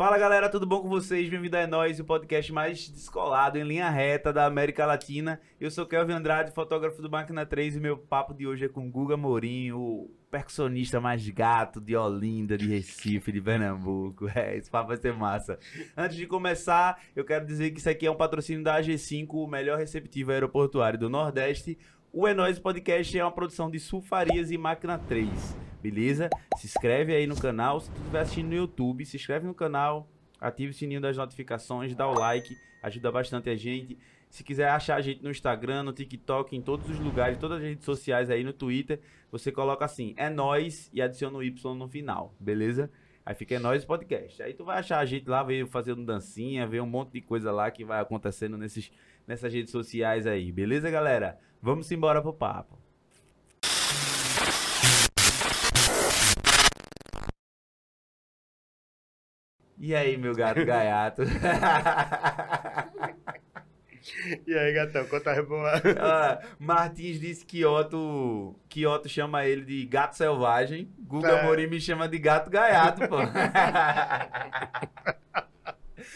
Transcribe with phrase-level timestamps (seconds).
[0.00, 1.28] Fala galera, tudo bom com vocês?
[1.28, 5.38] Bem-vindo a É Nós, o podcast mais descolado em linha reta da América Latina.
[5.60, 8.90] Eu sou Kelvin Andrade, fotógrafo do Máquina 3 e meu papo de hoje é com
[8.90, 14.24] Guga Morim, o percussionista mais gato de Olinda, de Recife, de Pernambuco.
[14.34, 15.58] É, esse papo vai ser massa.
[15.94, 19.46] Antes de começar, eu quero dizer que isso aqui é um patrocínio da AG5, o
[19.46, 21.76] melhor receptivo aeroportuário do Nordeste.
[22.12, 26.28] O É Podcast é uma produção de Sulfarias e Máquina 3, beleza?
[26.56, 30.08] Se inscreve aí no canal, se tu estiver assistindo no YouTube, se inscreve no canal,
[30.40, 32.52] ative o sininho das notificações, dá o like,
[32.82, 33.96] ajuda bastante a gente.
[34.28, 37.62] Se quiser achar a gente no Instagram, no TikTok, em todos os lugares, todas as
[37.62, 41.86] redes sociais aí, no Twitter, você coloca assim, é nós e adiciona o Y no
[41.86, 42.90] final, beleza?
[43.24, 44.42] Aí fica é nós podcast.
[44.42, 47.52] Aí tu vai achar a gente lá, veio fazendo dancinha, ver um monte de coisa
[47.52, 48.90] lá que vai acontecendo nesses,
[49.30, 51.38] nessas redes sociais aí, beleza, galera?
[51.62, 52.76] Vamos embora pro papo.
[59.78, 61.22] E aí, meu gato gaiato?
[64.46, 65.72] E aí, gatão, conta a boa.
[66.00, 70.92] Ah, Martins disse que Otto, que Otto chama ele de gato selvagem.
[70.98, 71.44] Guga É.
[71.44, 73.18] Morim me chama de gato gaiato, pô.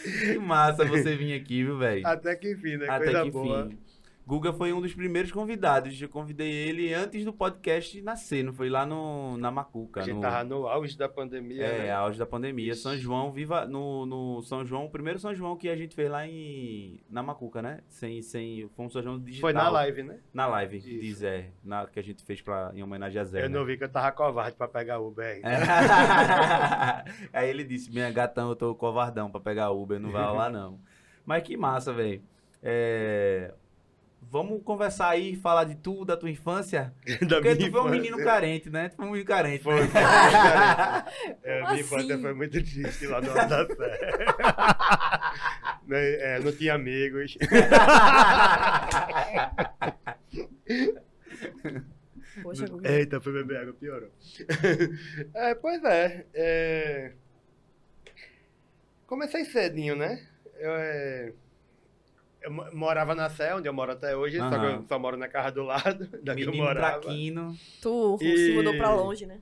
[0.03, 2.05] que massa você vir aqui, viu, velho?
[2.05, 2.87] Até que enfim, né?
[2.89, 3.65] Até Coisa que boa.
[3.67, 3.84] enfim.
[4.27, 6.01] Guga foi um dos primeiros convidados.
[6.01, 9.99] Eu convidei ele antes do podcast nascer, não foi lá no, na Macuca.
[9.99, 10.21] A gente no...
[10.21, 11.63] tava no auge da pandemia.
[11.63, 11.91] É, né?
[11.91, 12.73] auge da pandemia.
[12.73, 16.09] São João, viva no, no São João, o primeiro São João que a gente fez
[16.09, 17.81] lá em na Macuca, né?
[17.87, 19.41] Sem, sem, foi um São João digital.
[19.41, 20.17] Foi na live, né?
[20.33, 20.87] Na live, Isso.
[20.87, 23.43] de Zé, na, que a gente fez pra, em homenagem a Zé.
[23.43, 23.59] Eu né?
[23.59, 25.41] não vi que eu tava covarde pra pegar Uber aí.
[25.43, 25.55] É.
[27.31, 30.79] Aí ele disse, minha gatão, eu tô covardão pra pegar Uber, não vai rolar não.
[31.25, 32.21] Mas que massa, velho.
[32.61, 33.53] É,
[34.29, 36.93] Vamos conversar aí, falar de tudo, da tua infância?
[37.27, 37.91] da Porque tu foi um infância.
[37.91, 38.89] menino carente, né?
[38.89, 39.63] Tu foi um menino carente.
[39.63, 39.87] Foi, né?
[39.87, 41.37] foi muito carente.
[41.43, 42.21] É, minha infância assim?
[42.21, 43.99] foi muito triste lá no Alto da Sé.
[45.85, 47.37] Né, é, não tinha amigos.
[52.41, 52.91] Poxa, Guga.
[52.91, 54.09] Eita, fui beber água, piorou.
[55.35, 57.11] É, pois é, é,
[59.07, 60.27] Comecei cedinho, né?
[60.57, 61.33] Eu, é,
[62.45, 65.17] eu mo- morava na Sé, onde eu moro até hoje, só que eu só moro
[65.17, 67.01] na casa do lado, da que eu morava.
[67.01, 67.55] traquino.
[67.81, 69.39] Tu E- se mudou pra longe, né?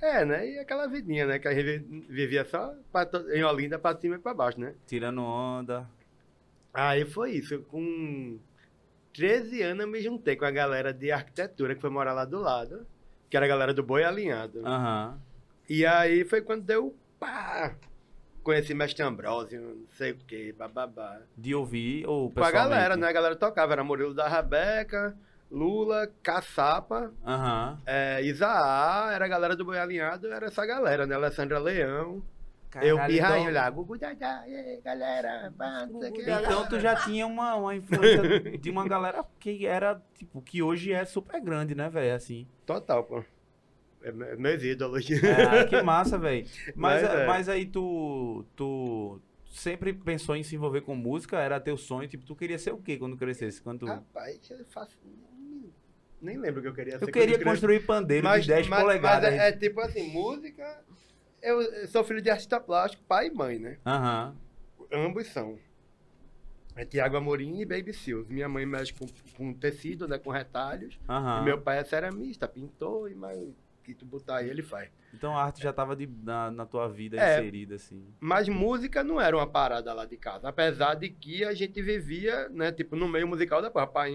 [0.00, 0.48] É, né?
[0.50, 1.38] E aquela vidinha, né?
[1.38, 4.58] Que a gente vi- vivia só pra to- em Olinda, pra cima e pra baixo,
[4.60, 4.74] né?
[4.86, 5.88] Tirando onda.
[6.74, 7.60] Aí foi isso.
[7.70, 8.38] Com
[9.14, 12.40] 13 anos eu me juntei com a galera de arquitetura que foi morar lá do
[12.40, 12.86] lado,
[13.30, 14.66] que era a galera do Boi Alinhado.
[14.66, 15.20] Aham.
[15.68, 17.76] E aí foi quando deu pá!
[18.42, 21.20] Conheci Mestre Ambrósio, não sei o que, bababá.
[21.36, 23.06] De ouvir ou Com a galera, né?
[23.08, 25.16] A galera tocava, era Murilo da Rabeca,
[25.50, 27.78] Lula, Caçapa, Aham.
[27.86, 31.14] é, Isaá, era a galera do Boi Alinhado, era essa galera, né?
[31.14, 32.22] Alessandra Leão,
[32.80, 35.52] eu Caralho, pirrainho então- lá, Gugu Dadá, e aí, galera,
[36.14, 36.22] que.
[36.22, 40.90] Então tu já tinha uma, uma influência de uma galera que era, tipo, que hoje
[40.92, 42.14] é super grande, né, velho?
[42.14, 42.46] Assim.
[42.64, 43.22] Total, pô.
[44.02, 45.08] É me- meus ídolos.
[45.10, 46.46] É, que massa, velho.
[46.74, 47.26] Mas, Mas é.
[47.26, 49.20] mas aí tu, tu
[49.52, 51.38] sempre pensou em se envolver com música?
[51.38, 52.08] Era teu sonho?
[52.08, 53.60] Tipo, tu queria ser o quê quando crescesse?
[53.60, 53.86] Quando tu...
[53.86, 54.96] Rapaz, eu faço.
[56.20, 57.04] Nem lembro o que eu queria ser.
[57.04, 59.30] Eu queria construir pandeiro de 10 mas, polegadas.
[59.30, 60.84] Mas é, é tipo assim, música.
[61.42, 63.78] Eu, eu sou filho de artista plástico, pai e mãe, né?
[63.84, 64.36] Aham.
[64.92, 65.58] Ambos são.
[66.76, 68.28] É Tiago Amorim e Baby Seals.
[68.28, 70.16] Minha mãe mexe com, com tecido, né?
[70.16, 70.98] Com retalhos.
[71.08, 71.42] Aham.
[71.42, 73.38] E meu pai é ceramista, pintor, e mais
[73.82, 74.90] que tu botar aí, ele faz.
[75.12, 77.38] Então a arte já tava de- na, na tua vida É.
[77.40, 78.04] inserida, assim.
[78.20, 80.48] Mas música não era uma parada lá de casa.
[80.48, 82.70] Apesar de que a gente vivia, né?
[82.72, 84.14] Tipo, no meio musical da Papai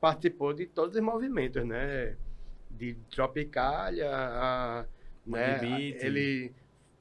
[0.00, 2.16] participou de todos os movimentos, né?
[2.70, 4.84] De Tropicália, a,
[5.26, 5.58] né?
[5.60, 6.02] Beat.
[6.02, 6.52] Ele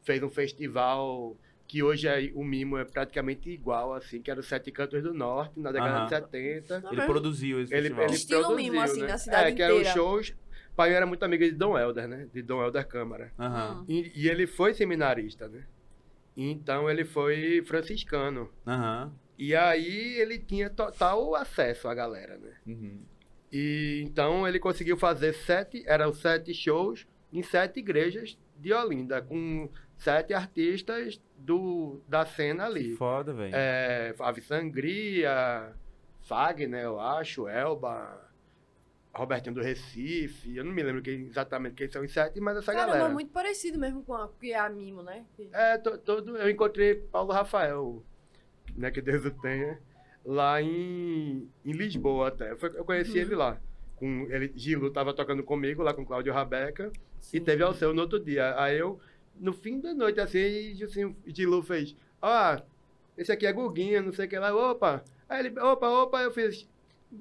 [0.03, 1.36] fez um festival
[1.68, 5.12] que hoje é, o mimo é praticamente igual, assim, que era o Sete Cantos do
[5.13, 6.03] Norte, na década Aham.
[6.03, 6.81] de 70.
[6.81, 8.06] Tá Ele produziu esse Ele, festival.
[8.06, 9.08] ele Estilo produziu, mimo, assim, né?
[9.08, 9.97] na cidade É, que eram os inteira.
[9.97, 10.36] shows...
[10.76, 12.28] Pai era muito amigo de Dom Helder, né?
[12.34, 13.32] De Dom Helder Câmara.
[13.38, 13.86] Aham.
[13.88, 15.64] E, e ele foi seminarista, né?
[16.36, 18.50] Então ele foi franciscano.
[18.66, 19.14] Aham.
[19.38, 22.54] E aí ele tinha total acesso à galera, né?
[22.66, 23.02] Uhum.
[23.52, 29.69] E então ele conseguiu fazer sete, eram sete shows em sete igrejas de Olinda, com
[29.98, 32.96] sete artistas do, da cena ali.
[32.96, 33.52] Foda, velho.
[33.56, 35.74] É, Ave Sangria,
[36.22, 38.31] Fagner, eu acho, Elba,
[39.13, 42.74] Robertinho do Recife, eu não me lembro quem, exatamente quem são os sete, mas essa
[42.74, 43.13] Caramba, galera.
[43.13, 45.24] muito parecido mesmo com a, que é a Mimo, né?
[45.36, 48.04] Que- É, to- todo, eu encontrei Paulo Rafael,
[48.75, 49.80] né, que Deus o tenha,
[50.25, 52.56] lá em, em Lisboa até.
[52.56, 53.18] Foi- eu conheci Uhum.
[53.25, 53.62] ele lá.
[53.95, 57.38] Com ele, Gilo tava tocando comigo lá com Cláudio Rabeca Sim.
[57.38, 58.59] e teve ao seu no outro dia.
[58.59, 59.00] Aí eu
[59.36, 62.59] no fim da noite, assim, assim Lu fez, ó,
[63.16, 65.04] esse aqui é Guguinha, não sei o que lá, opa.
[65.30, 66.68] Aí ele, opa, opa, eu fiz,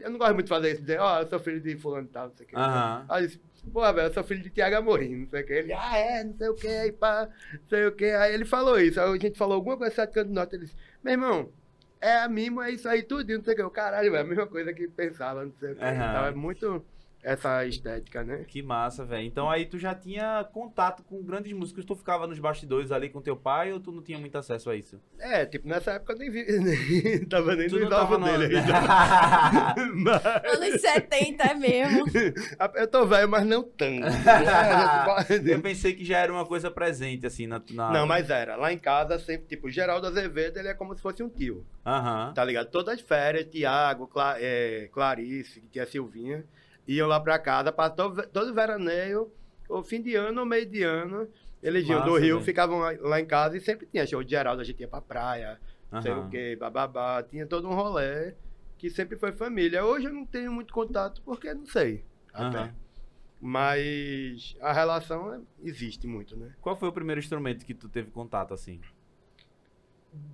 [0.00, 2.10] eu não gosto muito de fazer isso, dizer, ó, eu sou filho de fulano e
[2.10, 2.56] tal, não sei o que.
[2.56, 3.06] Aham.
[3.08, 3.40] Aí eu disse,
[3.72, 5.52] pô, velho, eu sou filho de Tiago Amorim, não sei o que.
[5.52, 8.04] Ele, ah, é, não sei o que, aí pá, não sei o que.
[8.04, 10.76] Aí ele falou isso, aí a gente falou alguma coisa sete cantos nota, ele disse,
[11.02, 11.52] meu irmão,
[12.00, 13.62] é a mimo, é isso aí tudo, não sei o que.
[13.62, 15.84] Eu, caralho, velho, a mesma coisa que pensava, não sei o que.
[15.84, 16.10] Aham.
[16.10, 16.84] Então é muito
[17.22, 18.44] essa estética, né?
[18.46, 19.24] Que massa, velho.
[19.26, 21.84] Então aí tu já tinha contato com grandes músicos.
[21.84, 24.76] Tu ficava nos bastidores ali com teu pai ou tu não tinha muito acesso a
[24.76, 25.00] isso?
[25.18, 28.54] É, tipo, nessa época eu nem vi, nem tava nem Tu no tava novo dele
[28.54, 28.58] no...
[28.58, 29.74] ainda.
[29.94, 32.04] Mas- Anos 70 é mesmo.
[32.74, 34.06] eu tô velho, mas não tanto.
[35.46, 37.62] Eu pensei que já era uma coisa presente, assim, na...
[37.70, 37.90] na...
[37.90, 38.56] Não, mas era.
[38.56, 41.64] Lá em casa, sempre, tipo, Geraldo Azevedo, ele é como se fosse um tio.
[41.86, 42.32] Aham.
[42.34, 42.68] Tá ligado?
[42.70, 46.44] Todas as férias, Tiago, Cla é, Clarice, que é Silvinha,
[46.86, 49.32] iam lá pra casa, pra todo, todo veraneio,
[49.68, 51.28] ou fim de ano ou meio de ano,
[51.62, 52.44] eles iam do Rio, velho.
[52.44, 55.00] ficavam lá- lá em casa e sempre tinha show de Geraldo, a gente ia pra
[55.00, 58.34] praia, não sei o quê, bababá, tinha todo um rolê
[58.78, 59.84] que sempre foi família.
[59.84, 62.58] Hoje eu não tenho muito contato porque não sei, até.
[62.58, 62.74] Aham.
[63.40, 66.54] Mas a relação é- existe muito, né?
[66.60, 68.80] Qual foi o primeiro instrumento que tu teve contato, assim?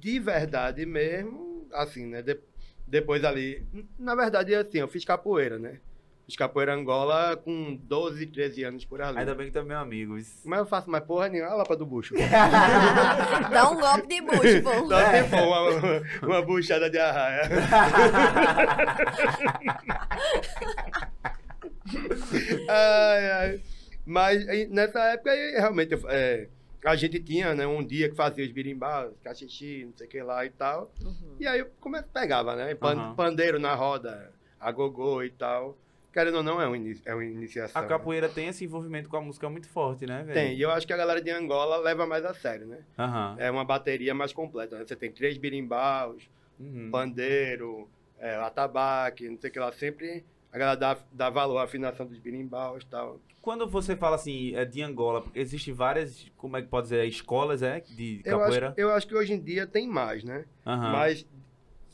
[0.01, 2.21] de verdade mesmo, assim, né?
[2.21, 2.41] de-
[2.87, 3.65] depois ali,
[3.99, 5.81] na verdade, assim, eu fiz capoeira, né?
[6.29, 9.19] Fiz capoeira Angola com 12, 13 anos por ali.
[9.19, 10.19] Ainda bem que tu é meu amigo.
[10.19, 10.43] isso.
[10.45, 12.15] Mas eu faço mais porra nenhuma, olha lá pra do bucho.
[13.51, 14.89] Dá um golpe de bucho, pô.
[14.89, 16.03] Só se for uma,
[16.37, 17.49] uma buchada de arraia.
[22.69, 23.61] ai, ai.
[24.05, 26.49] Mas nessa época, realmente, é,
[26.85, 30.23] a gente tinha né, um dia que fazia os birimbás, cachixi, não sei o que
[30.23, 30.91] lá e tal.
[31.03, 31.37] Uhum.
[31.39, 32.75] E aí eu come- pegava, né?
[32.75, 33.15] Pan- Aham.
[33.15, 35.77] Pandeiro na roda, a gogô e tal.
[36.19, 36.65] Querendo ou não, é
[37.05, 37.81] é uma iniciação.
[37.81, 40.33] A capoeira tem esse envolvimento com a música muito forte, né, velho?
[40.35, 42.79] Tem, e eu acho que a galera de Angola leva mais a sério, né?
[42.99, 43.37] Aham.
[43.39, 44.85] É uma bateria mais completa, né?
[44.85, 46.29] Você tem três birimbaus,
[46.59, 46.89] Uhum.
[46.91, 47.89] pandeiro,
[48.19, 49.71] é, atabaque, não sei o que lá.
[49.71, 53.21] Sempre a galera dá, dá valor à afinação dos birimbaus e tal.
[53.41, 57.05] Quando você fala assim, é de Angola, porque existem várias, como é que pode dizer,
[57.07, 57.79] escolas, é?
[57.89, 58.71] De Eu capoeira?
[58.71, 60.47] acho, eu acho que hoje em dia tem mais, né?
[60.67, 60.91] Aham.
[60.91, 61.25] Mas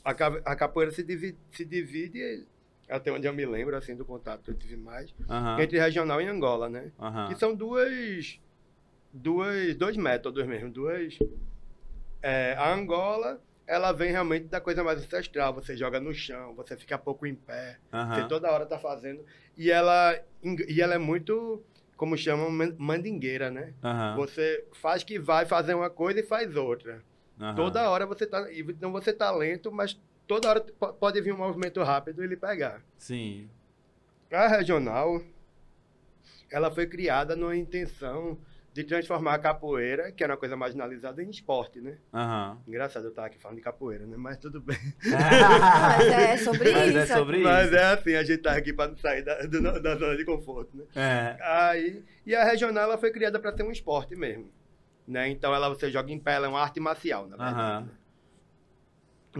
[0.03, 2.47] a, a capoeira se divide, se divide,
[2.89, 5.61] até onde eu me lembro, assim, do contato que eu tive mais, Aham.
[5.61, 6.91] entre regional e Angola, né?
[6.99, 7.27] Aham.
[7.27, 8.39] Que são duas,
[9.11, 11.17] duas, dois métodos mesmo, duas.
[12.21, 15.53] é, a Angola, ela vem realmente da coisa mais ancestral.
[15.53, 18.27] Você joga no chão, você fica pouco em pé, você Aham.
[18.27, 19.23] toda hora tá fazendo.
[19.57, 20.17] E ela,
[20.67, 21.63] e ela é muito,
[21.97, 23.73] como chamam, man- mandingueira, né?
[24.15, 27.01] Você faz que vai fazer uma coisa e faz outra.
[27.55, 28.47] Toda hora você tá.
[28.53, 32.35] Então você tá lento, mas toda hora po- pode vir um movimento rápido e ele
[32.37, 32.81] pegar.
[32.97, 33.49] Sim.
[34.31, 35.21] A regional,
[36.51, 38.37] ela foi criada numa intenção
[38.73, 41.97] de transformar a capoeira, que era uma coisa marginalizada, em esporte, né?
[42.13, 42.57] Aham.
[42.67, 44.17] Engraçado eu estar aqui falando de capoeira, né?
[44.17, 44.77] Mas tudo bem.
[45.09, 46.97] Mas é sobre Mas isso.
[46.97, 47.75] é sobre Mas isso.
[47.75, 50.75] é assim, a gente tá aqui para não sair da, do- da zona de conforto,
[50.75, 50.83] né?
[50.93, 51.37] É.
[51.41, 54.49] Aí, e a regional ela foi criada para ser um esporte mesmo.
[55.07, 55.29] Né?
[55.29, 57.55] Então ela você joga em pé, ela é uma arte marcial, na verdade.
[57.59, 57.81] Aham.
[57.81, 57.87] né?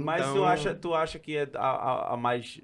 [0.04, 2.62] Mas tu, Então- acha, tu acha que é a, a- a mais.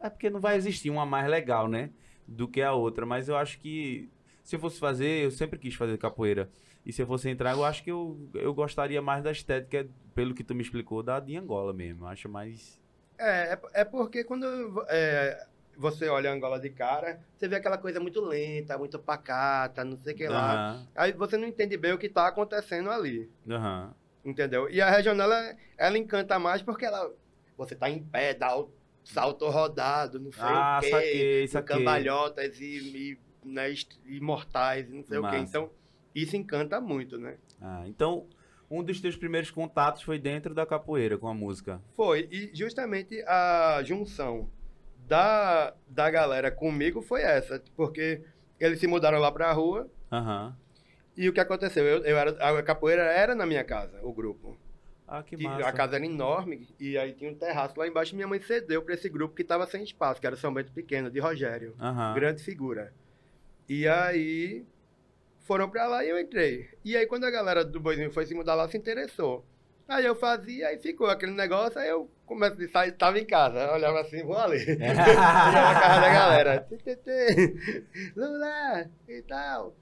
[0.00, 1.90] É porque não vai existir uma mais legal, né?
[2.26, 3.04] Do que a outra.
[3.06, 4.08] Mas eu acho que.
[4.44, 6.48] Se eu fosse fazer, eu sempre quis fazer capoeira.
[6.86, 10.32] E se eu fosse entrar, eu acho que eu, eu gostaria mais da estética, pelo
[10.34, 12.04] que tu me explicou, da de Angola mesmo.
[12.04, 12.80] Eu acho mais.
[13.18, 14.46] É, é, é porque quando
[14.88, 15.46] é,
[15.76, 19.98] você olha a Angola de cara, você vê aquela coisa muito lenta, muito pacata, não
[19.98, 20.82] sei o que lá.
[20.94, 23.92] Aí você não entende bem o que está acontecendo ali, Aham.
[24.30, 24.68] Entendeu?
[24.70, 27.12] E a regional, ela, ela encanta mais porque ela,
[27.56, 28.72] você tá em pé, dá o
[29.04, 31.76] salto rodado, não sei Ah, o quê, saquei, saquei.
[31.78, 35.36] cambalhotas e, e, né, est- mortais, e não sei o quê.
[35.38, 35.44] Massa.
[35.48, 35.70] Então,
[36.14, 37.38] isso encanta muito, né?
[37.60, 38.28] Ah, então,
[38.70, 41.80] um dos teus primeiros contatos foi dentro da capoeira com a música.
[41.96, 44.50] Foi, e justamente a junção
[45.06, 48.22] da, da galera comigo foi essa, porque
[48.60, 50.56] eles se mudaram lá pra rua, Aham.
[51.18, 51.84] E o que aconteceu?
[51.84, 54.56] Eu, eu era, a capoeira era na minha casa, o grupo.
[55.06, 55.66] Ah, que E massa.
[55.68, 58.82] a casa era enorme, e aí tinha um terraço lá embaixo, e minha mãe cedeu
[58.82, 61.74] pra esse grupo que tava sem espaço, que era São Bento Pequeno, de Rogério.
[61.80, 62.14] Aham.
[62.14, 62.92] Grande figura.
[63.68, 64.64] E aí
[65.40, 66.68] foram pra lá e eu entrei.
[66.84, 69.44] E aí quando a galera do Boizinho foi se mudar lá, se interessou.
[69.88, 73.72] Aí eu fazia, aí ficou aquele negócio, aí eu comecei a sair, tava em casa,
[73.72, 74.58] olhava assim, vou ali.
[74.68, 76.68] Ia na casa da galera.
[78.14, 79.74] Lula e tal.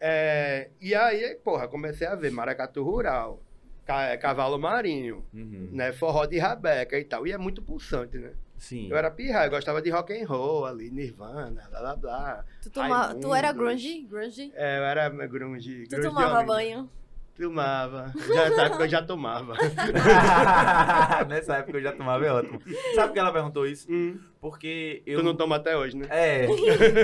[0.00, 3.40] É, e aí, porra, comecei a ver maracatu rural,
[3.84, 5.70] ca- cavalo marinho, Uhum.
[5.72, 7.26] né, forró de rabeca e tal.
[7.26, 8.32] E é muito pulsante, né?
[8.58, 8.88] Sim.
[8.90, 12.44] Eu era pirra, eu gostava de rock and roll ali, Nirvana, blá blá blá.
[12.62, 14.02] Tu, toma, tu era grunge?
[14.02, 14.50] Grunge?
[14.54, 15.84] É, eu era grunge.
[15.84, 16.90] Tu grunge tomava banho?
[17.38, 18.12] Tomava.
[18.34, 19.54] Já, nessa época eu já tomava.
[21.28, 22.60] Nessa época eu já tomava, é ótimo.
[22.94, 23.86] Sabe por que ela perguntou isso?
[23.90, 25.18] Hum, Porque eu.
[25.20, 26.06] Tu não toma até hoje, né?
[26.10, 26.46] É.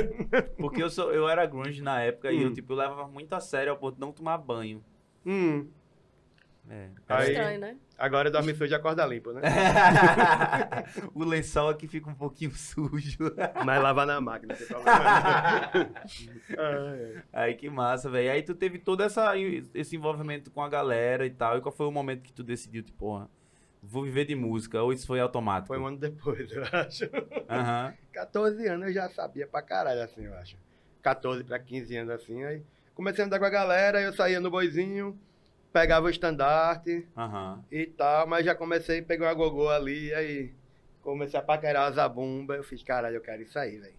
[0.56, 2.52] Porque eu, sou, eu era grunge na época e eu, Hum.
[2.54, 4.82] tipo, eu levava muito a sério ao ponto de não tomar banho.
[5.26, 5.68] Hum.
[6.70, 6.88] É.
[7.08, 7.76] Aí- Estranho, né?
[8.02, 9.42] Agora dorme sujo e acorda limpo, né?
[11.14, 13.32] o lençol aqui fica um pouquinho sujo.
[13.64, 14.56] Mas lava na máquina.
[16.58, 18.32] Ai, Aí que massa, velho.
[18.32, 19.34] Aí tu teve todo essa,
[19.72, 21.56] esse envolvimento com a galera e tal.
[21.56, 23.30] E qual foi o momento que tu decidiu, tipo, porra,
[23.80, 24.82] vou viver de música?
[24.82, 25.68] Ou isso foi automático?
[25.68, 27.04] Foi um ano depois, eu acho.
[27.48, 27.94] Aham.
[28.12, 30.56] 14 anos eu já sabia pra caralho, assim, eu acho.
[31.02, 32.42] 14 pra 15 anos, assim.
[32.42, 32.64] Aí
[32.96, 35.16] comecei a andar com a galera, eu saía no boizinho,
[35.72, 37.64] pegava o estandarte Aham.
[37.70, 40.52] e tal, mas já comecei a pegar uma gogô ali, aí
[41.00, 42.54] comecei a paquerar a zabumba.
[42.56, 43.94] Eu fiz, caralho, eu quero isso aí, velho.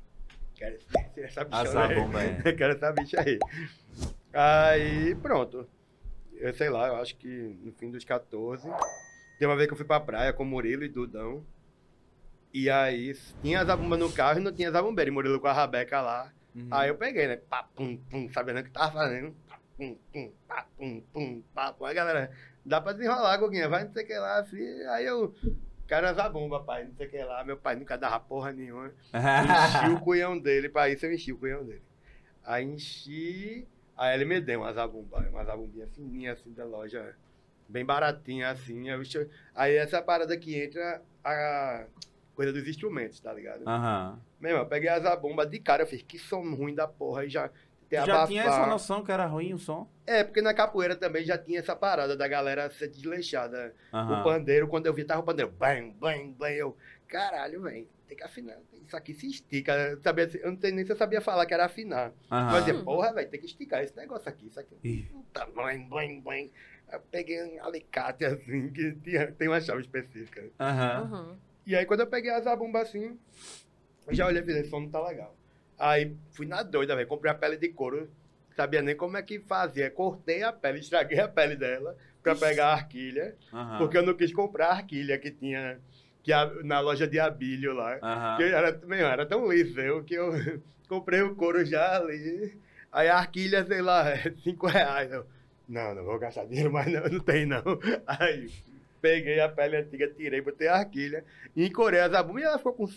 [0.55, 0.77] Quero
[1.17, 2.37] essa A bichona aí.
[2.45, 2.53] é.
[2.53, 3.39] Quero essa bicha aí.
[4.31, 5.67] Aí, pronto.
[6.35, 7.27] Eu sei lá, eu acho que
[7.63, 8.67] no fim dos 14.
[9.39, 11.43] Tem uma vez que eu fui pra praia com o Murilo e Dudão.
[12.53, 15.09] E aí tinha zabumba no carro e não tinha zabumbeiro.
[15.09, 16.31] E Murilo com a rabeca lá.
[16.55, 16.67] Uhum.
[16.69, 17.37] Aí eu peguei, né?
[17.37, 19.35] Pá, pum, pum, sabendo o que tava fazendo.
[19.77, 21.85] Pum, pum, pá, pum, pum, pá, pum.
[21.85, 22.31] Aí, galera,
[22.65, 24.81] dá pra desenrolar, Goguinha, vai, não sei o que lá, assim.
[24.89, 25.33] Aí eu,
[25.87, 27.43] cara, zabumba, pai, não sei o que lá.
[27.43, 28.93] Meu pai nunca dava porra nenhuma.
[29.13, 31.81] Enchi o cunhão dele, pra isso eu enchi o cunhão dele.
[32.43, 37.15] Aí enchi, aí ele me deu uma zabumba, uma zabumbinha fininha, assim, da loja,
[37.67, 38.89] bem baratinha, assim.
[38.91, 41.85] Aí, eu- aí essa parada que entra a
[42.35, 43.67] coisa dos instrumentos, tá ligado?
[43.67, 44.19] Aham.
[44.39, 47.21] Meu irmão, eu peguei a zabumba de cara, eu fiz, que som ruim da porra,
[47.21, 47.49] aí já
[47.93, 49.87] já tinha essa noção que era ruim o som?
[50.05, 53.73] É, porque na capoeira também já tinha essa parada da galera ser desleixada.
[53.93, 54.21] Aham.
[54.21, 58.17] O pandeiro, quando eu vi, tava o pandeiro, bam, bam, bam, eu, caralho, velho, tem
[58.17, 59.73] que afinar, isso aqui se estica.
[59.73, 62.11] Eu, sabia, eu não sei nem se eu sabia falar que era afinar.
[62.29, 62.51] Aham.
[62.51, 64.75] Mas eu, porra, velho, tem que esticar esse negócio aqui, isso aqui.
[64.83, 65.07] Ih.
[65.31, 66.49] Tá, bam, bam, bam.
[66.91, 70.43] Eu peguei um alicate assim, que tinha, tem uma chave específica.
[70.59, 71.09] Aham.
[71.11, 71.37] Uhum.
[71.65, 73.17] E aí, quando eu peguei a zabumba assim,
[74.05, 75.35] eu já olhei e falei, esse som não tá legal.
[75.77, 77.07] Aí, fui na doida, velho.
[77.07, 78.09] Comprei a pele de couro.
[78.55, 79.89] Sabia nem como é que fazia.
[79.89, 83.35] Cortei a pele, estraguei a pele dela pra pegar a arquilha.
[83.51, 83.77] Aham.
[83.79, 85.79] Porque eu não quis comprar a arquilha que tinha
[86.21, 87.97] que a- na loja de Abílio lá.
[88.01, 88.37] Aham.
[88.37, 90.31] Que era, meu, era tão liseu que eu
[90.87, 92.57] comprei o couro já ali.
[92.91, 95.11] Aí a arquilha, sei lá, é cinco reais.
[95.11, 95.25] Eu,
[95.67, 97.63] não, não vou gastar dinheiro mais não, não tem não.
[98.05, 98.49] Aí
[99.01, 101.25] peguei a pele antiga, tirei, botei a arquilha,
[101.55, 102.87] e encorei a zabumba e ela ficou com um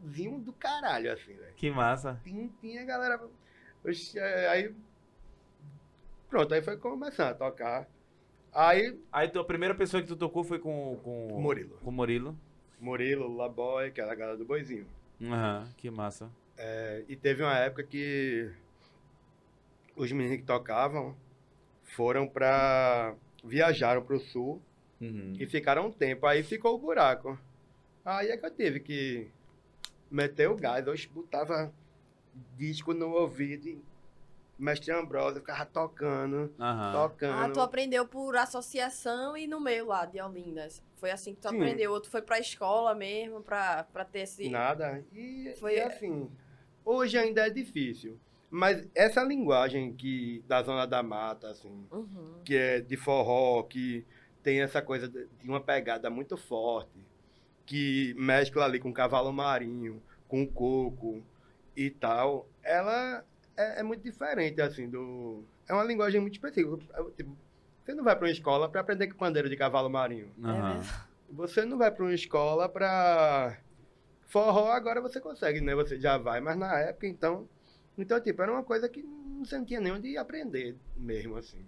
[0.00, 1.54] somzinho do caralho, assim, velho.
[1.56, 2.20] Que massa.
[2.24, 3.20] Tinha, tinha galera...
[4.16, 4.74] É, aí...
[6.28, 7.88] Pronto, aí foi começando a tocar.
[8.52, 11.78] Aí, Aí a primeira pessoa que tu tocou foi com, com o Murilo.
[11.82, 12.36] Com o Murilo.
[12.80, 14.86] Murilo, Laboy, que era a galera do Boizinho.
[15.22, 15.68] Aham.
[15.76, 16.30] Que massa.
[16.56, 18.50] É, e teve uma época que
[19.96, 21.16] os meninos que tocavam
[21.82, 23.14] foram pra.
[23.44, 24.60] viajaram pro sul
[25.00, 25.36] Uhum.
[25.38, 26.26] e ficaram um tempo.
[26.26, 27.38] Aí ficou o buraco.
[28.04, 29.30] Aí é que eu tive que
[30.10, 30.86] meter o gás.
[30.86, 31.72] Eu botava
[32.56, 33.82] disco no ouvido e
[34.58, 36.92] mestre Ambrosio ficava tocando, Aham.
[36.92, 37.34] tocando.
[37.38, 40.66] Ah, tu aprendeu por associação e no meio lá de Olinda.
[40.96, 41.56] Foi assim que tu Sim.
[41.56, 41.92] aprendeu.
[41.92, 44.48] Ou tu foi pra escola mesmo pra, pra ter esse.
[44.48, 45.04] Nada.
[45.12, 46.28] E, Foi- e assim,
[46.84, 48.18] hoje ainda é difícil.
[48.50, 52.40] Mas essa linguagem que da Zona da Mata, assim, Uhum.
[52.44, 54.04] que é de forró, que
[54.42, 56.98] tem essa coisa de de uma pegada muito forte,
[57.68, 61.22] que mescla ali com cavalo marinho, com coco
[61.76, 63.22] e tal, ela
[63.54, 65.44] é, é muito diferente, assim, do...
[65.68, 66.78] É uma linguagem muito específica.
[67.14, 67.36] Tipo,
[67.84, 70.32] Você não vai para uma escola para aprender com pandeiro de cavalo marinho.
[70.38, 70.82] Mesmo.
[71.30, 73.58] Você não vai para uma escola para...
[74.28, 75.74] Forró agora você consegue, né?
[75.74, 77.46] Você já vai, mas na época, então...
[77.98, 79.04] Então, tipo, era uma coisa que
[79.40, 81.62] você não tinha nem onde aprender mesmo, assim.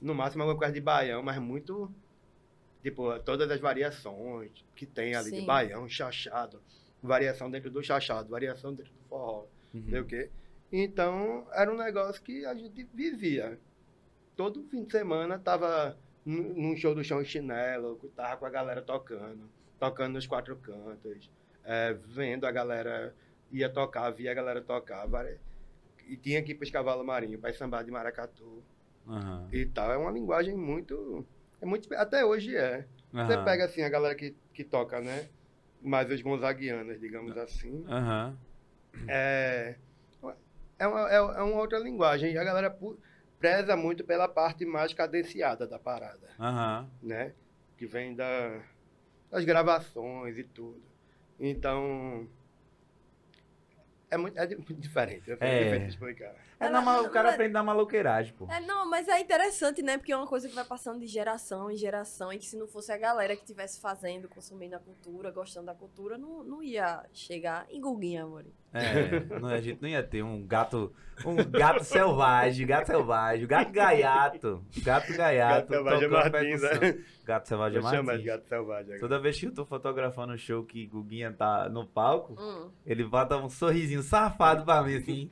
[0.00, 1.92] No máximo alguma coisa de baião, mas muito...
[2.84, 5.46] Tipo, todas as variações que tem ali de Sim.
[5.46, 6.60] baião, chachado.
[7.02, 10.06] Variação dentro do chachado, variação dentro do forró, não sei o Uhum.
[10.06, 10.30] quê.
[10.70, 13.58] Então, era um negócio que a gente vivia.
[14.36, 18.50] Todo fim de semana tava nu- num show do chão e chinelo, tava com a
[18.50, 19.48] galera tocando,
[19.80, 21.30] tocando nos quatro cantos,
[21.64, 23.14] é, vendo a galera
[23.50, 25.06] ia tocar, via a galera tocar.
[25.06, 25.38] vari-
[26.06, 28.62] E tinha que ir para os cavalos marinhos, para sambar de maracatu
[29.08, 29.48] Aham.
[29.50, 29.90] e tal.
[29.90, 31.26] É uma linguagem muito.
[31.64, 32.84] É muito até hoje é.
[33.10, 33.44] Você Aham.
[33.44, 35.30] pega assim a galera que, que toca, né?
[35.80, 37.86] Mais os gonzaguianos, digamos assim.
[37.88, 38.36] Aham.
[39.08, 39.76] É,
[40.78, 42.32] é, uma, é, é uma outra linguagem.
[42.34, 42.78] E a galera
[43.38, 46.90] preza muito pela parte mais cadenciada da parada, Aham.
[47.02, 47.32] né?
[47.78, 48.62] Que vem da,
[49.30, 50.82] das gravações e tudo.
[51.40, 52.28] Então.
[54.14, 55.30] É muito, é muito diferente.
[55.32, 55.78] É, É.
[55.78, 56.34] de explicar.
[56.60, 58.46] É na ma- o cara Mas- aprende na maloqueiragem, pô.
[58.50, 59.98] É, não, mas é interessante, né?
[59.98, 62.66] Porque é uma coisa que vai passando de geração em geração e que se não
[62.68, 67.04] fosse a galera que estivesse fazendo, consumindo a cultura, gostando da cultura, não, não ia
[67.12, 68.44] chegar em Guguinha, amor.
[68.74, 70.92] É, não, a gente não ia ter um gato,
[71.24, 75.68] um gato selvagem, gato selvagem, gato gaiato, gato gaiato.
[75.68, 77.04] Gato Selvagem é Martins, né?
[77.24, 78.24] Gato selvagem é Martins.
[78.24, 78.84] gato selvagem.
[78.84, 78.98] agora.
[79.00, 82.68] Toda vez que eu tô fotografando um show que Guguinha tá no palco, Hum.
[82.84, 85.30] ele bota um sorrisinho safado pra mim, assim.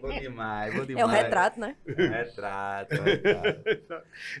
[0.00, 1.06] Bom demais, bom É demais.
[1.06, 1.76] o retrato, né?
[1.86, 3.60] Retrato, retrato.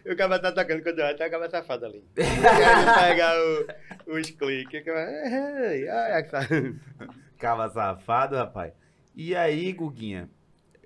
[0.06, 2.04] O cara tá tocando quando eu até acaba safado ali.
[2.14, 3.34] Pegar
[4.06, 4.82] o- os cliques.
[4.84, 6.28] que vai, "Ei, ai, ai,
[7.38, 8.72] Cava safado, rapaz.
[9.16, 10.30] E aí, Guguinha,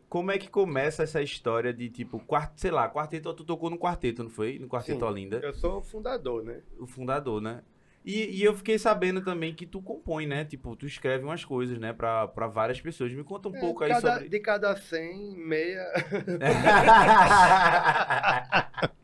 [0.08, 3.78] como é que começa essa história de tipo, quarto, sei lá, quarteto, tu tocou no
[3.78, 4.58] quarteto, não foi?
[4.58, 5.04] No quarteto Sim.
[5.04, 6.60] Olinda, Eu sou o fundador, né?
[6.78, 7.62] o fundador, né?
[8.04, 10.44] E, e eu fiquei sabendo também que tu compõe, né?
[10.44, 11.92] Tipo, tu escreve umas coisas, né?
[11.92, 13.12] Pra, pra várias pessoas.
[13.12, 14.28] Me conta um É, pouco aí cada- sobre...
[14.28, 15.84] De cada 100, meia.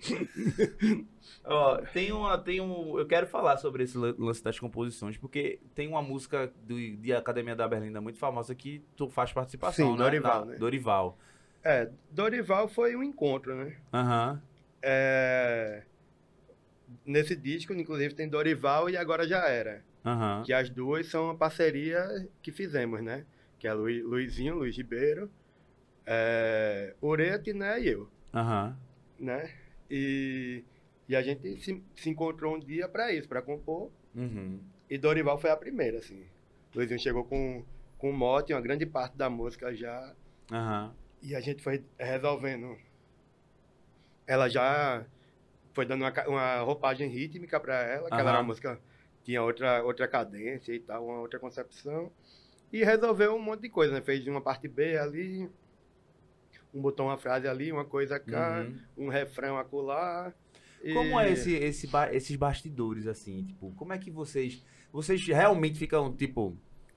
[1.44, 5.58] Ó, tem uma, tem um, eu quero falar sobre esse lan- lance das composições, porque
[5.74, 9.92] tem uma música do, de Academia da Berlinda muito famosa que tu faz participação, Sim,
[9.92, 9.98] né?
[10.04, 10.58] Dorival, Na- né?
[10.58, 11.18] Dorival.
[11.64, 13.76] É, Dorival foi um encontro, né?
[13.92, 14.40] Aham,
[14.82, 15.82] É,
[17.10, 19.82] Nesse disco, inclusive, tem Dorival e Agora Já Era.
[20.04, 20.42] aham.
[20.44, 23.26] Que as duas são uma parceria que fizemos, né?
[23.58, 25.30] Que é Lu- Luizinho, Luiz Ribeiro,
[26.06, 26.94] é...
[27.02, 27.80] Urete, né?
[27.82, 28.76] E eu, Aham.
[29.18, 29.50] né?
[29.90, 30.62] E,
[31.08, 33.90] e a gente se, se encontrou um dia para isso, para compor.
[34.14, 34.60] Uhum.
[34.88, 36.24] E Dorival foi a primeira, assim.
[36.74, 37.64] Luizinho chegou com,
[37.98, 40.14] com mote, uma grande parte da música já.
[40.52, 40.94] Aham.
[41.22, 42.76] E a gente foi resolvendo.
[44.26, 45.04] Ela já
[45.72, 48.80] foi dando uma, uma roupagem rítmica para ela, que ela era uma música
[49.24, 52.10] tinha outra, outra cadência e tal, uma outra concepção.
[52.72, 54.00] E resolveu um monte de coisa, né?
[54.00, 55.48] Fez uma parte B ali,
[56.72, 58.64] um botão, uma frase ali, uma coisa cá,
[58.96, 59.06] Uhum.
[59.06, 60.32] um refrão acolá.
[60.82, 65.22] e- Como é esse, esse, ba- esses bastidores, assim, tipo, como é que vocês, vocês
[65.26, 66.56] realmente ficam, tipo,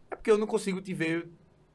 [0.10, 1.28] é porque eu não consigo te ver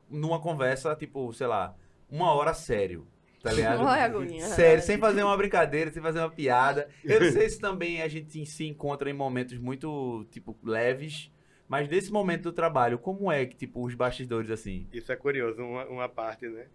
[0.08, 1.76] numa conversa, tipo, sei lá,
[2.08, 3.06] uma hora sério,
[3.42, 3.80] tá ligado?
[3.82, 4.46] Olha, Aguinha.
[4.46, 6.88] Sério, sem fazer uma brincadeira, sem fazer uma piada.
[7.04, 11.30] Eu não sei se também a gente se encontra em momentos muito, tipo, leves,
[11.68, 14.86] mas nesse momento do trabalho, como é que, tipo, os bastidores, assim?
[14.92, 16.66] Isso é curioso, uma, uma parte, né?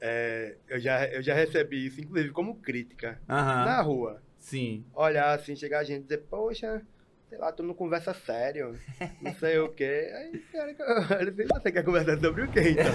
[0.00, 4.22] É, eu, já, eu já recebi isso, inclusive, como crítica, na rua.
[4.38, 4.84] sim.
[4.94, 6.82] olhar assim, chegar a gente e dizer, poxa,
[7.30, 8.76] sei lá, tu não conversa sério,
[9.22, 10.10] não sei o quê.
[10.16, 12.92] Aí, cara, eu olho assim, você quer conversar sobre o quê, então?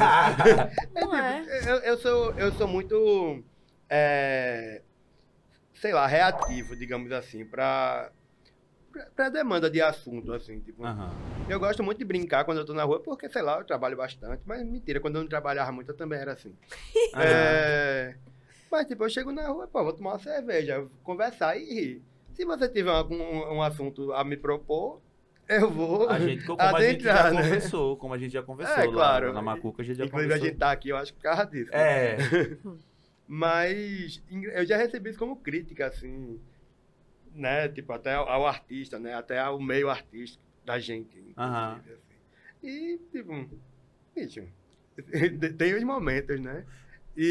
[0.93, 1.41] É Não é?
[1.41, 3.41] tipo, eu, eu sou, eu sou muito,
[3.89, 4.83] é,
[5.75, 8.11] sei lá, reativo, digamos assim, pra,
[8.91, 10.83] pra, pra demanda de assunto, assim, tipo.
[10.83, 11.15] Aham.
[11.47, 13.95] Eu gosto muito de brincar quando eu tô na rua, porque, sei lá, eu trabalho
[13.95, 16.53] bastante, mas mentira, quando eu não trabalhava muito, eu também era assim.
[17.13, 17.23] Aham.
[17.23, 18.15] É,
[18.69, 22.03] Mas, tipo, eu chego na rua, pô, vou tomar uma cerveja, conversar e rir.
[22.35, 25.01] Se você tiver algum um assunto a me propor,
[25.47, 26.09] eu vou.
[26.09, 27.41] A gente, como a gente já adentrar, né?
[27.43, 29.33] conversou, como a gente já conversou É, lá claro.
[29.33, 30.47] na Macuca, a gente já Inclusive, a conversou.
[30.49, 31.71] gente tá aqui, eu acho, por causa disso.
[31.71, 31.77] né?
[31.79, 32.17] É,
[33.27, 36.39] Mas eu já recebi isso como crítica, assim,
[37.33, 37.67] né?
[37.69, 39.13] Tipo, até ao, artista, né?
[39.15, 41.17] Até ao meio artístico da gente.
[41.17, 42.15] inclusive, assim.
[42.63, 43.49] E, tipo,
[44.15, 44.43] bicho,
[45.57, 46.65] tem os momentos, né?
[47.17, 47.23] E,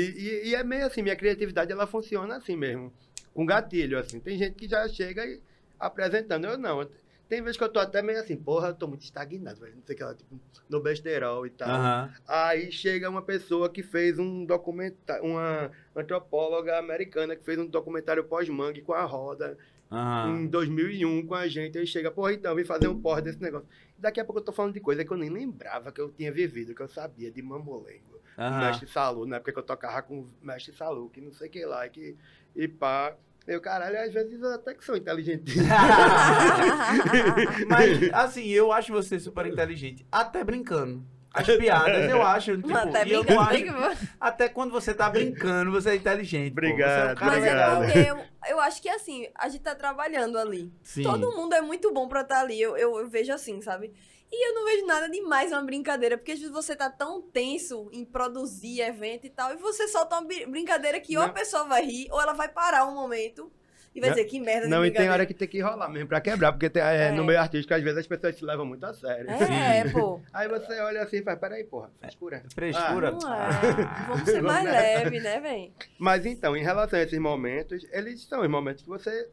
[0.45, 2.93] e, e é meio assim, minha criatividade, ela funciona assim mesmo,
[3.35, 4.21] com gatilho, assim.
[4.21, 5.41] Tem gente que já chega e
[5.79, 6.89] apresentando, eu não.
[7.29, 9.83] Tem vezes que eu tô até meio assim, porra, eu tô muito estagnado, velho, não
[9.85, 11.69] sei o que lá, tipo, no besterol e tal.
[11.71, 17.67] aham, Aí chega uma pessoa que fez um documentário, uma antropóloga americana que fez um
[17.67, 19.57] documentário pós-mangue com a roda
[19.91, 20.43] aham.
[20.43, 21.79] em 2001 com a gente.
[21.79, 23.69] Aí chega, porra, então, vim fazer um porra desse negócio.
[23.99, 26.33] Daqui a pouco eu tô falando de coisa que eu nem lembrava que eu tinha
[26.33, 28.61] vivido, que eu sabia de Mamolengo, aham.
[28.61, 31.51] Mestre Salu, na época que eu tocava com o Mestre Salu, que não sei o
[31.51, 32.17] que lá, que,
[32.55, 33.15] e pá.
[33.47, 35.53] Eu, caralho, às vezes eu até que sou inteligente.
[37.69, 41.05] Mas, assim, eu acho você super inteligente, até brincando.
[41.33, 45.97] As piadas, eu acho, tipo, Até eu acho, até quando você tá brincando, você é
[45.97, 46.53] inteligente.
[46.53, 46.61] pô.
[46.61, 47.83] Obrigado, Você é um cara Mas obrigado.
[47.83, 48.19] é porque eu,
[48.51, 50.73] eu acho que assim, a gente tá trabalhando ali.
[50.81, 51.03] Sim.
[51.03, 52.63] Todo mundo é muito bom pra estar ali.
[52.63, 53.93] Eu, eu, eu vejo assim, sabe?
[54.37, 57.89] E eu não vejo nada demais uma brincadeira, porque às vezes você tá tão tenso
[57.93, 61.35] em produzir evento e tal, e você solta uma brin- brincadeira que ou a Não.
[61.35, 63.49] pessoa vai rir, ou ela vai parar um momento
[63.95, 64.17] e vai Não.
[64.17, 66.51] dizer que merda de Não, e tem hora que tem que enrolar mesmo pra quebrar,
[66.51, 67.13] porque tem, é, É.
[67.13, 69.31] no meio artístico, às vezes as pessoas se levam muito a sério.
[69.31, 70.21] É, pô.
[70.35, 72.43] Aí você olha assim e faz, peraí, porra, frescura.
[72.53, 73.13] Frescura.
[73.13, 73.49] Não é.
[74.09, 75.73] Vamos ser mais leve, né, velho?
[75.97, 79.29] Mas então, em relação a esses momentos, eles são os momentos que você.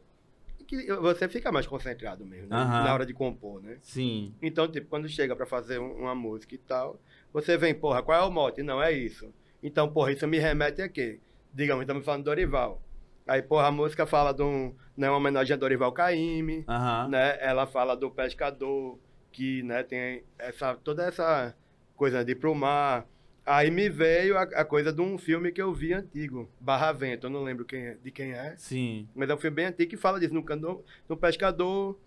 [0.78, 2.56] Que você fica mais concentrado mesmo, né?
[2.56, 2.84] Aham.
[2.84, 3.78] Na hora de compor, né?
[3.82, 4.34] Sim.
[4.42, 7.00] Então, tipo, quando chega pra fazer um- uma música e tal,
[7.34, 8.64] você vem, porra, qual é o mote?
[8.64, 9.34] Não, é isso.
[9.62, 11.20] Então, porra, isso me remete a quê?
[11.54, 12.82] Digamos, estamos falando de Dorival.
[13.28, 17.08] Aí, porra, a música fala de um, né, uma homenagem a Dorival Caymmi, Aham.
[17.10, 17.38] né?
[17.42, 18.98] Ela fala do pescador,
[19.32, 21.56] que, né, tem essa, toda essa
[21.96, 23.06] coisa de ir pro mar.
[23.45, 27.25] Aí me veio a, a coisa de um filme que eu vi antigo, Barra Vento,
[27.25, 28.56] eu não lembro quem é- de quem é.
[28.58, 29.08] Sim.
[29.15, 31.99] Mas é um filme bem antigo que fala disso, no, no pescador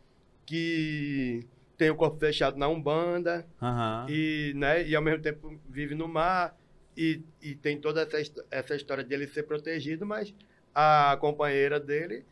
[0.47, 1.45] que
[1.77, 4.07] tem o corpo fechado na Umbanda Aham.
[4.09, 6.57] e, né, e ao mesmo tempo vive no mar
[6.97, 10.33] e, e tem toda essa, essa história dele ser protegido, mas
[10.73, 12.25] a companheira dele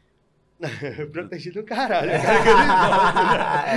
[1.12, 2.10] protegido no caralho.
[2.10, 2.26] gosta,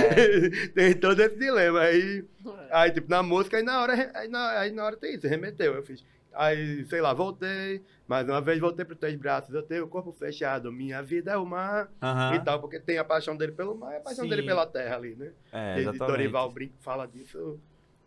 [0.00, 0.50] né?
[0.74, 2.24] tem todo esse dilema aí.
[2.70, 5.74] Aí, tipo, na música, aí na hora, aí na, aí na hora tem isso, remeteu.
[5.74, 6.04] Eu fiz.
[6.32, 9.88] Aí, sei lá, voltei, mais uma vez voltei para os teus braços, eu tenho o
[9.88, 12.34] corpo fechado, minha vida é o mar Aham.
[12.34, 14.30] e tal, porque tem a paixão dele pelo mar e a paixão Sim.
[14.30, 15.32] dele pela terra ali, né?
[15.50, 15.92] É, E.
[15.98, 17.58] Dorival Brinco fala disso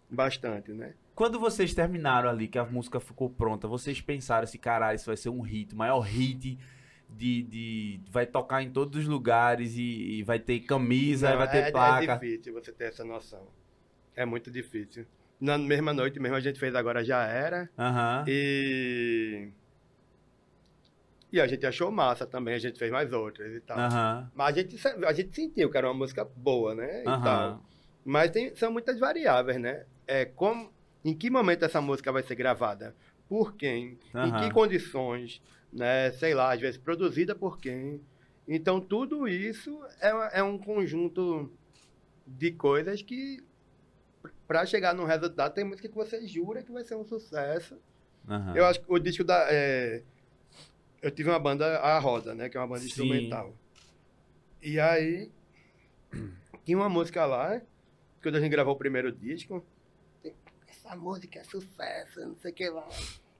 [0.07, 0.93] bastante, né?
[1.15, 5.17] Quando vocês terminaram ali, que a música ficou pronta, vocês pensaram assim, caralho, isso vai
[5.17, 6.57] ser um hit, o maior hit
[7.09, 7.99] de, de.
[8.09, 11.71] Vai tocar em todos os lugares e, e vai ter camisa, Não, vai ter é,
[11.71, 12.13] placa.
[12.13, 13.47] é difícil você ter essa noção.
[14.15, 15.05] É muito difícil.
[15.39, 17.69] Na mesma noite mesmo a gente fez agora já era.
[17.77, 18.25] Aham.
[18.27, 19.49] E.
[21.31, 23.77] E a gente achou massa também, a gente fez mais outras e tal.
[23.77, 24.31] Aham.
[24.33, 27.03] Mas a gente, a gente sentiu que era uma música boa, né?
[27.03, 27.23] E Aham.
[27.23, 27.65] tal.
[28.03, 29.85] Mas tem, são muitas variáveis, né?
[30.07, 30.73] É como,
[31.05, 32.95] em que momento essa música vai ser gravada?
[33.27, 33.99] Por quem?
[34.15, 34.39] Em Aham.
[34.39, 35.39] que condições?
[35.71, 36.11] Né?
[36.11, 38.01] Sei lá, às vezes produzida por quem?
[38.47, 41.51] Então tudo isso é, é um conjunto
[42.25, 43.43] de coisas que
[44.47, 47.77] para chegar num resultado tem música que você jura que vai ser um sucesso.
[48.27, 48.55] Aham.
[48.55, 49.47] Eu acho que o disco da.
[49.49, 50.03] é,
[51.01, 52.49] eu tive uma banda, a Roda, né?
[52.49, 52.87] Que é uma banda Sim.
[52.87, 53.55] instrumental.
[54.61, 55.31] E aí.
[56.65, 57.61] Tinha uma música lá,
[58.21, 59.65] quando a gente gravou o primeiro disco.
[60.67, 62.87] Essa música é sucesso, não sei o que lá.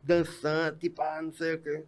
[0.02, 1.84] Dançante, pá, não sei o que.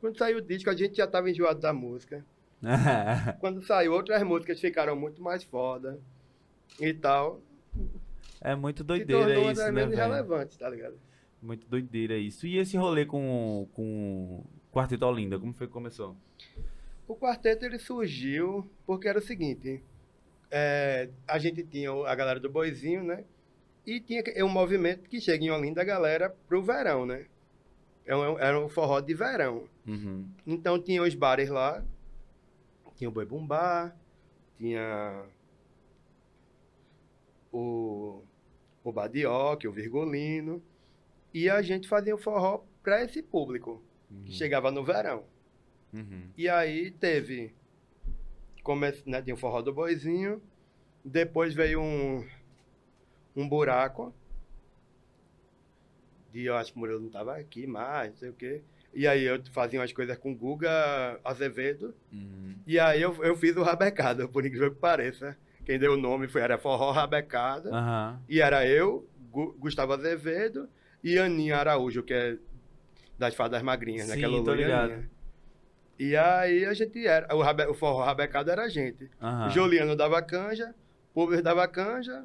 [0.00, 2.24] Quando saiu o disco, a gente já tava enjoado da música.
[3.40, 5.98] Quando saiu, outras músicas ficaram muito mais foda
[6.80, 7.40] e tal.
[8.40, 9.96] é muito Se doideira uma isso, né, velho?
[9.96, 10.98] relevantes, tá ligado?
[11.40, 12.46] Muito doideira isso.
[12.46, 16.16] E esse rolê com, com Quarteto Olinda, como foi que começou?
[17.06, 19.80] O quarteto ele surgiu porque era o seguinte:
[20.50, 23.24] é, a gente tinha o- a galera do Boizinho, né?
[23.86, 27.26] E tinha é um movimento que chega em Olinda a galera pro verão, né?
[28.08, 29.68] É Era um forró de verão.
[29.86, 30.26] Uhum.
[30.46, 31.84] Então tinha os bares lá,
[32.96, 33.94] tinha o Boi Bumbá,
[34.56, 35.26] tinha
[37.52, 38.22] o,
[38.82, 40.62] o Badioque, o Virgulino,
[41.34, 43.82] e a gente fazia o forró para esse público
[44.24, 45.24] que chegava no verão.
[45.92, 46.30] Uhum.
[46.36, 47.54] E aí teve.
[48.62, 48.90] Come...
[49.04, 50.42] Né, tinha o forró do boizinho.
[51.04, 52.26] Depois veio um.
[53.36, 54.14] Um buraco.
[56.32, 58.60] De eu acho que o Murilo não tava aqui mais, não sei o quê.
[58.94, 61.94] E aí eu fazia umas coisas com Guga Azevedo.
[62.12, 62.54] Uhum.
[62.66, 65.36] E aí eu, eu fiz o Rabecada, por incrível que pareça.
[65.64, 67.70] Quem deu o nome foi, era Forró Rabecada.
[67.70, 68.20] Aham.
[68.28, 70.68] E era eu, Gu- Gustavo Azevedo
[71.04, 72.36] e Aninha Araújo, que é
[73.18, 74.14] das Fadas Magrinhas, né?
[74.14, 75.04] Sim, Que é Lulu tô e ligado.
[75.98, 77.34] E aí a gente era.
[77.34, 79.10] O, rabe, o forró rabecado era a gente.
[79.50, 80.74] Juliano dava canja,
[81.12, 82.24] Público dava canja,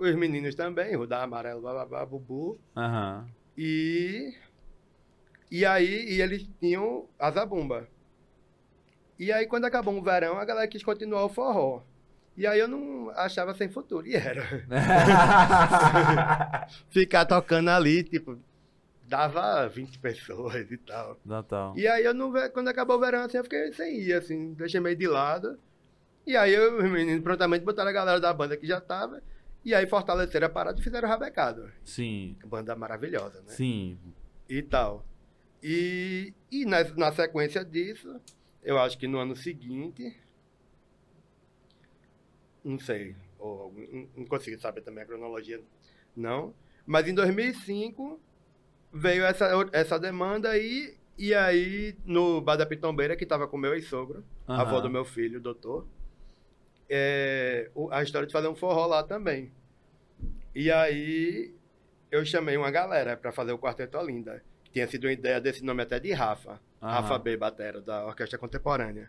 [0.00, 2.58] os meninos também, Rudá Amarelo, bababá, Bubu.
[2.76, 3.28] Aham.
[3.56, 4.34] E.
[5.50, 7.86] E aí e eles tinham a zabumba.
[9.18, 11.82] E aí, quando acabou o verão, a galera quis continuar o forró.
[12.36, 14.06] E aí eu não achava sem futuro.
[14.06, 14.40] E era.
[16.88, 18.38] Ficar tocando ali, tipo,
[19.06, 21.18] dava 20 pessoas e tal.
[21.26, 21.74] Natal.
[21.76, 24.80] E aí eu não quando acabou o verão, assim, eu fiquei sem ir, assim, deixei
[24.80, 25.58] meio de lado.
[26.26, 29.22] E aí eu, os meninos prontamente botaram a galera da banda que já tava.
[29.64, 31.70] E aí fortaleceram a parada e fizeram o rabecado.
[31.84, 33.48] Sim, Banda maravilhosa, né?
[33.48, 33.98] sim.
[34.48, 35.04] E tal.
[35.62, 38.20] E, e na, na sequência disso,
[38.62, 40.16] eu acho que no ano seguinte.
[42.64, 43.16] Não sei.
[43.38, 45.62] Ou, não, não consigo saber também a cronologia,
[46.14, 46.54] não.
[46.86, 48.20] Mas em 2005
[48.92, 50.98] veio essa, essa demanda aí.
[51.16, 54.60] E aí, no Bar da Pitombeira, que estava com meu ex-sogro, Aham.
[54.62, 55.86] avó do meu filho, o doutor,
[56.90, 59.52] é, a história de fazer um forró lá também.
[60.54, 61.54] E aí,
[62.10, 64.42] eu chamei uma galera para fazer o Quarteto Olinda.
[64.64, 66.60] Que tinha sido uma ideia desse nome até de Rafa.
[66.82, 66.92] Aham.
[66.92, 67.36] Rafa B.
[67.36, 69.08] Batera, da Orquestra Contemporânea.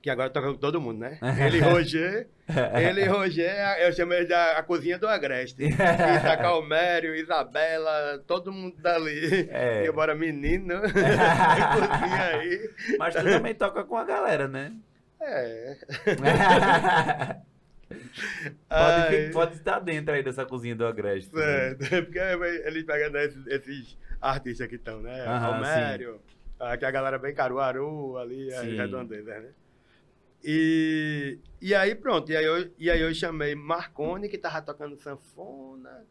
[0.00, 1.18] que agora toca com todo mundo, né?
[1.44, 2.28] Ele Roger,
[2.80, 5.64] ele Roger, eu chamo ele de a, cozinha do Agreste.
[5.68, 9.48] Isa Calmério, Isabela, todo mundo dali.
[9.50, 9.86] É.
[9.86, 12.70] Embora menino, cozinha aí.
[12.98, 14.72] Mas tu também toca com a galera, né?
[15.20, 15.76] É.
[18.68, 21.32] pode, pode estar dentro aí dessa cozinha do Agreste.
[21.38, 25.24] É, porque eles pegam né, esses, esses artistas que estão, né?
[25.26, 26.20] Aham, Almério,
[26.58, 28.76] ah, que a galera bem Caruaru, ali, as Sim.
[28.76, 29.50] redondezas, né?
[30.42, 34.96] E, e aí pronto, e aí, eu, e aí eu chamei Marconi, que tava tocando
[34.96, 36.04] sanfona,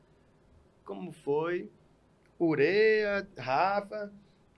[0.83, 1.69] como foi,
[2.39, 4.11] Ureia, Rafa,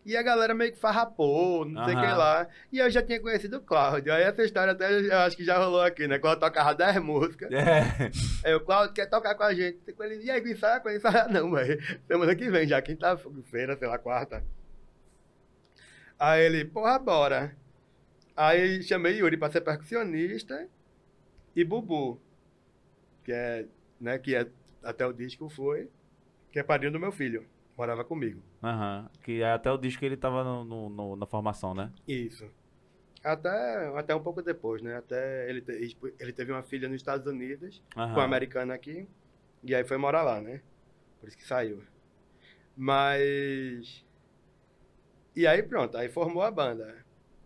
[0.06, 2.48] e a galera meio que farrapou, não sei o que lá.
[2.72, 5.58] E eu já tinha conhecido o Cláudio, aí essa história até eu acho que já
[5.58, 6.18] rolou aqui, né?
[6.18, 8.12] Quando eu tocava 10 músicas, É.
[8.44, 9.80] Aí o Claudio quer tocar com a gente.
[10.00, 10.98] Ele, e aí, ensaia com ele?
[10.98, 11.80] Ensaia não, velho.
[12.08, 14.44] Semana que vem, já quinta-feira, sei lá, quarta.
[16.18, 17.56] Aí ele, porra, bora.
[18.36, 20.68] Aí chamei Yuri pra ser percussionista
[21.56, 22.20] e Bubu,
[23.24, 23.66] que é,
[24.00, 24.48] né, que é,
[24.82, 25.90] até o disco foi,
[26.52, 27.46] que é padrinho do meu filho.
[27.80, 28.42] Morava comigo.
[28.62, 29.10] Aham.
[29.24, 31.90] Que até o disco ele tava no, no- na formação, né?
[32.06, 32.46] Isso.
[33.24, 34.98] Até, até um pouco depois, né?
[34.98, 37.82] Até ele, te- ele teve uma filha nos Estados Unidos.
[37.96, 38.14] Aham.
[38.16, 38.20] com
[38.74, 39.08] aqui.
[39.64, 40.62] E aí foi morar lá, né?
[41.22, 41.82] Por isso que saiu.
[42.76, 44.06] Mas.
[45.34, 46.98] E aí pronto, aí formou a banda.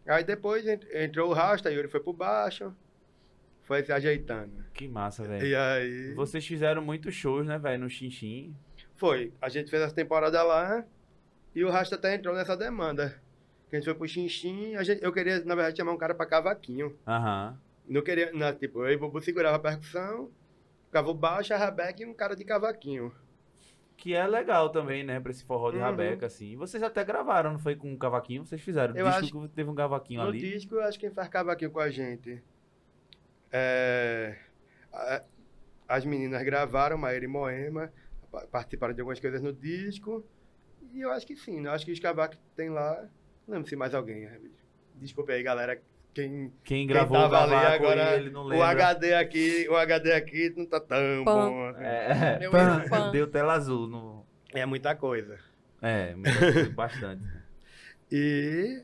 [0.08, 2.74] Aí depois ent- entrou o Rasta, Yuri foi pro baixo,
[3.62, 4.63] foi se ajeitando.
[4.74, 5.46] Que massa, velho.
[5.46, 6.13] E aí.
[6.15, 8.56] Vocês fizeram muitos shows, né, velho, no Xinxim.
[9.03, 9.33] Foi.
[9.41, 10.85] A gente fez essa temporada lá
[11.53, 13.19] e o Rasta até entrou nessa demanda.
[13.69, 16.15] Que a gente foi pro Xinxim, a gente, eu queria, na verdade, chamar um cara
[16.15, 16.97] pra cavaquinho.
[17.05, 17.59] Aham.
[17.85, 20.29] Não queria, não, tipo, eu e o Bubu segurava a percussão,
[20.85, 23.13] ficava o baixo, a rabeca e um cara de cavaquinho.
[23.97, 25.83] Que é legal também, né, pra esse forró de Uhum.
[25.83, 26.53] rabeca, assim.
[26.53, 28.45] E vocês até gravaram, não foi com um cavaquinho?
[28.45, 28.95] Vocês fizeram.
[28.95, 30.39] Eu Disco que teve um cavaquinho No ali.
[30.39, 32.41] disco, eu acho que quem faz cavaquinho com a gente.
[33.51, 34.37] É,
[34.93, 35.21] a-
[35.89, 37.91] as meninas gravaram, Maíra e Moema,
[38.52, 40.24] participaram de algumas coisas no disco.
[40.93, 41.69] E eu acho que sim, né?
[41.69, 43.08] eu acho que os cavacos que tem lá.
[43.48, 44.26] Não lembro se mais alguém.
[44.26, 44.39] é,
[44.96, 45.82] Desculpa aí, galera.
[46.13, 48.15] Quem, Quem quem gravou o tava ali cavaco agora.
[48.17, 48.67] ele não o lembra.
[48.67, 51.50] HD aqui, o HD aqui não tá tão Pam.
[51.50, 51.67] bom.
[51.69, 51.84] assim.
[51.84, 53.12] É, Meu pã, pã.
[53.12, 54.24] deu tela azul no...
[54.54, 55.39] É muita coisa.
[55.82, 57.24] É, muita- bastante.
[58.12, 58.84] E.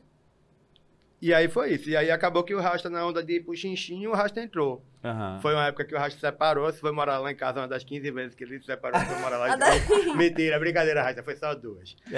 [1.20, 1.90] E aí foi isso.
[1.90, 4.84] E aí acabou que o Rasta, na onda de ir pro Xinxim, o Rasta entrou.
[5.04, 5.38] Aham.
[5.40, 7.68] Foi uma época que o Rasta se separou, se foi morar lá em casa uma
[7.68, 10.14] das 15 vezes que ele se separou, foi morar lá A em casa.
[10.14, 11.94] Mentira, brincadeira, Rasta, foi só duas.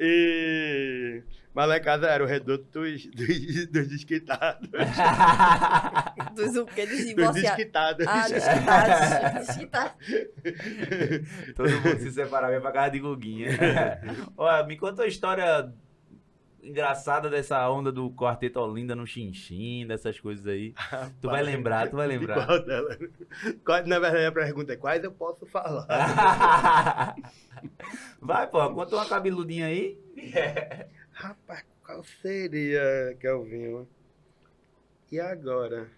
[0.00, 1.22] E...
[1.54, 4.68] Mas lá em casa era o reduto dos, dos, dos desquitados.
[6.36, 6.84] Dos o quê?
[6.84, 7.56] Dos Dos divorciados.
[7.56, 8.06] desquitados.
[8.06, 9.46] Ah, desquitados.
[9.46, 9.94] Desquitados.
[11.56, 13.48] Todo mundo se separava ia pra casa de Guguinha.
[14.36, 15.72] Olha, me conta uma história
[16.66, 20.74] engraçada dessa onda do Quarteto Olinda no Xinxim, dessas coisas aí.
[21.20, 22.46] Tu vai lembrar, tu vai lembrar.
[22.46, 22.98] qual dela?
[23.64, 25.86] Qual- Na verdade, a pergunta é quais eu posso falar?
[28.20, 29.98] Vai, pô, conta uma cabeludinha aí.
[31.12, 33.88] Rapaz, qual seria, Kelvinho?
[35.10, 35.88] E agora?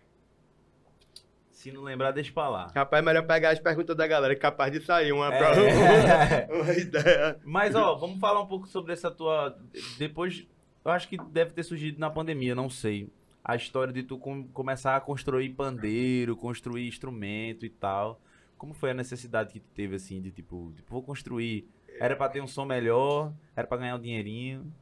[1.50, 2.70] Se não lembrar, deixa pra lá.
[2.74, 5.38] Rapaz, é melhor pegar as perguntas da galera, que é capaz de sair uma, É.
[5.38, 7.40] pra- uma ideia.
[7.44, 9.59] Mas, ó, vamos falar um pouco sobre essa tua.
[9.98, 10.46] Depois,
[10.88, 13.09] eu acho que deve ter surgido na pandemia, não sei.
[13.44, 18.20] A história de tu com- começar a construir pandeiro, construir instrumento e tal.
[18.57, 21.66] Como foi a necessidade que tu teve, assim, de tipo, tipo, vou construir.
[22.01, 24.72] Era pra ter um som melhor, era pra ganhar um dinheirinho.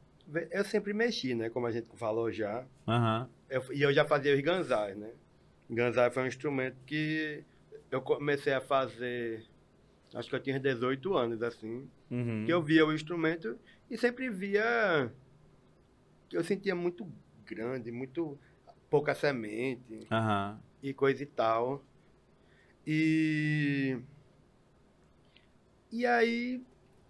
[0.51, 1.49] Eu sempre mexi, né?
[1.49, 2.65] Como a gente falou já.
[2.87, 3.29] Aham.
[3.49, 5.11] Eu- e eu já fazia os ganzais, né?
[5.69, 7.43] Ganzai foi um instrumento que
[7.89, 9.45] eu comecei a fazer,
[10.13, 11.87] acho que eu tinha 18 anos, assim.
[12.11, 12.43] Uhum.
[12.45, 13.57] Que eu via o instrumento
[13.89, 15.11] e sempre via
[16.31, 17.07] eu sentia muito
[17.45, 18.37] grande, muito
[18.89, 20.59] pouca semente Aham.
[20.81, 21.83] e coisa e tal.
[22.85, 23.97] E.
[25.91, 26.61] E aí,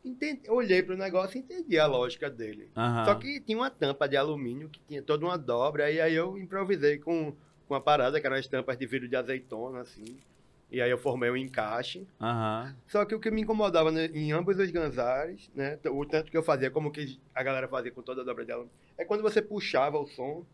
[0.04, 2.70] entendi, olhei para o negócio e entendi a lógica dele.
[2.76, 3.06] Aham.
[3.06, 6.38] Só que tinha uma tampa de alumínio que tinha toda uma dobra, e aí eu
[6.38, 7.32] improvisei com,
[7.68, 10.18] com uma parada, que eram as tampas de vidro de azeitona, assim.
[10.70, 12.06] E aí eu formei um encaixe.
[12.20, 12.76] Aham.
[12.88, 15.80] Só que o que me incomodava né, em ambos os ganzares, né?
[15.86, 18.68] O tanto que eu fazia, como que a galera fazia com toda a dobra dela,
[18.98, 20.46] é quando você puxava o som,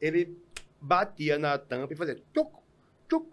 [0.00, 0.34] ele
[0.80, 2.50] batia na tampa e fazia tchuc,
[3.06, 3.26] tchuc,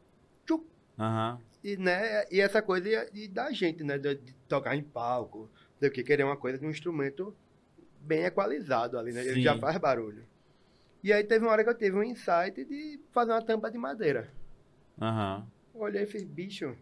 [0.46, 0.66] tchuc.
[1.00, 1.40] Aham.
[1.64, 3.98] E, né, e essa coisa ia- e da gente, né?
[3.98, 7.34] De, de tocar em palco, do que querer uma coisa de um instrumento
[8.02, 9.22] bem equalizado ali, né?
[9.22, 9.42] Ele Sim.
[9.44, 10.26] já faz barulho.
[11.02, 13.78] E aí teve uma hora que eu tive um insight de fazer uma tampa de
[13.78, 14.30] madeira.
[15.02, 15.48] Aham.
[15.80, 16.76] Olhei e fiz, bicho.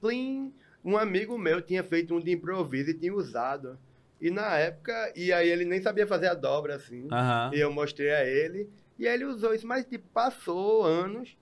[0.00, 0.52] Plim!
[0.84, 3.78] Um amigo meu tinha feito um de improviso e tinha usado.
[4.20, 7.08] E na época, e aí ele nem sabia fazer a dobra, assim.
[7.10, 7.50] Aham.
[7.54, 8.68] E eu mostrei a ele.
[8.98, 11.36] E aí ele usou isso, mas tipo, passou anos.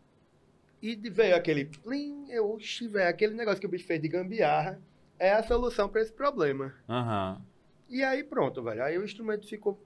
[0.83, 4.78] E veio aquele plim, eu, oxi, velho, aquele negócio que o bicho fez de gambiarra
[5.18, 6.74] é a solução para esse problema.
[6.88, 7.40] Aham.
[7.88, 8.83] E aí pronto, velho.
[8.83, 9.83] Aí o instrumento ficou,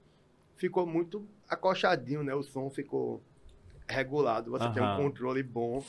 [0.57, 2.33] ficou muito acochadinho, né?
[2.33, 3.21] O som ficou
[3.87, 5.83] regulado, você tem um controle bom.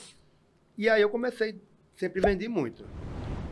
[0.77, 1.61] E aí eu comecei,
[1.95, 2.85] sempre vendi muito.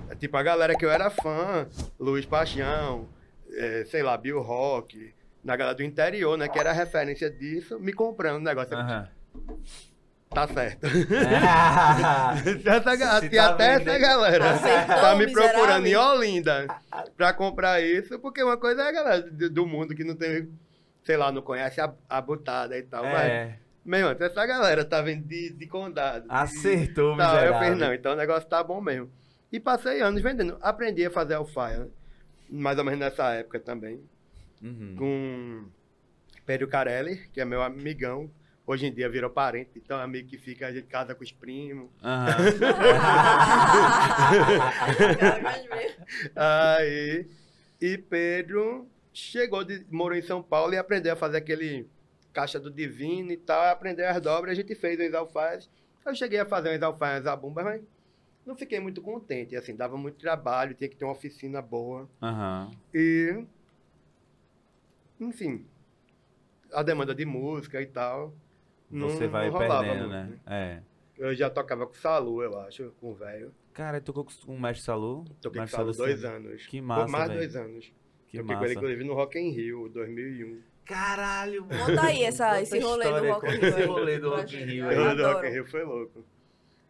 [0.10, 1.67] É, Tipo, a galera que eu era fã,
[1.99, 3.08] Luiz Paixão,
[3.51, 6.47] é, sei lá, Bill Rock, na galera do interior, né?
[6.47, 8.75] Que era referência disso, me comprando o negócio.
[8.75, 9.08] Aham.
[10.32, 10.86] Tá certo.
[11.43, 13.89] Ah, Essa, Se tá até vendendo.
[13.89, 16.67] essa galera Aceitou, tá me procurando em Olinda
[17.17, 20.47] pra comprar isso, porque uma coisa é a galera do do mundo que não tem,
[21.03, 23.03] sei lá, não conhece a, a butada e tal.
[23.05, 23.58] Mas, é,
[23.89, 26.23] meu irmão, essa galera tá vendo de, de condado.
[26.23, 29.10] de- acertou, Tá, eu fiz, não, então o negócio tá bom mesmo.
[29.52, 30.58] E passei anos vendendo.
[30.62, 31.88] Aprendi a fazer alfaia,
[32.49, 33.99] mais ou menos nessa época também,
[34.62, 34.95] Uhum.
[34.97, 35.65] com
[36.45, 38.30] Pedro Carelli, que é meu amigão.
[38.67, 41.32] Hoje em dia virou parente, então é amigo que fica, a gente casa com os
[41.32, 41.89] primos.
[42.04, 42.36] Aham.
[46.36, 47.25] Aí,
[47.82, 51.88] e Pedro chegou, de, morou em São Paulo e aprendeu a fazer aquele
[52.33, 55.69] caixa do divino e tal, aprendeu as dobras, a gente fez os alfaias.
[56.05, 57.81] Eu cheguei a fazer uns alfaias a bomba, mas
[58.45, 62.09] não fiquei muito contente, assim, dava muito trabalho, tinha que ter uma oficina boa.
[62.21, 62.71] Aham.
[62.93, 63.43] E,
[65.19, 65.65] enfim,
[66.71, 68.33] a demanda de música e tal,
[68.89, 70.39] não, Você vai não rolava perdendo, muito, né?
[70.47, 70.81] É.
[71.17, 73.53] Eu já tocava com o Salu, eu acho, com o velho.
[73.73, 75.25] Cara, tocou com o Mestre Salu?
[75.41, 76.65] Toquei com o Mestre Salu dois anos.
[76.65, 77.39] Que Por massa, mais velho.
[77.39, 77.93] dois anos.
[78.27, 78.73] Que Toquei com ele, massa.
[78.73, 80.61] inclusive, no Rock in Rio, 2001.
[80.85, 81.85] Caralho, mano.
[81.85, 83.65] Conta aí essa, Conta esse rolê do Rock in Rio.
[83.67, 83.85] esse aí.
[83.85, 86.25] rolê do Rock in Rio O rolê do Rock in Rio foi louco.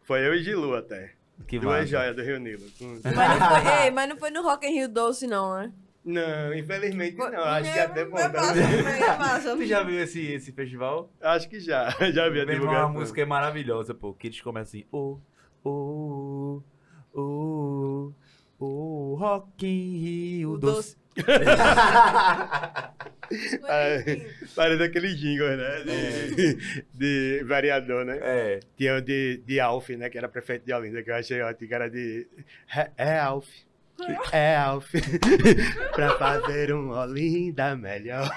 [0.02, 1.12] Foi eu e Gilu até.
[1.46, 1.86] Que Duas massa.
[1.86, 2.66] joias do Rio Nilo.
[2.80, 3.02] Mas
[3.40, 5.72] não, foi, ei, mas não foi no Rock in Rio Doce, não, né?
[6.04, 7.42] Não, infelizmente Foi- não.
[7.44, 8.16] Acho que é, até bom.
[9.58, 11.10] Tu já viu esse, esse festival?
[11.20, 11.90] Acho que já.
[12.12, 12.92] Já vi a Meu irmão, a divulgação.
[12.92, 14.14] música é maravilhosa, pô.
[14.14, 15.18] Que eles começam assim, ô,
[15.62, 16.62] ô,
[17.12, 18.12] ô,
[18.58, 20.96] ô, Rock in Rio doce.
[21.16, 21.26] Enfim.
[24.56, 25.84] Parece aquele jingle, né?
[25.84, 28.18] De, de vereador, né?
[28.20, 28.60] É.
[28.76, 30.10] Tinha o de, de Alf, né?
[30.10, 31.68] Que era prefeito de Olinda, que eu achei ótimo.
[31.68, 32.26] Que era de...
[32.74, 33.48] É, é Alf.
[34.32, 34.92] É Alf.
[35.92, 38.28] pra fazer um Olinda melhor.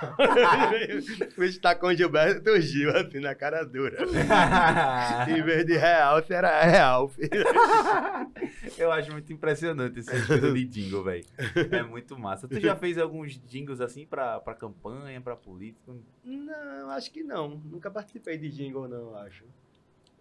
[1.38, 3.98] o bicho tá com Gilberto Gil, assim, na cara dura.
[5.30, 7.18] Em vez de Realf, era Realf.
[8.78, 11.26] Eu acho muito impressionante esse estilo de jingle, velho.
[11.72, 12.48] É muito massa.
[12.48, 15.94] Tu já fez alguns jingles assim pra, pra campanha, pra política?
[16.24, 17.50] Não, acho que não.
[17.50, 19.44] Nunca participei de jingle, não, acho.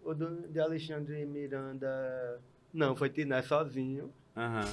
[0.03, 2.39] O do, de Alexandre Miranda...
[2.73, 4.11] Não, foi Tiné sozinho.
[4.35, 4.65] Aham.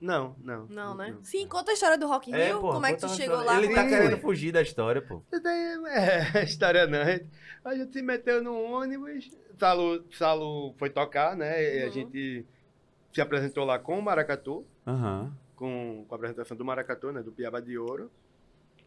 [0.00, 0.66] Não, não.
[0.66, 1.16] Não, né?
[1.22, 2.60] Sim, conta a história do Rock in É, Rio.
[2.60, 2.72] pô.
[2.72, 3.58] como é que tu chegou história.
[3.60, 3.64] lá?
[3.64, 5.22] Ele tá é querendo fugir da história, pô.
[5.32, 7.00] É história não.
[7.00, 7.30] A gente-
[7.64, 9.28] A gente se meteu num ônibus,
[9.58, 11.78] Salo, Salo foi tocar, né?
[11.78, 11.92] E a Uhum.
[11.92, 12.46] gente
[13.12, 15.32] se apresentou lá com o Maracatu, Aham.
[15.56, 17.22] com, com a apresentação do Maracatu, né?
[17.22, 18.10] Do Piaba de Ouro.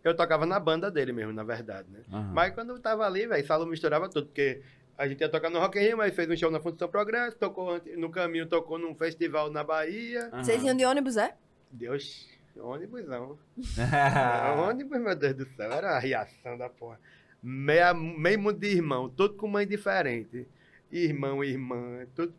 [0.02, 2.00] Eu tocava na banda dele mesmo, na verdade, né?
[2.10, 2.32] aham.
[2.34, 4.62] Mas quando eu tava ali, velho, Salo misturava tudo, porque
[4.99, 7.38] a gente ia tocar no Rock in Rio, mas fez um show na Fundação Progresso,
[7.38, 10.27] tocou no caminho, tocou num festival na Bahia.
[10.27, 10.43] Aham.
[10.43, 11.33] Vocês iam de ônibus, é?
[11.71, 13.39] Deus, ônibusão.
[13.77, 16.99] É, ônibus, meu Deus do céu, era a reação da porra.
[17.41, 20.45] Meia, meio mundo de irmão, todo com mãe diferente.
[20.91, 22.33] Irmão, irmã, tudo.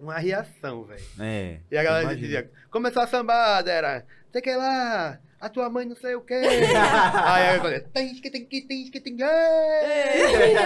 [0.00, 1.04] Uma reação, velho.
[1.20, 1.60] É.
[1.70, 2.26] E a galera imagina.
[2.26, 6.34] dizia, começou a sambada, era, sei que lá, a tua mãe não sei o quê.
[6.34, 9.22] Aí eu falei, tem que tem que tem que tem que.
[9.22, 10.56] É.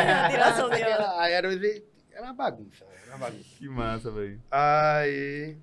[1.19, 1.49] Aí era,
[2.13, 3.45] era uma bagunça, era uma bagunça.
[3.59, 4.41] Que massa, velho.
[4.51, 5.57] Aí.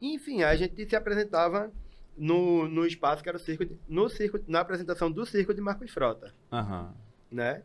[0.00, 1.72] Enfim, a gente se apresentava
[2.16, 5.60] no, no espaço que era o circo, de- no circo, na apresentação do circo de
[5.60, 6.94] Marcos Frota, Aham.
[7.30, 7.62] né?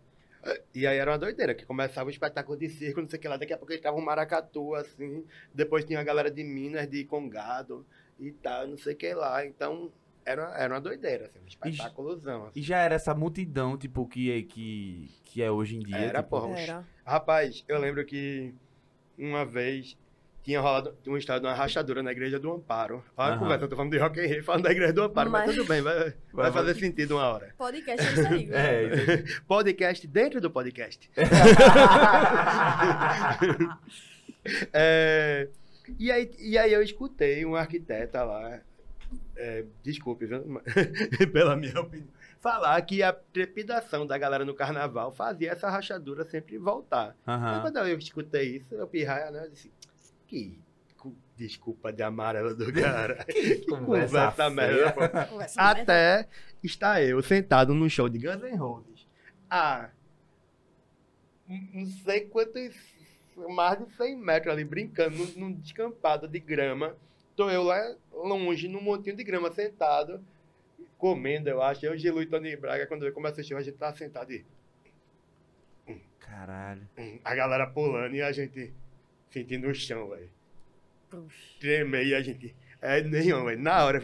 [0.74, 3.28] E aí era uma doideira, que começava o espetáculo de circo, não sei o que
[3.28, 7.04] lá, daqui a pouco estava um maracatu, assim, depois tinha a galera de Minas, de
[7.04, 7.86] Congado
[8.18, 9.46] e tal, não sei o que lá.
[9.46, 9.92] Então,
[10.30, 12.46] era, era uma doideira, assim, um espetáculozão.
[12.48, 12.60] Assim.
[12.60, 15.98] E já era essa multidão, tipo, que é, que, que é hoje em dia.
[15.98, 16.60] Era, tipo, porra.
[16.60, 16.88] Era.
[17.06, 18.54] Rapaz, eu lembro que
[19.18, 19.98] uma vez
[20.44, 23.04] tinha rolado uma história de uma rachadura na igreja do Amparo.
[23.18, 23.40] Olha a Aham.
[23.40, 25.56] conversa, eu tô falando de Rock in Rio, falando da igreja do Amparo, mas, Mas-
[25.56, 26.82] tudo bem, vai, vai, Vai, fazer vai.
[26.82, 27.54] sentido uma hora.
[27.58, 28.50] Podcast é isso aí.
[28.54, 28.84] É,
[29.24, 31.10] isso Podcast dentro do podcast.
[34.74, 35.50] É,
[36.00, 38.62] e, aí, e aí eu escutei um arquiteta lá,
[39.36, 40.44] é, desculpe, viu,
[41.32, 42.08] pela minha opinião,
[42.40, 47.16] falar que a trepidação da galera no carnaval fazia essa rachadura sempre voltar.
[47.28, 47.62] Aham.
[47.62, 49.46] quando eu escutei isso, eu pirraia, né?
[49.46, 49.72] Eu disse,
[50.28, 50.60] que
[50.98, 53.24] cu- desculpa de amarelo do cara.
[53.26, 55.30] que conversa conversa merda.
[55.58, 56.28] Até
[56.64, 59.08] está eu sentado num show de Guns N' Roses.
[59.50, 59.90] Ah,
[61.48, 62.76] não sei quantos,
[63.56, 66.96] mais de 100 metros ali, brincando num, num descampado de grama.
[67.40, 70.22] Tô eu lá longe, num montinho de grama, sentado,
[70.98, 71.86] comendo, eu acho.
[71.86, 74.46] Eu, Gilu e Tony Braga, quando eu começo a show, a gente tá sentado e
[76.20, 76.86] Caralho.
[76.98, 78.74] hum, a galera pulando e a gente
[79.30, 80.30] sentindo o chão, velho.
[81.10, 81.60] Puxa.
[81.62, 82.54] Tremer e a gente...
[82.82, 83.62] É, nenhum, velho.
[83.62, 84.02] Na hora,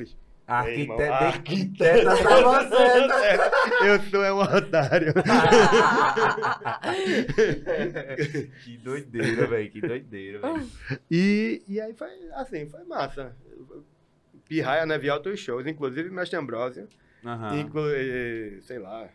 [0.47, 3.87] Arquiteto, irmão, arquiteta tá você.
[3.87, 5.11] Eu sou um otário.
[8.63, 9.71] que doideira, velho.
[9.71, 10.69] Que doideira, velho.
[11.09, 13.35] E, e aí foi assim, foi massa.
[14.47, 14.99] Pirraia, né?
[14.99, 16.87] Vi altos shows, inclusive Mestre Ambrosio,
[17.25, 17.59] Aham.
[17.59, 19.09] inclu eh, sei lá,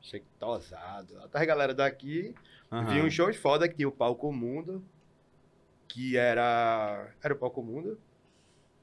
[0.00, 1.18] achei que tosado.
[1.22, 2.34] Até a galera daqui,
[2.72, 2.86] aham.
[2.86, 4.82] vi uns shows foda que tinha o Palco Mundo,
[5.86, 7.10] que era.
[7.22, 7.98] Era o Palco Mundo,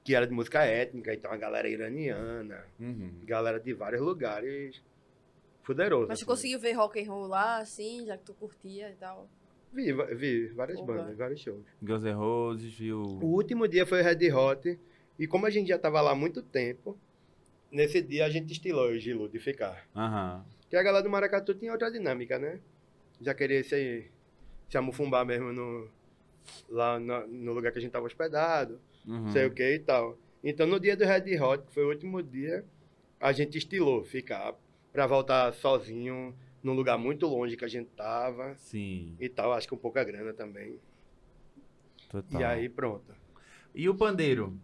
[0.04, 3.22] que era de música étnica, então a galera iraniana, Uhum.
[3.24, 4.82] galera de vários lugares.
[5.62, 6.08] Fuderoso.
[6.10, 6.26] Mas tu assim.
[6.30, 9.30] conseguiu ver rock and roll lá, assim, já que tu curtia e tal?
[9.72, 10.94] Vi, vi várias Opa.
[10.94, 11.64] bandas, vários shows.
[11.82, 13.02] Guns N' Roses, viu?
[13.02, 14.78] O último dia foi Red Hot.
[15.18, 16.98] E como a gente já tava lá há muito tempo,
[17.72, 19.88] nesse dia a gente estilou o Gilu de ficar.
[19.96, 20.44] Aham.
[20.62, 22.60] Porque a galera do Maracatu tinha outra dinâmica, né?
[23.22, 24.12] Já queria se,
[24.70, 25.88] se amufumbar mesmo no,
[26.68, 29.30] lá no, no lugar que a gente tava hospedado, Uhum.
[29.30, 30.18] sei o que e tal.
[30.44, 32.66] Então no dia do Red Hot, que foi o último dia,
[33.20, 34.54] a gente estilou ficar
[34.92, 39.54] pra voltar sozinho num lugar muito longe que a gente tava Sim, e tal.
[39.54, 40.80] Acho que um pouca grana também.
[42.10, 42.42] total.
[42.42, 43.14] E aí pronto.
[43.76, 44.58] E o pandeiro?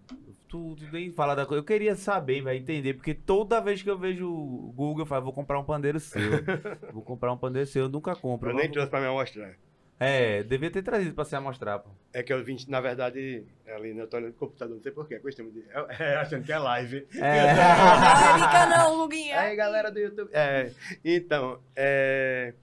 [0.47, 1.61] Tu, tu nem fala da coisa.
[1.61, 5.25] Eu queria saber, vai entender, porque toda vez que eu vejo o Google, eu falo,
[5.25, 6.31] vou comprar um pandeiro seu.
[6.93, 8.49] vou comprar um pandeiro seu, eu nunca compro.
[8.49, 9.55] Eu nem trouxe pra me mostrar.
[9.99, 11.89] É, devia ter trazido pra se amostrar, pô.
[12.13, 14.93] É que eu vim, na verdade, ali, né, eu tô olhando no computador, não sei
[14.93, 15.65] porquê, costume de.
[15.69, 17.05] É, é, achando que é live.
[17.15, 17.53] É.
[17.53, 19.39] Não, fica não, Guguinha.
[19.39, 20.29] Aí, galera do YouTube.
[20.31, 20.71] É,
[21.03, 22.53] então, é.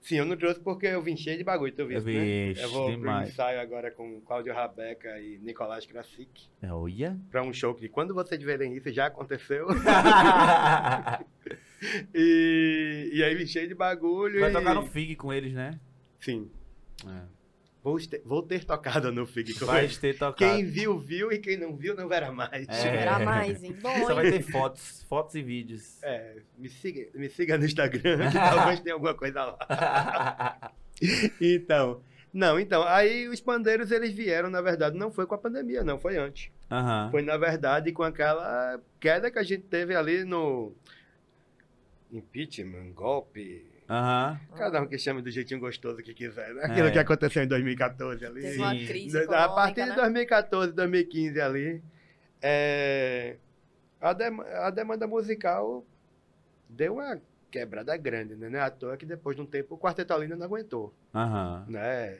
[0.00, 2.54] Sim, eu não trouxe porque eu vim cheio de bagulho, tu viste, né?
[2.60, 3.28] Eu vou pro demais.
[3.28, 7.16] ensaio agora com Cláudio Rabeca e Nicolás Krasik É, Olha.
[7.30, 9.68] pra um show que quando vocês verem isso já aconteceu.
[12.12, 14.40] e, e aí vim cheio de bagulho.
[14.40, 14.52] Vai e...
[14.52, 15.78] tocar no FIG com eles, né?
[16.22, 16.50] Sim.
[17.06, 17.42] É.
[17.82, 20.36] Vou ter, vou ter tocado no FIG Vai ter tocado.
[20.36, 22.68] Quem viu, viu, e quem não viu, não verá mais.
[22.68, 22.96] É.
[22.96, 23.76] Era mais, hein?
[23.82, 26.00] Bom, Só vai ter fotos, fotos e vídeos.
[26.00, 30.72] É, me siga, me siga no Instagram, que talvez tenha alguma coisa lá.
[31.40, 32.00] Então,
[32.32, 35.98] não, então, aí os pandeiros eles vieram, na verdade, não foi com a pandemia, não,
[35.98, 36.50] foi antes.
[36.70, 37.10] Aham.
[37.10, 40.72] Foi, na verdade, com aquela queda que a gente teve ali no
[42.10, 44.40] impeachment, golpe, Aham.
[44.56, 46.64] cada um que chame do jeitinho gostoso que quiser, né?
[46.64, 46.90] Aquilo É.
[46.90, 48.40] que aconteceu em 2014 ali.
[48.42, 49.94] Teve uma crise a partir de né?
[49.96, 51.82] 2014, 2015 ali,
[52.40, 53.36] é,
[54.00, 55.84] a, dem- a demanda musical
[56.68, 57.20] deu uma
[57.50, 58.50] quebrada grande, né?
[58.58, 61.64] É à toa que depois de um tempo o Quarteto Alina não aguentou, Aham.
[61.68, 62.18] né?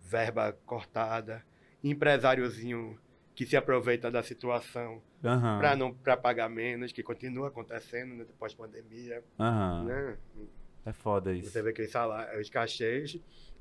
[0.00, 1.42] Verba cortada,
[1.82, 2.98] empresáriozinho
[3.34, 5.58] que se aproveita da situação Aham.
[5.58, 9.84] para não para pagar menos, que continua acontecendo né, depois pandemia, Aham.
[9.84, 10.16] né?
[10.84, 11.50] É foda isso.
[11.50, 13.16] Você vê que os salários, os cachês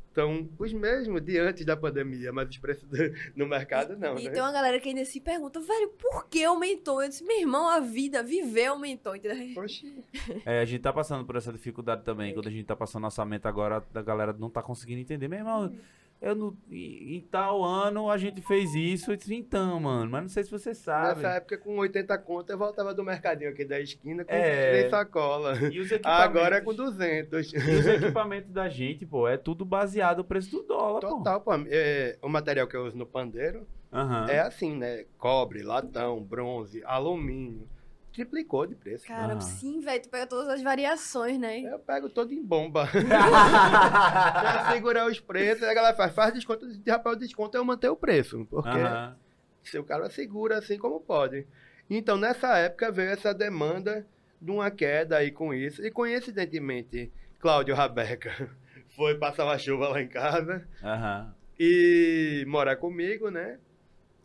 [0.07, 2.97] estão os mesmos de antes da pandemia, mas os preços do-
[3.35, 4.31] no mercado não, E né?
[4.31, 7.01] tem uma galera que ainda se pergunta, velho, por que aumentou?
[7.01, 9.61] Eu disse, meu irmão, a vida, viver aumentou, entendeu?
[9.63, 10.03] Oxi.
[10.45, 12.33] É, a gente tá passando por essa dificuldade também.
[12.33, 15.27] Quando a gente tá passando orçamento agora, a galera não tá conseguindo entender.
[15.29, 15.73] Meu irmão,
[16.21, 19.11] eu não, em, em tal ano a gente fez isso.
[19.11, 21.21] Eu disse, então, mano, mas não sei se você sabe.
[21.21, 24.69] Nessa época, com 80 conto, eu voltava do mercadinho aqui da esquina com É.
[24.69, 25.53] três sacola.
[25.53, 27.53] Os equipamentos, Agora é com 200.
[27.53, 31.07] e os equipamentos da gente, pô, é tudo baseado no preço do dólar, pô.
[31.17, 31.51] Total, pô.
[31.67, 34.27] É, o material que eu uso no pandeiro Aham.
[34.29, 35.05] é assim, né?
[35.17, 37.67] Cobre, latão, bronze, alumínio.
[38.13, 39.05] Triplicou de preço.
[39.07, 39.41] Cara, Ah.
[39.41, 41.61] sim, velho, tu pega todas as variações, né?
[41.61, 42.85] Eu pego todo em bomba.
[42.91, 47.89] pra segurar os preços, a galera faz, faz desconto, rapaz, o desconto é eu manter
[47.89, 48.45] o preço.
[48.49, 49.15] Porque Aham.
[49.63, 51.47] se o cara segura assim como pode.
[51.89, 54.05] Então, nessa época, veio essa demanda
[54.41, 55.85] de uma queda aí com isso.
[55.85, 58.49] E coincidentemente, Cláudio Rabeca
[58.95, 61.33] foi passar uma chuva lá em casa Aham.
[61.59, 63.57] e morar comigo, né?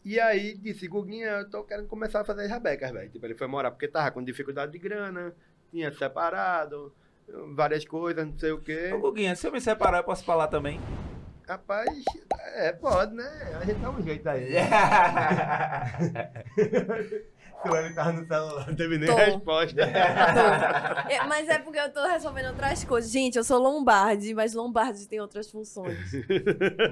[0.07, 3.11] E aí disse, Guguinha, eu tô querendo começar a fazer as rabecas, velho.
[3.11, 5.35] Tipo, ele foi morar porque tava com dificuldade de grana,
[5.69, 6.95] tinha separado,
[7.57, 8.93] várias coisas, não sei o quê.
[8.95, 10.79] Ô, Guguinha, se eu me separar, eu posso falar também?
[11.49, 12.05] Rapaz,
[12.55, 13.29] é, pode, né?
[13.61, 14.55] A gente dá um jeito aí.
[17.71, 19.15] Se ele tava no celular, não teve nem Tô.
[19.17, 19.81] resposta.
[19.83, 23.11] É, mas é porque eu tô resolvendo outras coisas.
[23.11, 25.99] Gente, eu sou Lombardi, mas Lombardi tem outras funções.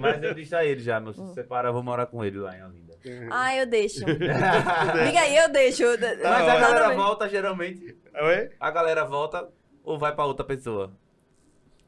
[0.01, 1.13] Mas eu disse a ele já, meu.
[1.13, 1.33] Se Hum.
[1.35, 2.95] separa, eu vou morar com ele lá em Olinda.
[3.31, 4.01] Ah, eu deixo.
[4.07, 5.83] Liga aí, eu deixo.
[5.85, 6.61] Mas Tá a ótimo.
[6.61, 7.97] galera volta geralmente.
[8.15, 8.51] Oi?
[8.59, 9.49] A galera volta
[9.83, 10.91] ou vai pra outra pessoa?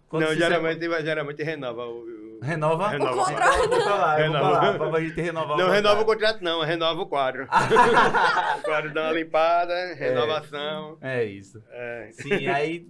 [0.08, 2.25] Quando não, se geralmente, geralmente renova o.
[2.42, 2.88] Renova?
[2.88, 3.12] Renova.
[3.12, 3.62] O contrato.
[3.62, 4.84] Eu vou lá, eu vou Renova.
[4.84, 6.42] lá, pra gente renovar Não o renova o contrato.
[6.42, 7.44] não, renova o quadro.
[8.58, 10.98] o quadro dá uma limpada, renovação.
[11.00, 11.62] É isso.
[11.70, 12.10] É.
[12.12, 12.86] Sim, aí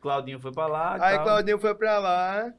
[0.00, 0.94] Claudinho foi pra lá.
[0.94, 1.24] Aí tal.
[1.24, 2.52] Claudinho foi pra lá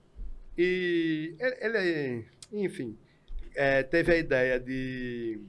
[0.57, 2.97] e ele, ele, enfim,
[3.55, 5.39] é, teve a ideia de.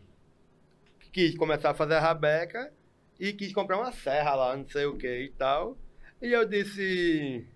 [1.12, 2.72] quis começar a fazer a rabeca
[3.18, 5.76] e quis comprar uma serra lá, não sei o que e tal.
[6.20, 7.46] E eu disse.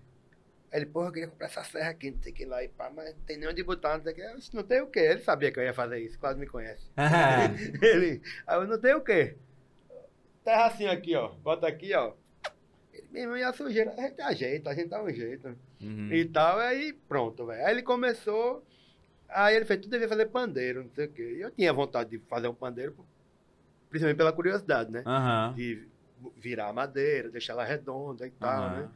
[0.71, 2.91] Ele, porra, eu queria comprar essa serra aqui, não sei o que lá, e pá,
[2.95, 4.21] mas não tem nem onde botar, não sei o que.
[4.21, 4.99] Eu disse, não tem o quê?
[4.99, 6.85] Ele sabia que eu ia fazer isso, quase me conhece.
[7.81, 9.35] Ele, aí eu não tenho o quê?
[10.43, 11.29] Terra assim aqui, ó.
[11.29, 12.13] Bota aqui, ó.
[12.93, 13.93] Ele, meu irmão, e a sujeira?
[13.97, 15.57] A gente ajeita, a gente dá um jeito.
[15.81, 16.11] Uhum.
[16.11, 17.65] E tal, aí pronto, velho.
[17.65, 18.63] Aí ele começou.
[19.27, 21.35] Aí ele fez, tu devia fazer pandeiro, não sei o quê.
[21.37, 22.95] E eu tinha vontade de fazer um pandeiro,
[23.89, 25.03] principalmente pela curiosidade, né?
[25.05, 25.53] Aham.
[25.55, 25.87] De
[26.37, 28.81] virar a madeira, deixar ela redonda e tal, aham.
[28.81, 28.89] né?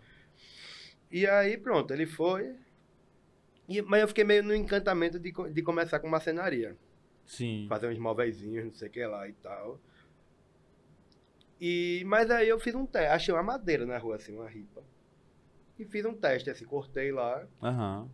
[1.14, 2.56] E aí, pronto, ele foi.
[3.70, 6.76] E, mas eu fiquei meio no encantamento de, de começar com marcenaria
[7.24, 7.68] Sim.
[7.70, 9.80] fazer uns móveizinhos, não sei o que lá e tal.
[11.62, 14.84] E, mas aí eu fiz um teste, achei uma madeira na rua, assim, uma ripa.
[15.78, 18.10] E fiz um teste, assim, cortei lá Aham.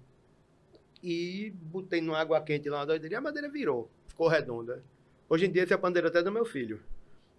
[1.02, 4.84] e botei numa água quente lá na doideira e a madeira virou, ficou redonda.
[5.30, 6.82] Hoje em dia esse é o pandeiro até do meu filho.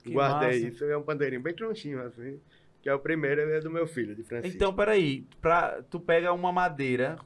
[0.03, 0.67] Que Guardei massa.
[0.67, 2.41] isso, é um pandeirinho bem tronchinho, assim.
[2.83, 4.57] Que é o primeiro, ele é do meu filho, de Francisco.
[4.57, 5.27] Então, peraí.
[5.41, 7.19] Pra, tu pega uma madeira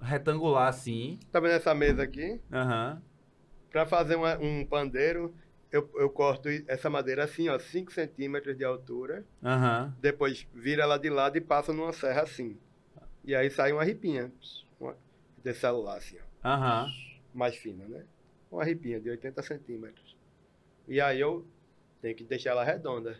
[0.00, 1.18] retangular assim.
[1.30, 2.40] Tá vendo essa mesa aqui?
[2.52, 3.02] Aham.
[3.70, 5.34] Para fazer uma- um pandeiro,
[5.70, 9.24] eu, eu corto essa madeira assim, ó, 5 centímetros de altura.
[9.42, 9.94] Aham.
[10.00, 12.58] Depois vira ela de lado e passa numa serra assim.
[13.24, 14.32] E aí sai uma ripinha.
[14.80, 14.96] Uma,
[15.42, 16.48] de celular assim, ó.
[16.48, 16.88] Aham.
[17.34, 18.04] Mais fina, né?
[18.50, 20.16] Uma ripinha de 80 centímetros.
[20.88, 21.46] E aí eu
[22.00, 23.16] tenho que deixar ela redonda.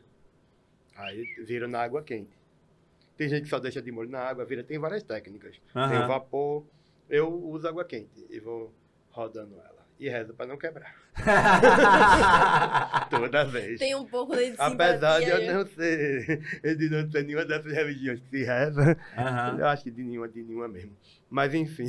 [0.96, 2.36] Aí vira na água quente.
[3.16, 5.60] Tem gente que só deixa de molho na água, vira, tem várias técnicas.
[5.72, 6.64] Tem o vapor.
[7.08, 8.72] Eu uso água quente e vou
[9.10, 9.71] rodando ela.
[9.98, 10.94] E rezo para não quebrar.
[13.10, 13.78] Toda vez.
[13.78, 16.40] Tem um pouco de Apesar de eu não ser,
[16.76, 19.58] de não ser nenhuma dessas religiões que se reza, Aham.
[19.58, 20.96] eu acho que de nenhuma, de nenhuma mesmo.
[21.30, 21.86] Mas enfim,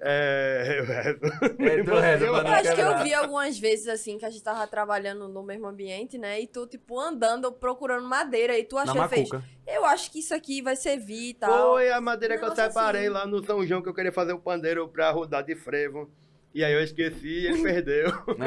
[0.00, 1.18] é, eu rezo.
[1.58, 4.42] É, tu reza Eu- Eu acho que eu vi algumas vezes, assim, que a gente
[4.42, 6.40] tava trabalhando no mesmo ambiente, né?
[6.40, 8.58] E tu, tipo, andando, procurando madeira.
[8.58, 9.28] E tu achou fez,
[9.66, 11.72] eu acho que isso aqui vai servir e tal.
[11.72, 13.08] Foi a madeira que eu separei sim.
[13.08, 16.10] lá no São João, que eu queria fazer o pandeiro pra rodar de frevo.
[16.56, 18.08] E aí eu esqueci e ele perdeu.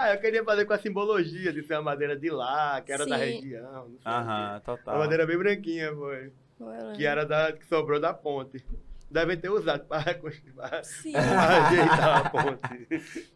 [0.00, 3.04] Ah, eu queria fazer com a simbologia de ser uma madeira de lá, que era
[3.04, 3.24] da Sim.
[3.24, 3.88] região.
[3.88, 4.08] Não sei o quê.
[4.08, 4.94] Aham, total.
[4.94, 6.32] Uma madeira bem branquinha, foi.
[6.56, 8.64] Foi, Que era da, que sobrou da ponte.
[9.10, 10.14] Devem ter usado para
[10.54, 11.16] para Sim.
[11.16, 12.86] ajeitar a ponte.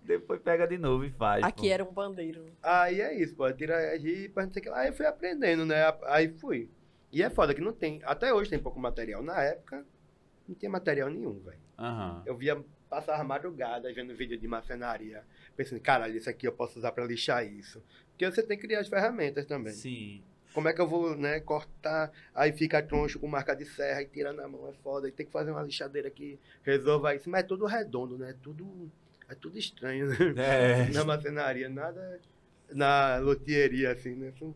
[0.03, 1.42] Depois pega de novo e faz.
[1.42, 1.74] Aqui pô.
[1.74, 2.46] era um pandeiro.
[2.62, 3.53] Aí é isso, pô.
[3.53, 4.78] Tira a jipa, não sei o que lá.
[4.78, 5.92] Aí eu fui aprendendo, né?
[6.05, 6.70] Aí fui.
[7.11, 8.00] E é foda que não tem.
[8.05, 9.24] Até hoje tem pouco material.
[9.24, 9.84] Na época,
[10.48, 11.59] não tinha material nenhum, velho.
[11.76, 12.22] Aham.
[12.24, 12.62] Eu via
[12.93, 15.24] passar madrugada vendo vídeo de marcenaria.
[15.57, 17.82] Pensando, caralho, isso aqui eu posso usar pra lixar isso.
[18.11, 19.72] Porque você tem que criar as ferramentas também.
[19.72, 20.22] Sim.
[20.53, 24.07] Como é que eu vou, né, cortar, aí fica troncho com marca de serra e
[24.07, 25.09] tira na mão, é foda.
[25.09, 27.30] E tem que fazer uma lixadeira que resolva isso.
[27.30, 28.34] Mas é tudo redondo, né?
[28.43, 28.93] Tudo,
[29.26, 30.16] é tudo estranho, né?
[30.36, 30.90] É.
[30.90, 32.20] Na marcenaria, nada
[32.70, 34.34] na loteria, assim, né?
[34.38, 34.55] São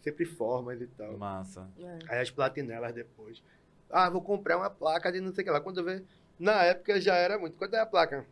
[0.00, 1.18] sempre formas e tal.
[1.18, 1.68] Massa.
[1.80, 1.98] É.
[2.08, 3.42] Aí as platinelas depois.
[3.90, 5.60] Ah, vou comprar uma placa de não sei o que lá.
[5.60, 6.04] Quando eu ver,
[6.42, 7.56] na época já era muito.
[7.56, 8.26] Quanto é a placa?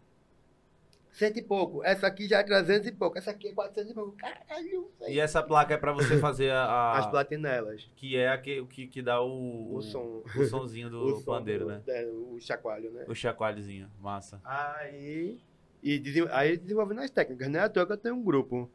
[1.12, 1.82] Cento e pouco.
[1.84, 3.18] Essa aqui já é 300 e pouco.
[3.18, 4.12] Essa aqui é 400 e pouco.
[4.12, 5.12] Caralho, velho.
[5.12, 6.62] E essa placa é pra você fazer a.
[6.64, 7.88] a- As platinelas.
[7.96, 9.74] Que é aquele que, que dá o.
[9.74, 10.22] O som.
[10.36, 11.82] O sonzinho do O som pandeiro, do- né?
[11.88, 13.04] é, o chacoalho, né?
[13.08, 13.90] O chacoalhozinho.
[14.00, 14.40] Massa.
[14.44, 15.40] Aí,
[15.82, 17.58] e desen- aí desenvolvendo as técnicas, né?
[17.58, 18.70] À toa que eu tenho um grupo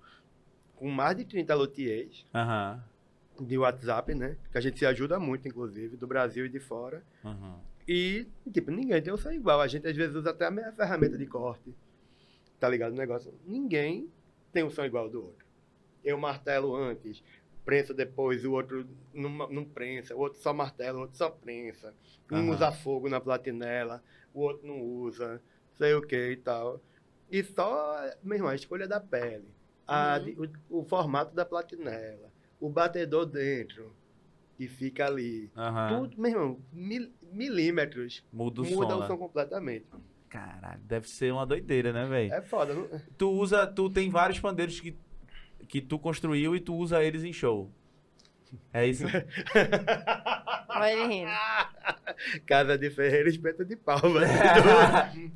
[0.76, 2.84] com mais de 30 luthiers Aham.
[3.40, 4.36] de WhatsApp, né?
[4.52, 7.02] Que a gente se ajuda muito, inclusive, do Brasil e de fora.
[7.24, 7.60] Aham.
[7.88, 9.62] E, tipo, ninguém tem um som igual.
[9.62, 11.74] A gente às vezes usa até a mesma ferramenta de corte.
[12.60, 13.34] Tá ligado o negócio?
[13.46, 14.10] Ninguém
[14.52, 15.46] tem um som igual do outro.
[16.04, 17.24] Eu martelo antes,
[17.64, 21.94] prensa depois, o outro não, não prensa, o outro só martela, o outro só prensa.
[22.32, 22.50] Um Aham.
[22.52, 25.42] usa fogo na platinela, o outro não usa,
[25.78, 26.80] sei o que e tal.
[27.30, 29.46] E só, meu irmão, a escolha da pele,
[29.88, 30.48] a Uhum.
[30.70, 33.92] o, o formato da platinela, o batedor dentro.
[34.58, 35.52] e fica ali.
[35.58, 35.90] Aham.
[36.08, 38.24] Tudo, meu irmão, mil- milímetros.
[38.32, 38.98] Muda o muda som.
[38.98, 39.08] o né?
[39.08, 39.86] som completamente.
[40.30, 42.34] Caralho, deve ser uma doideira, né, velho?
[42.34, 42.88] É foda, não?
[43.18, 44.96] Tu usa, tu tem vários pandeiros que,
[45.68, 47.72] que tu construiu e tu usa eles em show.
[48.74, 49.06] É isso?
[50.70, 51.32] Olha ele rindo.
[52.46, 54.28] Casa de Ferreira, espeto de pau, velho.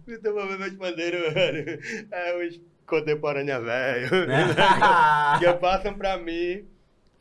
[0.07, 1.79] Então, vou ver meus pandeiros, velho.
[2.11, 4.09] É os contemporâneos velho.
[5.39, 6.65] que passam pra mim,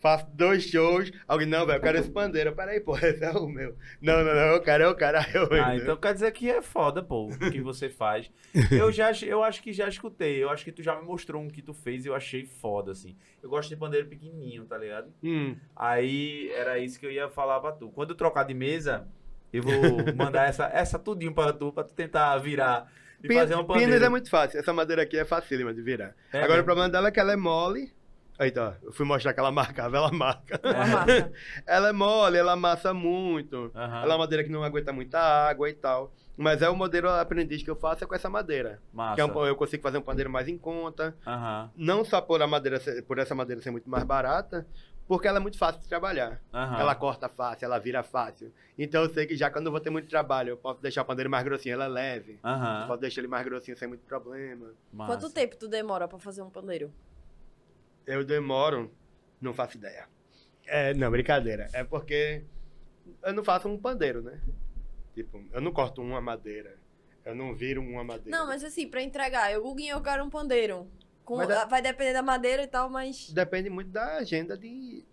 [0.00, 1.10] faço dois shows.
[1.26, 2.54] Alguém, não, velho, eu quero esse pandeiro.
[2.54, 3.74] Peraí, pô, esse é o meu.
[4.00, 5.26] Não, não, não, o cara é o cara.
[5.34, 8.30] Eu, Ah, então quer dizer que é foda, pô, o que você faz.
[8.70, 10.42] Eu já eu acho que já escutei.
[10.42, 12.92] Eu acho que tu já me mostrou um que tu fez e eu achei foda,
[12.92, 13.16] assim.
[13.42, 15.12] Eu gosto de pandeiro pequenininho, tá ligado?
[15.22, 17.90] Hum, Aí era isso que eu ia falar pra tu.
[17.90, 19.06] Quando eu trocar de mesa,
[19.52, 19.72] eu vou
[20.16, 22.90] mandar essa, essa tudinho pra tu, pra tu tentar virar
[23.22, 23.90] e fazer um pandeiro.
[23.92, 24.58] Pinos é muito fácil.
[24.58, 26.14] Essa madeira aqui é facílima de virar.
[26.32, 26.62] É Agora, mesmo?
[26.62, 27.92] o problema dela é que ela é mole.
[28.38, 28.76] Aí, tá.
[28.82, 30.60] Eu fui mostrar que ela marcava, ela marca.
[30.62, 31.32] Uma marca.
[31.66, 33.70] Ela é mole, ela amassa muito.
[33.74, 36.12] Aham, Ela é uma madeira que não aguenta muita água e tal.
[36.36, 38.80] Mas é o modelo aprendiz que eu faço é com essa madeira.
[38.92, 39.16] Massa.
[39.16, 41.16] Que é um- eu consigo fazer um pandeiro mais em conta.
[41.26, 44.64] Aham, Não só por, a madeira ser- por essa madeira ser muito mais barata,
[45.08, 46.40] porque ela é muito fácil de trabalhar.
[46.54, 46.78] aham.
[46.78, 48.52] Ela corta fácil, ela vira fácil.
[48.78, 51.04] Então eu sei que já quando eu vou ter muito trabalho, eu posso deixar o
[51.04, 52.38] pandeiro mais grossinho, ela é leve.
[52.44, 52.86] Eu Aham.
[52.86, 54.66] posso deixar ele mais grossinho sem muito problema.
[54.92, 55.12] massa.
[55.12, 56.92] Quanto tempo tu demora pra fazer um pandeiro?
[58.08, 58.90] Eu demoro,
[59.38, 60.08] não faço ideia.
[60.66, 61.68] É, não, brincadeira.
[61.74, 62.42] É porque
[63.22, 64.40] eu não faço um pandeiro, né?
[65.14, 66.78] Tipo, eu não corto uma madeira.
[67.22, 68.30] Eu não viro uma madeira.
[68.36, 70.90] Não, mas assim, pra entregar, eu, Guguinho, eu quero um pandeiro.
[71.22, 73.30] Com- Mas é- Vai depender da madeira e tal, mas.
[73.30, 75.04] Depende muito da agenda de,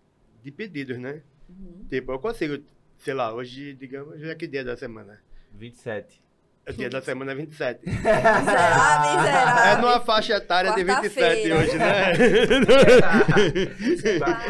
[0.42, 1.22] de pedidos, né?
[1.50, 1.84] Uhum.
[1.90, 2.64] Tipo, eu consigo,
[2.96, 5.22] sei lá, hoje, digamos, hoje é que dia da semana?
[5.52, 6.24] 27.
[6.68, 7.80] O dia da semana é 27.
[7.88, 9.64] Miserável, miserável.
[9.72, 11.56] É numa faixa etária de 27 Quarta-feira.
[11.58, 12.12] hoje, né?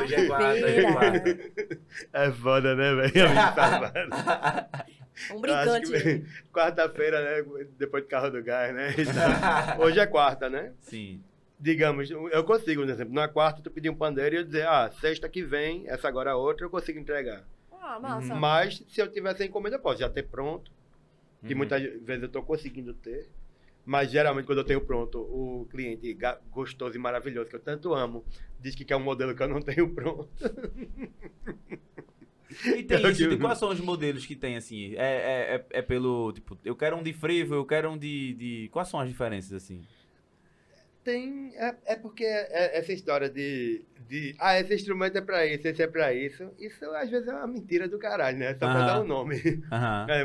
[0.02, 1.38] Hoje é quarta, hoje é quarta.
[2.12, 3.12] É foda, né, velho?
[3.54, 4.68] Tá
[5.34, 5.92] Um brincante.
[5.92, 7.66] que Quarta-feira, né?
[7.78, 8.94] Depois do carro do gás, né?
[8.96, 9.80] E tal.
[9.84, 10.72] Hoje é quarta, né?
[10.80, 11.22] Sim.
[11.58, 14.90] Digamos, eu consigo, por exemplo, na quarta tu pedir um pandeiro e eu dizer, ah,
[15.00, 17.42] sexta que vem, essa agora é outra, eu consigo entregar.
[17.80, 18.34] Ah, massa.
[18.34, 20.70] Mas se eu tivesse a encomenda, eu posso já ter pronto,
[21.44, 21.58] que Uhum.
[21.58, 23.28] muitas vezes eu tô conseguindo ter.
[23.84, 26.16] Mas geralmente quando eu tenho pronto, o cliente
[26.50, 28.24] gostoso e maravilhoso, que eu tanto amo,
[28.60, 30.28] diz que quer um modelo que eu não tenho pronto.
[32.74, 34.94] E tem Eu isso, de digo- quais são os modelos que tem, assim?
[34.96, 38.34] É, é, é, é pelo, tipo, eu quero um de frevo, eu quero um de,
[38.34, 38.68] de...
[38.72, 39.84] Quais são as diferenças, assim?
[41.04, 41.52] Tem.
[41.56, 44.34] É, é porque é- essa história de, de.
[44.38, 46.50] Ah, esse instrumento é pra isso, esse é pra isso.
[46.58, 48.52] Isso às vezes é uma mentira do caralho, né?
[48.54, 48.86] Só pra Aham.
[48.86, 49.62] dar o nome.
[49.70, 50.06] Aham.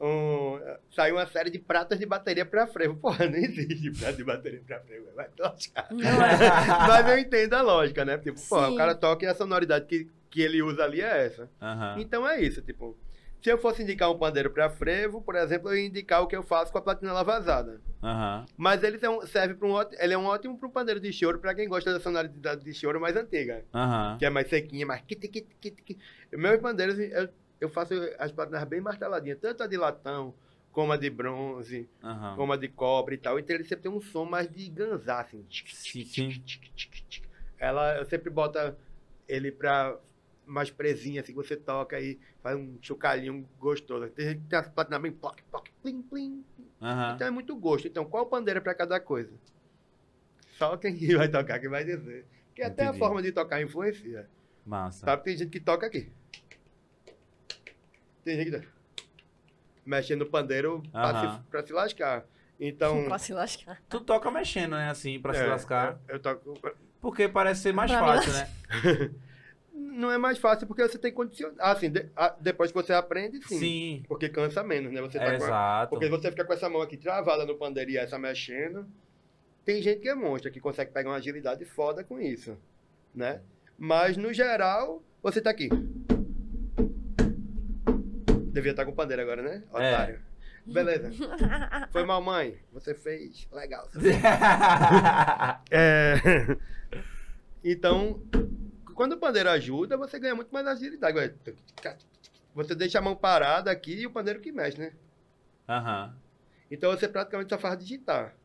[0.00, 0.58] É, um,
[0.90, 2.96] saiu uma série de pratas de bateria pra frevo.
[2.96, 5.06] Porra, não existe prata de bateria pra frevo.
[5.14, 5.84] Vai é.
[6.88, 8.16] Mas eu entendo a lógica, né?
[8.16, 11.50] Tipo, porra, o cara toca e a sonoridade que, que ele usa ali é essa.
[11.60, 11.96] Aham.
[11.98, 12.96] Então é isso, tipo.
[13.42, 16.36] Se eu fosse indicar um pandeiro pra frevo, por exemplo, eu ia indicar o que
[16.36, 17.80] eu faço com a platina vazada.
[18.02, 18.44] Aham.
[18.56, 21.00] Mas ele tem um- serve para um ótimo, ele é um ótimo para um pandeiro
[21.00, 24.16] de choro para quem gosta da sonoridade de choro mais antiga, Aham.
[24.18, 26.00] que é mais sequinha, mais kit, kit, kit, kit.
[26.32, 27.28] Meus pandeiros eu,
[27.60, 30.34] eu faço as platinas bem marteladinhas, tanto a de latão
[30.70, 32.36] como a de bronze, Aham.
[32.36, 33.38] como a de cobre e tal.
[33.38, 35.44] Então ele sempre tem um som mais de ganzar assim.
[35.50, 36.42] Sim, sim.
[37.58, 38.76] Ela eu sempre bota
[39.28, 39.96] ele para
[40.50, 44.08] mais presinha, assim, que você toca e faz um chocalhinho gostoso.
[44.10, 46.44] Tem gente que tem as platinas bem ploc, ploc, plim, plim,
[46.82, 47.14] Aham.
[47.14, 47.86] então é muito gosto.
[47.86, 49.32] Então, qual pandeiro para cada coisa?
[50.58, 52.26] Só quem vai tocar que vai dizer.
[52.54, 52.98] Que até a Entendi.
[52.98, 54.28] forma de tocar influencia.
[54.66, 55.06] Massa.
[55.06, 55.22] Sabe?
[55.24, 56.10] Tem gente que toca aqui.
[58.24, 58.66] Tem gente que tá
[59.86, 61.36] mexendo no pandeiro pra Aham.
[61.38, 62.26] se, pra se lascar.
[62.58, 63.04] Então.
[63.08, 63.80] Pra se lascar.
[63.88, 65.98] Tu toca mexendo, né, assim, pra se é, lascar.
[66.06, 66.54] Eu, eu toco.
[67.00, 68.48] Porque parece ser mais Pra fácil, né?
[69.90, 71.56] Não é mais fácil porque você tem condicionar.
[71.58, 73.58] Ah, assim, de- ah, depois que você aprende, sim.
[73.58, 74.02] Sim.
[74.08, 75.00] Porque cansa menos, né?
[75.00, 75.90] Você tá com a- Exato.
[75.90, 78.86] Porque você fica com essa mão aqui travada no pandeiro e essa mexendo.
[79.64, 82.56] Tem gente que é monstro, que consegue pegar uma agilidade foda com isso,
[83.14, 83.40] né?
[83.78, 85.68] Mas, no geral, você tá aqui.
[88.52, 89.62] Devia estar com o pandeiro agora, né?
[89.74, 89.76] É.
[89.76, 90.20] Otário.
[90.66, 91.10] Beleza.
[91.92, 92.56] Foi mal, mãe.
[92.72, 93.48] Você fez.
[93.52, 93.88] Legal.
[95.70, 96.14] É...
[97.62, 98.22] Então,
[99.00, 101.32] quando o pandeiro ajuda, você ganha muito mais agilidade.
[102.54, 104.92] Você deixa a mão parada aqui e o pandeiro que mexe, né?
[105.66, 106.14] Aham.
[106.70, 108.36] Então você praticamente só faz digitar.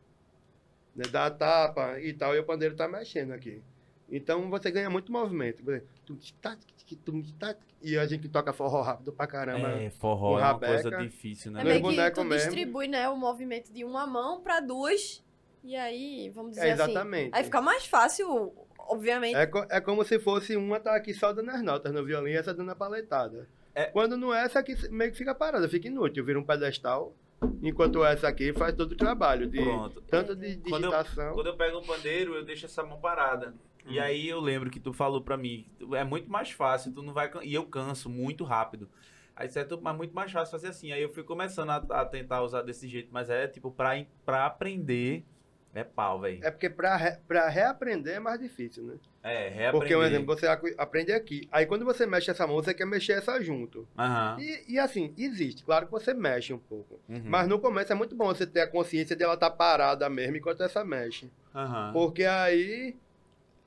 [0.94, 1.04] Né?
[1.10, 3.62] Dá a tapa e tal, e o pandeiro tá mexendo aqui.
[4.10, 5.62] Então você ganha muito movimento.
[7.82, 9.68] E a gente que toca forró rápido pra caramba.
[9.72, 11.64] É, forró é uma coisa difícil, É né?
[11.64, 12.50] Meus meio que tu mesmo.
[12.50, 15.22] distribui, né, o movimento de uma mão pra duas.
[15.62, 16.82] E aí, vamos dizer É, assim.
[16.92, 17.30] exatamente.
[17.34, 19.34] Aí fica mais fácil obviamente.
[19.36, 22.28] É, co- é como se fosse uma tá aqui só dando as notas no violino
[22.34, 23.48] e essa dando a paletada.
[23.74, 23.86] É.
[23.86, 27.14] Quando não é, essa aqui meio que fica parada, fica inútil, vira um pedestal,
[27.62, 30.00] enquanto essa aqui faz todo o trabalho, de, Pronto.
[30.02, 31.34] tanto de Quando eu- digitação.
[31.34, 33.54] Quando eu pego um pandeiro, eu deixo essa mão parada.
[33.86, 34.02] E Uhum.
[34.04, 37.30] aí eu lembro que tu falou pra mim, é muito mais fácil, tu não vai
[37.42, 38.88] e eu canso muito rápido.
[39.36, 40.90] Aí certo, mas muito mais fácil fazer assim.
[40.92, 44.08] Aí eu fui começando a, a tentar usar desse jeito, mas é tipo pra, em-
[44.24, 45.22] pra aprender
[45.80, 46.40] é pau, velho.
[46.44, 48.94] É porque pra, re- pra reaprender é mais difícil, né?
[49.22, 49.72] É, reaprender.
[49.72, 50.46] Porque, um exemplo, você
[50.78, 51.48] aprende aqui.
[51.50, 53.86] Aí quando você mexe essa mão, você quer mexer essa junto.
[53.98, 54.36] Aham.
[54.40, 55.64] E, e assim, existe.
[55.64, 57.00] Claro que você mexe um pouco.
[57.08, 57.22] Uhum.
[57.24, 60.36] Mas no começo é muito bom você ter a consciência de ela estar parada mesmo
[60.36, 61.30] enquanto essa mexe.
[61.54, 61.92] Aham.
[61.92, 62.96] Porque aí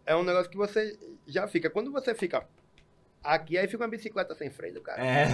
[0.05, 0.97] é um negócio que você
[1.28, 1.70] já fica.
[1.70, 2.45] Quando você fica
[3.24, 5.03] aqui, aí fica uma bicicleta sem freio do cara.
[5.05, 5.26] É.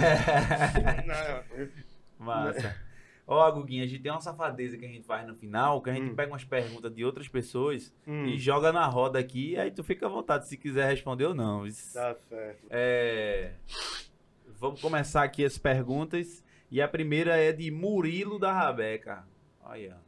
[1.06, 1.68] Não.
[2.18, 2.74] Massa.
[3.26, 5.92] Ó, Guguinha, a gente tem uma safadeza que a gente faz no final, que a
[5.94, 6.14] gente Hum.
[6.14, 10.06] pega umas perguntas de outras pessoas Hum, e joga na roda aqui, aí tu fica
[10.06, 11.66] à vontade se quiser responder ou não.
[11.66, 12.66] Isso- tá certo.
[12.70, 13.54] É,
[14.58, 16.42] Vamos começar aqui as perguntas.
[16.70, 19.22] E a primeira é de Murilo da Rabeca.
[19.62, 19.98] Olha.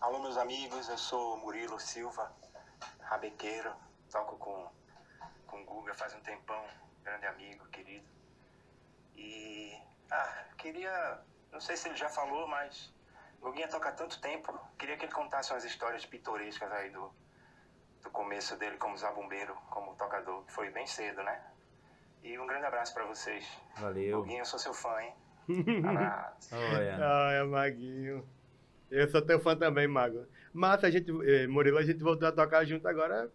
[0.00, 2.32] Alô, meus amigos, eu sou Murilo Silva,
[3.00, 3.70] rabequeiro,
[4.10, 4.68] toco com,
[5.46, 6.62] com o Guga faz um tempão,
[7.04, 8.04] grande amigo, querido.
[9.20, 9.76] E,
[10.10, 11.18] ah, queria,
[11.52, 12.90] não sei se ele já falou, mas
[13.40, 17.12] o Guguinha toca há tanto tempo, queria que ele contasse umas histórias pitorescas aí do,
[18.02, 21.38] do começo dele como zabumbeiro, como tocador, que foi bem cedo, né?
[22.22, 23.46] E um grande abraço pra vocês.
[23.76, 24.18] Valeu.
[24.18, 25.14] Guguinha, eu sou seu fã, hein?
[26.52, 26.98] Olha.
[27.00, 28.26] Ai, Maguinho.
[28.90, 30.26] Eu sou teu fã também, Mago.
[30.52, 33.30] Mas a gente, eh, Murilo, a gente voltou a tocar junto agora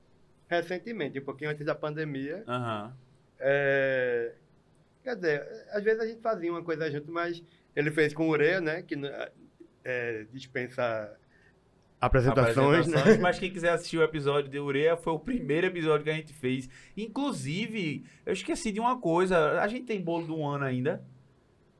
[0.47, 2.43] recentemente, um pouquinho antes da pandemia.
[2.47, 2.95] Aham.
[3.39, 4.35] É,
[5.05, 7.43] Quer dizer, às vezes a gente fazia uma coisa junto, mas
[7.75, 8.81] ele fez com o Ureia, né?
[8.81, 8.95] Que
[9.83, 11.15] é, dispensa
[12.01, 12.97] apresentações, né?
[12.97, 16.15] Apresentações, Mas quem quiser assistir o episódio de Ureia, foi o primeiro episódio que a
[16.15, 16.67] gente fez.
[16.97, 19.61] Inclusive, eu esqueci de uma coisa.
[19.61, 21.05] A gente tem bolo do ano ainda.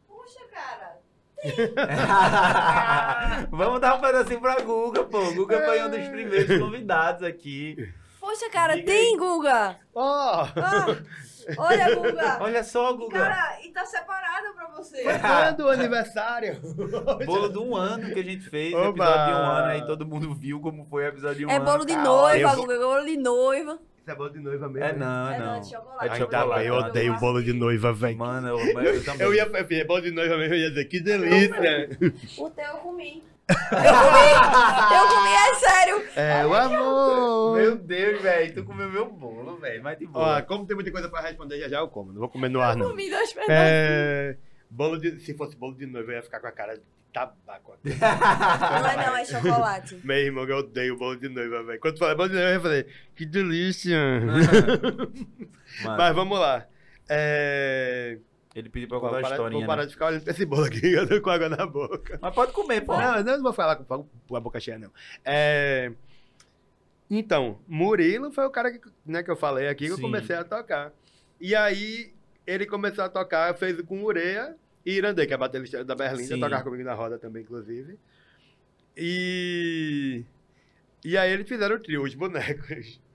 [0.07, 0.99] Puxa, cara.
[3.49, 5.33] Vamos dar um pedacinho pra Guga, pô.
[5.33, 7.91] Guga foi um dos primeiros convidados aqui.
[8.19, 9.79] Poxa, cara, Diga tem, Guga.
[9.95, 10.47] Ó!
[10.55, 10.95] Ah,
[11.57, 12.37] olha, Guga.
[12.43, 13.19] Olha só, Guga.
[13.19, 15.03] Cara, e tá separado pra você.
[15.03, 16.59] Foi quando o aniversário?
[17.25, 18.89] Bolo de um ano que a gente fez, Oba!
[18.89, 21.55] episódio de um ano, aí todo mundo viu como foi o episódio de um É
[21.57, 21.65] ano.
[21.65, 22.61] bolo de Tá noiva, ótimo.
[22.63, 22.73] Guga.
[22.73, 23.79] é Bolo de noiva.
[24.01, 24.85] Isso é bolo de noiva mesmo?
[24.87, 25.59] É não, É é não, não.
[25.61, 26.05] de chocolate.
[26.05, 26.59] É de chocolate.
[26.59, 28.17] bem, eu odeio bolo de noiva, velho.
[28.17, 29.25] Mano, eu, eu também.
[29.25, 31.89] Eu ia fazer bolo de noiva mesmo, eu ia dizer, que delícia!
[32.37, 33.23] O teu eu comi.
[33.47, 34.95] Eu comi.
[34.95, 36.03] Eu comi, é sério.
[36.15, 37.57] É o amor!
[37.57, 40.37] Meu Deus, velho, tu comeu meu bolo, velho, mas de boa.
[40.37, 42.11] Ó, como tem muita coisa pra responder, já já eu como.
[42.11, 42.89] Não vou comer no ar, Eu não.
[42.89, 43.53] comi dois pedaços.
[43.53, 44.37] É,
[44.69, 46.81] bolo de, se fosse bolo de noiva, eu ia ficar com a cara de
[47.13, 47.73] tabaco.
[47.73, 47.89] aqui.
[47.99, 50.01] Não é não, é chocolate.
[50.03, 51.79] Meu irmão, eu odeio bolo de noiva, velho.
[51.79, 52.85] Quando tu fala bolo de noiva, eu falei,
[53.15, 53.97] que delícia.
[55.85, 56.65] Mas vamos lá.
[57.07, 58.17] É...
[58.55, 59.59] ele pediu pra eu contar a parar, historinha.
[59.59, 59.87] vou parar né?
[59.87, 62.17] de ficar olhando esse bolo aqui, eu tô com água na boca.
[62.21, 62.97] Mas pode comer, pô.
[62.97, 64.89] Não, não vou falar com, a boca cheia, não.
[65.25, 65.91] É...
[67.11, 70.03] Então, Murilo foi o cara que, né, que eu falei aqui que eu Sim.
[70.03, 70.93] comecei a tocar.
[71.39, 72.13] E aí,
[72.47, 76.39] ele começou a tocar, fez com Ureia e Irandê, que é a baterista da Berlinda,
[76.39, 77.99] tocava comigo na roda também, inclusive.
[78.95, 80.23] E...
[81.03, 82.99] E aí eles fizeram o trio, os bonecos.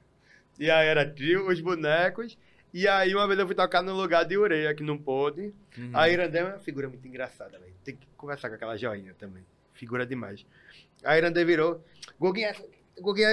[0.59, 2.37] E aí era trio, os bonecos.
[2.73, 5.53] E aí uma vez eu fui tocar no lugar de Ureia, que não pôde.
[5.77, 5.91] Uhum.
[5.93, 7.75] A Irandê é uma figura muito engraçada, velho.
[7.85, 9.45] Tem que conversar com aquela joinha também.
[9.75, 10.45] Figura demais.
[11.03, 11.85] A Irandê virou.
[12.19, 12.55] Guguinha,
[13.01, 13.29] Guguinha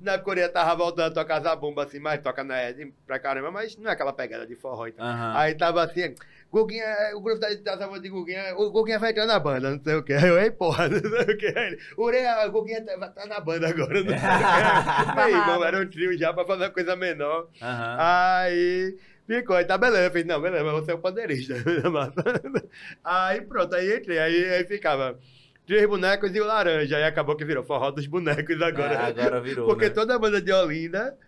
[0.00, 3.76] na Coreia tava voltando a tocar zabumba assim, mas toca na Ed pra caramba, mas
[3.76, 5.06] não é aquela pegada de forró e tal.
[5.06, 5.36] Aham.
[5.36, 6.14] Aí tava assim,
[6.54, 6.86] Guguinha,
[7.16, 9.96] o grupo da, da zabumba de Guguinha, o Guguinha vai entrar na banda, não sei
[9.96, 10.12] o que.
[10.12, 11.46] Aí eu, ei, porra, não sei o que.
[11.46, 15.14] Aí ele, Ureia, o Guguinha tá, tá na banda agora, não sei o que.
[15.16, 17.48] Meu irmão, era um trio já pra fazer uma coisa menor.
[17.60, 18.96] Aí
[19.26, 20.04] ficou, aí tá beleza.
[20.04, 21.54] Eu falei, não, beleza, mas você é o pandeirista.
[23.02, 25.18] aí pronto, aí entrei, aí, aí ficava
[25.66, 26.96] três bonecos e o laranja.
[26.98, 29.00] Aí acabou que virou forró dos bonecos agora.
[29.00, 29.90] Ah, agora virou, Porque né?
[29.90, 31.18] toda banda de Olinda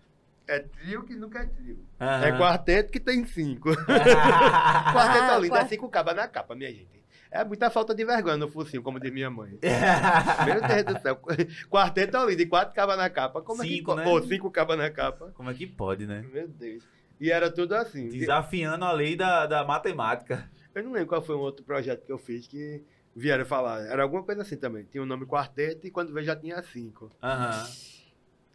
[0.48, 1.78] é trio que nunca é trio.
[2.00, 2.24] Aham.
[2.24, 3.70] É quarteto que tem cinco.
[3.84, 6.96] quarteto Ah, Olinda é quar- cinco cabas na capa, minha gente.
[7.30, 9.58] É muita falta de vergonha no focinho, como diz minha mãe.
[10.46, 11.20] Meu Deus do céu.
[11.68, 13.42] Quarteto Olinda e quatro cabas na capa.
[13.42, 14.06] Como é que Cinco, né?
[14.06, 15.32] Ou cinco cabas na capa.
[15.34, 16.24] Como é que pode, né?
[16.32, 16.84] Meu Deus.
[17.20, 18.08] E era tudo assim.
[18.08, 20.48] Desafiando a lei da, da matemática.
[20.74, 22.82] Eu não lembro qual foi um outro projeto que eu fiz que
[23.14, 23.80] vieram falar.
[23.86, 24.84] Era alguma coisa assim também.
[24.84, 27.10] Tinha o nome quarteto e quando veio já tinha cinco.
[27.22, 27.66] Aham.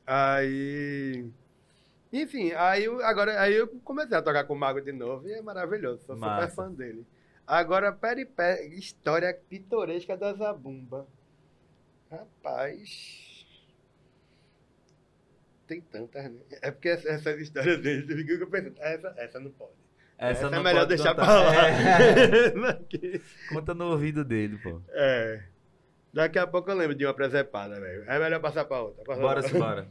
[0.05, 1.25] Aí.
[2.11, 5.33] Enfim, aí eu, agora aí eu comecei a tocar com o Mago de novo e
[5.33, 6.03] é maravilhoso.
[6.05, 6.49] Sou Massa.
[6.49, 7.05] super fã dele.
[7.47, 11.07] Agora, peripé, história pitoresca da Zabumba.
[12.09, 13.29] Rapaz.
[15.67, 16.39] tem tantas, né?
[16.61, 19.71] É porque essa- essas histórias dele, fica pensando, essa, essa não pode.
[20.17, 21.25] Essa, Essa, é melhor deixar contar.
[21.25, 21.67] pra lá.
[21.69, 22.51] É,
[23.53, 24.81] conta no ouvido dele, pô.
[24.89, 25.43] É.
[26.13, 28.03] Daqui a pouco eu lembro de uma presepada, velho.
[28.05, 29.03] É melhor passar pra outra.
[29.15, 29.87] Bora, pra- simbora.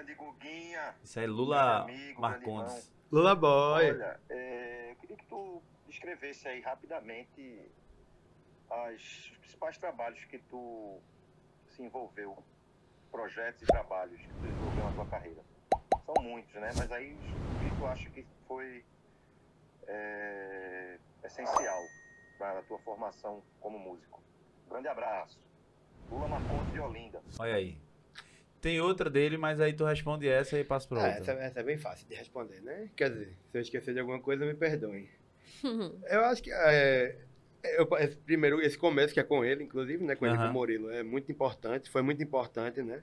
[0.00, 0.94] Grande Guguinha.
[1.04, 2.90] Isso aí, Lula Meu amigo, Marcondes.
[3.12, 3.90] Lula Boy.
[3.90, 7.70] Olha, é, eu queria que tu descrevesse aí rapidamente
[8.70, 10.98] as, os principais trabalhos que tu
[11.68, 12.42] se envolveu,
[13.10, 15.42] projetos e trabalhos que tu desenvolveu na tua carreira.
[16.06, 16.70] São muitos, né?
[16.76, 18.82] Mas aí o que tu acha que foi
[19.86, 21.82] é, essencial
[22.38, 24.22] para a tua formação como músico?
[24.66, 25.38] Grande abraço.
[26.10, 27.22] Lula Marcondes de Olinda.
[27.38, 27.89] Olha aí.
[28.60, 31.20] Tem outra dele, mas aí tu responde essa e passa pra Ah, outra.
[31.20, 32.90] essa, essa é bem fácil de responder, né?
[32.94, 35.08] Quer dizer, se eu esquecer de alguma coisa, me perdoem.
[36.10, 37.16] Eu acho que é,
[37.64, 40.44] eu, esse primeiro esse começo que é com ele, inclusive, né, com ele e com
[40.44, 43.02] o Murilo, é muito importante, foi muito importante, né?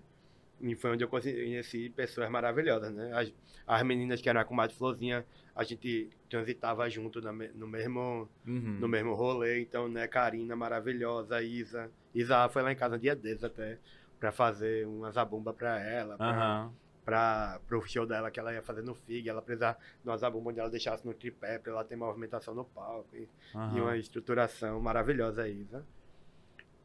[0.62, 3.12] E foi onde eu conheci pessoas maravilhosas, né?
[3.14, 3.32] As,
[3.68, 8.78] as meninas que eram a comadre Florzinha, a gente transitava junto na no mesmo Uhum.
[8.80, 13.16] no mesmo rolê, então, né, Karina maravilhosa, Isa, Isa foi lá em casa um dia
[13.16, 13.78] desses até
[14.20, 16.74] pra fazer uma zabumba pra ela, pra, Aham.
[17.06, 20.50] pra, pro show dela que ela ia fazer no FIG, ela precisava de uma zabumba
[20.50, 23.82] onde ela deixasse no tripé pra ela ter movimentação no palco e, e aham.
[23.84, 25.86] uma estruturação maravilhosa, Isa.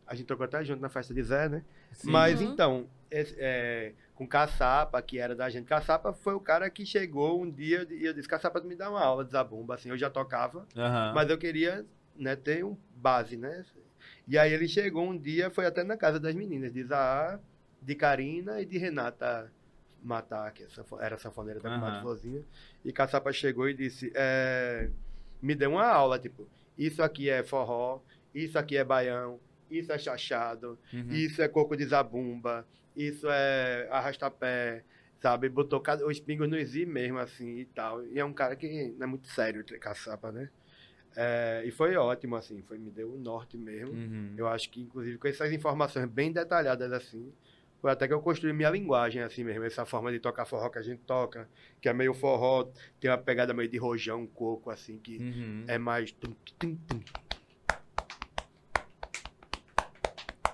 [0.07, 1.65] A gente tocou até junto na festa de Zé, né?
[1.93, 2.11] Sim.
[2.11, 2.53] Mas Uhum.
[2.53, 7.41] então, esse, é, com Caçapa, que era da gente, Caçapa foi o cara que chegou
[7.41, 10.11] um dia e eu disse, Caçapa, me dá uma aula de zabumba, assim, eu já
[10.11, 10.67] tocava,
[11.15, 13.65] mas eu queria né, ter um base, né?
[14.27, 17.41] E aí ele chegou um dia, foi até na casa das meninas, de Isaá,
[17.81, 19.53] de Karina e de Renata
[20.03, 20.67] Matar, que é
[21.01, 22.43] era sanfoneira da comadre Florzinha.
[22.85, 24.89] E Caçapa chegou e disse, é,
[25.41, 26.49] me deu uma aula, tipo,
[26.79, 28.01] isso aqui é forró,
[28.35, 29.39] isso aqui é baião,
[29.71, 31.11] isso é chachado, Uhum.
[31.11, 32.67] isso é coco de zabumba,
[32.97, 34.85] isso é arrastapé,
[35.21, 35.49] sabe?
[35.49, 38.05] Botou os pingos no Zi mesmo, assim, e tal.
[38.07, 40.51] E é um cara que não é muito sério, caçapa, né?
[41.17, 43.95] É, e foi ótimo, assim, foi, me deu o norte mesmo.
[43.95, 44.35] Uhum.
[44.37, 47.33] Eu acho que, inclusive, com essas informações bem detalhadas, assim,
[47.81, 50.79] foi até que eu construí minha linguagem, assim mesmo, essa forma de tocar forró que
[50.79, 51.49] a gente toca,
[51.81, 55.65] que é meio forró, tem uma pegada meio de rojão, coco, assim, que Uhum.
[55.69, 56.15] é mais...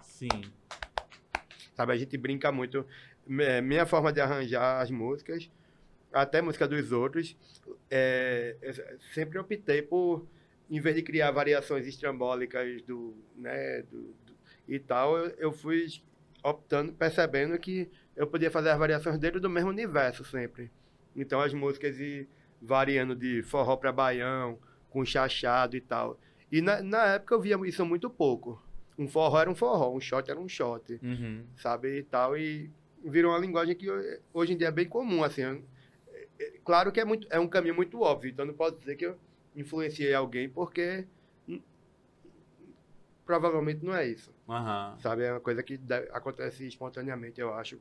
[0.02, 0.28] Sim.
[1.74, 2.84] Sabe, a gente brinca muito.
[3.26, 5.48] Me- Minha forma de arranjar as músicas,
[6.12, 7.36] até música dos outros,
[7.90, 8.56] é,
[9.12, 10.26] sempre optei por,
[10.70, 15.86] em vez de criar variações estrambólicas do, né, do, do- e tal, eu, eu fui
[16.44, 20.70] optando, percebendo que eu podia fazer as variações dentro do mesmo universo sempre.
[21.16, 22.28] Então as músicas e
[22.60, 24.58] variando de forró para baião,
[24.90, 26.18] com chachado e tal.
[26.50, 28.62] E na, na época eu via isso muito pouco.
[28.98, 31.44] Um forró era um forró, um shot era um shot Uhum.
[31.56, 32.70] sabe, e tal, e
[33.04, 35.58] virou uma linguagem que ho- hoje em dia é bem comum, assim, é-
[36.40, 39.06] é- claro que é, muito, é um caminho muito óbvio, então não posso dizer que
[39.06, 39.16] eu
[39.58, 41.06] influenciei alguém, porque
[43.26, 44.96] provavelmente não é isso, Aham.
[45.00, 45.78] sabe, é uma coisa que
[46.12, 47.78] acontece espontaneamente, eu acho,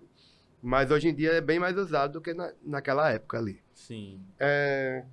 [0.62, 3.62] mas hoje em dia é bem mais usado do que na, naquela época ali.
[3.74, 4.20] Sim.
[4.40, 5.06] É,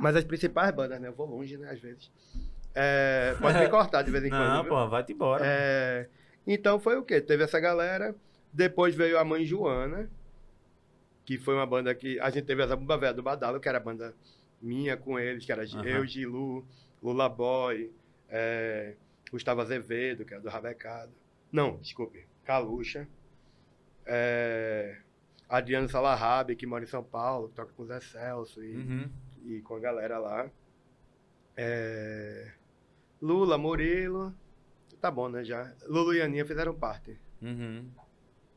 [0.00, 2.10] Mas as principais bandas, né, eu vou longe, né, às vezes,
[2.74, 4.70] É, pode me cortar de vez em quando, Não, viu?
[4.70, 5.42] pô, vai-te embora.
[5.44, 6.08] É,
[6.46, 7.20] então foi o quê?
[7.20, 8.14] Teve essa galera,
[8.52, 10.08] depois veio a Mãe Joana,
[11.24, 13.78] que foi uma banda que a gente teve essa Bumba Velha do Badalo, que era
[13.78, 14.14] a banda
[14.60, 15.84] minha com eles, que era Aham.
[15.86, 16.66] eu, Gilu,
[17.02, 17.92] Lula Boy,
[18.28, 18.94] é,
[19.30, 21.12] Gustavo Azevedo, que era do Rabecado.
[21.52, 23.06] Não, desculpe, Calucha.
[24.04, 24.98] É,
[25.48, 29.10] Adriano Salahab, que mora em São Paulo, toca com o Zé Celso e, Uhum.
[29.44, 30.50] e com a galera lá.
[31.56, 32.52] É,
[33.20, 34.34] Lula, Murilo.
[35.00, 35.44] Tá bom, né?
[35.44, 35.72] Já.
[35.86, 37.88] Lula e Aninha fizeram parte Uhum.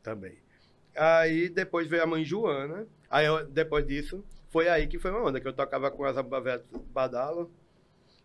[0.02, 0.38] também.
[0.95, 2.88] Aí depois veio a mãe Joana.
[3.10, 6.18] Aí eu- depois disso, foi aí que foi uma onda, que eu tocava com as
[6.18, 7.52] Abavete Badalo.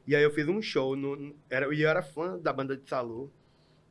[0.06, 0.96] E aí eu fiz um show.
[0.96, 3.32] No, era, e eu era fã da banda de Salu,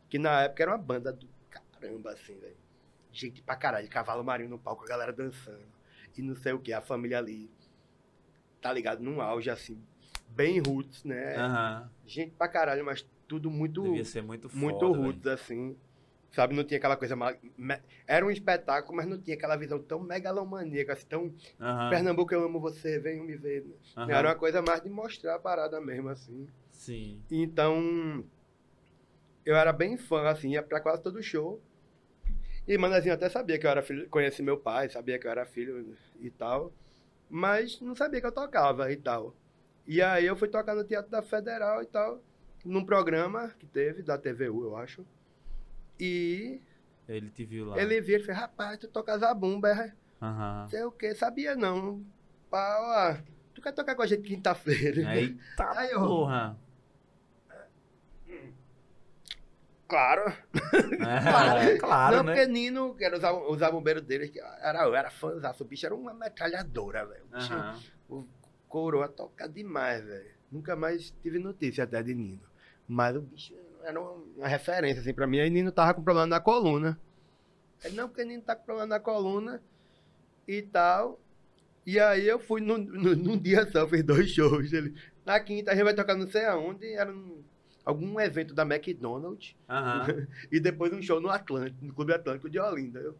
[0.09, 2.57] que na época era uma banda do caramba, assim, velho.
[3.11, 5.63] Gente pra caralho, cavalo marinho no palco, a galera dançando.
[6.17, 7.49] E não sei o que, a família ali.
[8.61, 9.01] Tá ligado?
[9.01, 9.81] Num auge, assim,
[10.29, 11.35] bem roots, né?
[11.35, 11.89] Aham.
[12.05, 14.61] Gente pra caralho, mas tudo muito Devia ser muito foda.
[14.61, 15.75] muito roots, assim.
[16.33, 17.15] Sabe, não tinha aquela coisa.
[18.07, 21.33] Era um espetáculo, mas não tinha aquela visão tão megalomaníaca, assim, tão.
[21.91, 23.65] Pernambuco, eu amo você, venham me ver.
[23.95, 26.47] Era uma coisa mais de mostrar a parada mesmo, assim.
[26.71, 27.21] Sim.
[27.29, 28.25] Então.
[29.45, 31.61] Eu era bem fã, assim, ia pra quase todo show.
[32.67, 35.45] E Manazinho até sabia que eu era filho, conheci meu pai, sabia que eu era
[35.45, 36.73] filho e tal.
[37.29, 39.35] Mas não sabia que eu tocava e tal.
[39.85, 42.23] E aí eu fui tocar no Teatro da Federal e tal,
[42.63, 45.05] num programa que teve, da TVU, eu acho.
[45.99, 46.61] E
[47.07, 47.79] Ele te viu lá.
[47.81, 49.93] Ele viu e fez, rapaz, tu toca zabumba, é?
[50.21, 50.67] Aham.
[50.69, 52.03] Sei o quê, sabia não.
[52.51, 53.15] Ó,
[53.53, 55.01] tu quer tocar com a gente quinta-feira?
[55.15, 56.57] Eita Aí eu- porra.
[59.87, 60.33] Claro.
[61.05, 62.33] É, claro, não, né?
[62.33, 65.65] porque Nino, que era os, ab- os abumbeiros dele, que era, eu era fãzão, o
[65.65, 67.25] bicho era uma metralhadora, velho.
[67.25, 67.79] O bicho Aham.
[68.67, 70.31] coroa toca demais, velho.
[70.51, 72.41] Nunca mais tive notícia até de Nino.
[72.87, 73.53] Mas o bicho
[73.83, 75.39] era uma, referência, assim, pra mim.
[75.39, 76.99] Aí Nino tava com problema na coluna.
[77.83, 79.61] Ele, não, porque Nino tá com problema na coluna
[80.47, 81.19] e tal.
[81.85, 84.71] E aí eu fui num, num, num dia só, fiz dois shows.
[84.71, 87.43] Ele, na quinta a gente vai tocar não sei aonde, era um-
[87.85, 89.55] algum evento da McDonald's.
[89.69, 90.27] Aham.
[90.51, 92.99] E depois um show no Atlântico, no Clube Atlântico de Olinda.
[92.99, 93.15] Eu,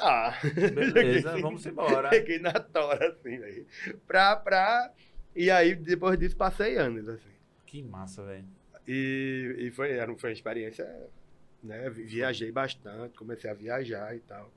[0.00, 0.32] ah,
[0.74, 2.08] Beleza, vamos embora.
[2.10, 3.66] Peguei na tora, assim, velho.
[4.06, 4.92] Pra, pra...
[5.34, 7.30] E aí, depois disso, passei anos, assim.
[7.66, 8.46] Que massa, velho.
[8.88, 10.84] E, e foi, era, foi uma experiência,
[11.62, 11.90] né?
[11.90, 14.50] Vi- Viajei bastante, comecei a viajar e tal.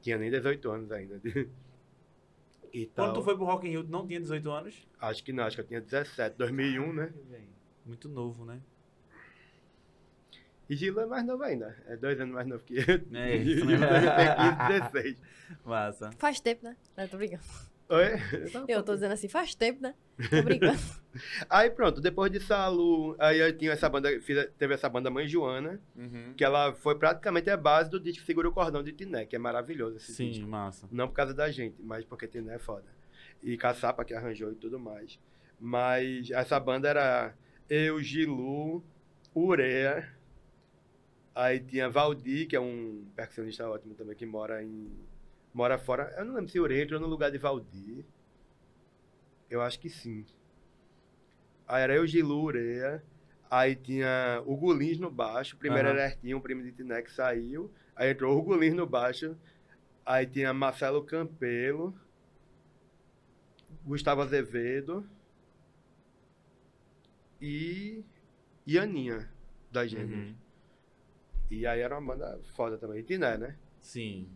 [0.00, 1.20] Tinha nem 18 anos ainda.
[2.74, 3.08] E tal.
[3.08, 4.88] Quando tu foi pro Rock in Rio, tu não tinha 18 anos?
[4.98, 7.06] Acho que não, acho que eu tinha 17, 2001, né?
[7.08, 7.48] Caralho, velho.
[7.84, 8.62] Muito novo, né?
[10.70, 11.76] E Gilo é mais novo ainda.
[11.86, 12.82] É dois anos mais novo que eu.
[13.18, 13.76] É isso, né?
[13.76, 15.22] 15, 16.
[15.66, 16.10] Massa.
[16.18, 16.74] Faz tempo, né?
[16.96, 17.42] Não, tô brincando.
[17.94, 18.64] Oi?
[18.68, 19.94] Eu tô dizendo assim, faz tempo, né?
[20.30, 20.78] Tô brincando.
[21.50, 25.26] Aí pronto, depois de Salu, aí eu tinha essa banda, fiz- teve essa banda Mãe
[25.28, 26.32] Joana, Uhum.
[26.36, 29.38] que ela foi praticamente a base do disco Segura o Cordão de Tiné, que é
[29.38, 30.46] maravilhoso esse Sim, disco.
[30.48, 30.88] massa.
[30.90, 32.86] Não por causa da gente, mas porque Tiné é foda.
[33.42, 35.18] E Caçapa que arranjou e tudo mais.
[35.60, 37.34] Mas essa banda era
[37.68, 38.82] eu, Gilu,
[39.34, 40.08] Urea,
[41.34, 44.90] aí tinha Valdir, que é um percussionista ótimo também, que mora em...
[45.52, 48.04] Mora fora, eu não lembro se Urea entrou no lugar de Valdir.
[49.50, 50.24] Eu acho que sim.
[51.68, 53.02] Aí era eu, Gilu, Urea.
[53.50, 55.58] Aí tinha o Gulins no baixo.
[55.58, 55.98] Primeiro Aham.
[55.98, 57.70] era Ertinho, um primo de Tiné que saiu.
[57.94, 59.36] Aí entrou o Gulins no baixo.
[60.06, 61.94] Aí tinha Marcelo Campelo.
[63.84, 65.06] Gustavo Azevedo.
[67.40, 68.02] E.
[68.66, 69.28] E Aninha,
[69.70, 70.30] da Gêmeos.
[70.30, 70.36] Uhum.
[71.50, 73.00] E aí era uma banda foda também.
[73.00, 73.58] E Tiné, né?
[73.80, 74.30] Sim.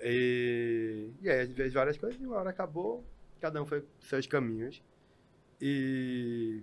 [0.00, 3.04] E, e aí a gente fez várias coisas e uma hora acabou,
[3.40, 4.82] cada um foi pros seus caminhos.
[5.60, 6.62] E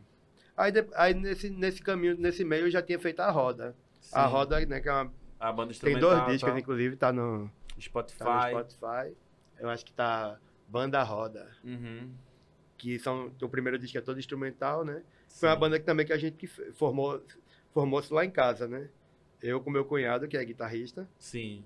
[0.56, 3.76] aí, aí nesse, nesse caminho, nesse meio eu já tinha feito a roda.
[4.12, 4.32] A Sim.
[4.32, 6.10] roda, né, que é uma, A banda tem instrumental.
[6.10, 6.60] dois discos, tá?
[6.60, 8.20] inclusive, tá no, Spotify.
[8.20, 9.16] tá no Spotify.
[9.60, 12.12] Eu acho que tá Banda Roda, Uhum.
[12.78, 15.04] que são, o primeiro disco é todo instrumental, né?
[15.28, 15.40] Sim.
[15.42, 17.24] Foi uma banda que também que a gente formou,
[17.72, 18.90] formou-se lá em casa, né?
[19.42, 21.64] Eu com meu cunhado, que é guitarrista, Sim.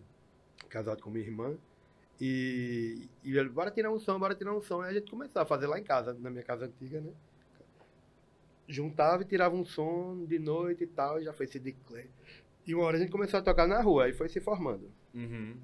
[0.70, 1.58] Casado com minha irmã.
[2.20, 4.82] E, e ele, bora tirar um som, bora tirar um som.
[4.82, 7.12] Aí a gente começou a fazer lá em casa, na minha casa antiga, né?
[8.68, 12.10] Juntava e tirava um som de noite e tal, e já foi CD Clay.
[12.66, 14.91] E uma hora a gente começou a tocar na rua, aí foi se formando.
[15.14, 15.55] Uhum.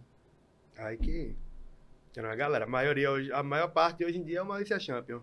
[0.77, 1.35] Aí que.
[2.15, 2.65] Era uma galera.
[2.65, 5.21] A maioria hoje, a maior parte hoje em dia é o Maurícia Champion.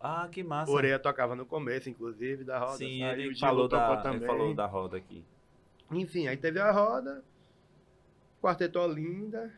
[0.00, 0.72] Ah, que massa.
[0.72, 2.78] Oreia tocava no começo, inclusive, da roda.
[2.78, 5.24] Sim, Aí ele falou, da, ele falou da roda aqui.
[5.92, 7.22] Enfim, aí teve a roda,
[8.42, 9.52] Quarteto Olinda,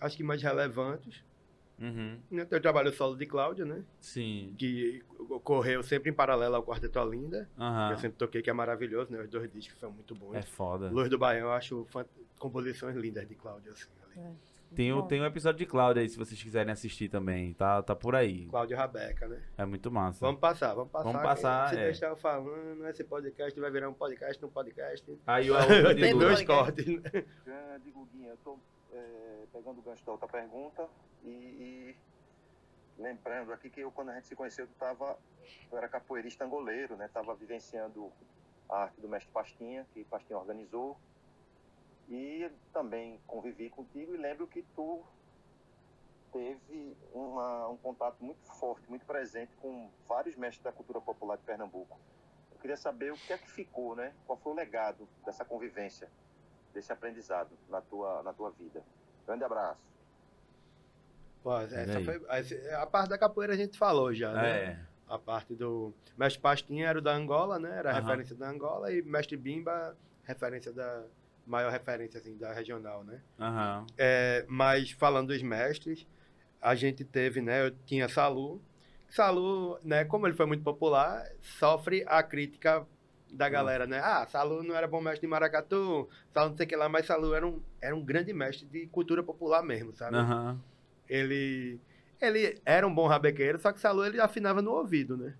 [0.00, 1.22] acho que mais relevantes.
[1.78, 2.18] Uhum.
[2.30, 3.82] Né, Tem o trabalho solo de Cláudia, né?
[4.00, 4.54] Sim.
[4.58, 7.48] Que ocorreu sempre em paralelo ao Quarteto Olinda.
[7.56, 7.90] que Aham.
[7.92, 9.20] Eu sempre toquei, que é maravilhoso, né?
[9.22, 10.34] Os dois discos são muito bons.
[10.34, 10.90] É foda.
[10.90, 12.04] Luz do Baião, eu acho fan-
[12.38, 13.88] composições lindas de Cláudia, assim.
[14.16, 14.34] ali.
[14.74, 15.06] Tem, Bom.
[15.06, 17.52] tem um episódio de Cláudia aí, se vocês quiserem assistir também.
[17.54, 18.46] Tá, tá por aí.
[18.46, 19.42] Cláudia Rabeca, né?
[19.58, 20.24] É muito massa.
[20.24, 21.04] Vamos passar, vamos passar.
[21.04, 21.84] Vamos passar, Se é.
[21.86, 25.18] deixar eu falando, esse podcast vai virar um podcast no podcast.
[25.26, 27.24] Aí o a Tem Tem dois cortes, né?
[27.44, 28.58] Grande Guguinha, eu tô
[28.92, 30.88] é, pegando o gancho da outra pergunta
[31.24, 31.96] e, e
[32.96, 35.18] lembrando aqui que eu, quando a gente se conheceu, tu tava,
[35.70, 37.08] eu era capoeirista angoleiro, né?
[37.12, 38.12] Tava vivenciando
[38.68, 40.96] a arte do mestre Pastinha, que Pastinha organizou.
[42.10, 45.04] E também convivi contigo e lembro que tu
[46.32, 51.42] teve uma- um contato muito forte, muito presente com vários mestres da cultura popular de
[51.44, 51.98] Pernambuco.
[52.52, 54.12] Eu queria saber o que é que ficou, né?
[54.26, 56.10] Qual foi o legado dessa convivência?
[56.72, 58.80] desse aprendizado na tua, na tua vida.
[59.26, 59.80] Grande abraço.
[61.42, 64.50] Pô, essa foi, essa- a parte da capoeira a gente falou já, né?
[64.64, 64.86] É.
[65.08, 65.92] A parte do.
[66.16, 67.76] Mestre Pastinha era o da Angola, né?
[67.76, 68.02] Era a Aham.
[68.02, 71.04] referência da Angola e Mestre Bimba, referência da.
[71.46, 73.20] Maior referência, assim, da regional, né?
[73.38, 73.86] Aham.
[73.98, 76.06] É, mas falando dos mestres,
[76.60, 77.66] a gente teve, né?
[77.66, 78.60] Eu tinha Salu.
[79.08, 80.04] Salu, né?
[80.04, 82.86] Como ele foi muito popular, sofre a crítica
[83.32, 84.00] da galera, né?
[84.02, 87.06] Ah, Salu não era bom mestre de maracatu, Salu não sei o que lá, mas
[87.06, 90.16] Salu era um, era um grande mestre de cultura popular mesmo, sabe?
[90.16, 90.60] Aham.
[91.08, 91.80] Ele,
[92.20, 95.34] ele era um bom rabequeiro, só que Salu ele afinava no ouvido, né?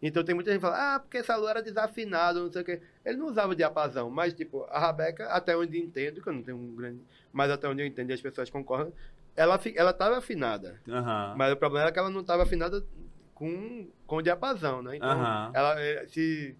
[0.00, 2.82] Então tem muita gente que fala, ah, porque Salu era desafinado, não sei o quê.
[3.04, 6.58] Ele não usava diapasão, mas, tipo, a Rabeca, até onde entendo, que eu não tenho
[6.58, 7.00] um grande.
[7.32, 8.92] Mas até onde eu entendo e as pessoas concordam,
[9.34, 10.80] ela, ela tava afinada.
[11.36, 12.84] Mas o problema era que ela não estava afinada
[13.34, 14.96] com, com diapasão, né?
[14.96, 15.08] Então,
[15.54, 16.56] ela, eh, se,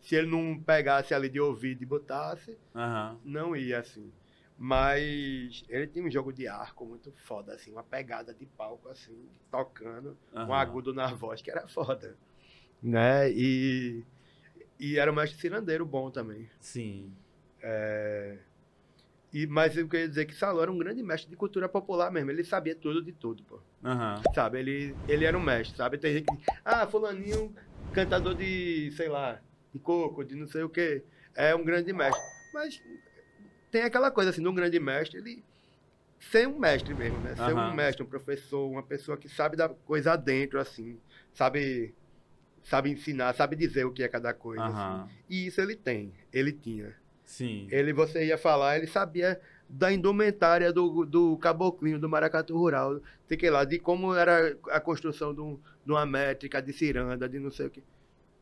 [0.00, 2.56] se ele não pegasse ali de ouvido e botasse,
[3.24, 4.12] não ia assim.
[4.56, 9.28] Mas ele tinha um jogo de arco muito foda, assim, uma pegada de palco, assim,
[9.50, 10.16] tocando,
[10.48, 12.16] um agudo na voz, que era foda.
[12.82, 13.30] Né?
[13.30, 14.04] E,
[14.78, 16.48] e era um mestre cirandeiro bom também.
[16.60, 17.12] Sim.
[19.32, 22.30] E, mas eu queria dizer que Salô era um grande mestre de cultura popular mesmo.
[22.30, 23.60] Ele sabia tudo de tudo, pô.
[23.82, 24.22] Aham.
[24.34, 24.58] Sabe?
[24.58, 25.96] Ele, ele era um mestre, sabe?
[25.96, 26.44] Tem gente que.
[26.64, 27.54] Ah, fulaninho,
[27.92, 29.40] cantador de, sei lá,
[29.72, 31.02] de coco, de não sei o quê.
[31.34, 32.22] É um grande mestre.
[32.52, 32.82] Mas
[33.70, 35.42] tem aquela coisa assim, de um grande mestre, ele
[36.20, 37.34] ser um mestre mesmo, né?
[37.34, 37.70] Ser Aham.
[37.70, 41.00] um mestre, um professor, uma pessoa que sabe da coisa dentro, assim.
[41.32, 41.94] Sabe,
[42.62, 44.62] sabe ensinar, sabe dizer o que é cada coisa.
[44.64, 45.02] Aham.
[45.04, 45.14] assim.
[45.28, 46.94] E isso ele tem, ele tinha.
[47.24, 47.66] Sim.
[47.70, 53.36] Ele, você ia falar, ele sabia da indumentária do, do caboclinho, do maracatu rural, sei
[53.38, 57.38] que lá, de como era a construção de, um- de uma métrica, de ciranda, de
[57.38, 57.82] não sei o que.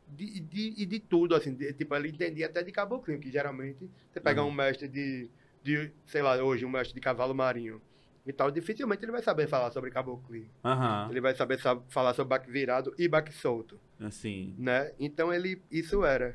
[0.09, 3.89] De, de, e de tudo, assim, de- tipo, ele entendia até de caboclinho, que geralmente
[4.11, 4.49] você pega Uhum.
[4.49, 5.31] um mestre de,
[5.63, 7.81] de, sei lá, hoje, um mestre de cavalo marinho
[8.27, 10.51] e tal, dificilmente ele vai saber falar sobre caboclinho.
[10.65, 11.07] Aham.
[11.11, 14.55] Ele vai saber sa- falar sobre baque virado e baque solto Assim.
[14.59, 14.93] né?
[14.99, 16.35] Então ele isso era.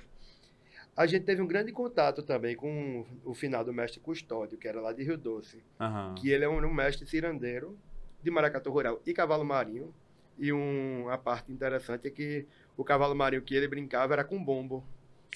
[0.96, 4.80] A gente teve um grande contato também com o final do mestre Custódio, que era
[4.80, 6.16] lá de Rio Doce, Aham.
[6.16, 7.78] que ele é um, um mestre cirandeiro
[8.24, 9.94] de maracatu rural e cavalo marinho.
[10.38, 12.46] E um, a parte interessante é que
[12.78, 14.86] o cavalo marinho que ele brincava era com bombo,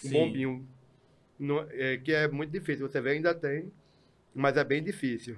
[0.05, 0.67] um bombinho,
[1.37, 2.87] No- é, que é muito difícil.
[2.87, 3.71] Você vê ainda tem,
[4.33, 5.37] mas é bem difícil.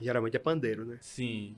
[0.00, 0.98] Geralmente é pandeiro, né?
[1.00, 1.56] Sim.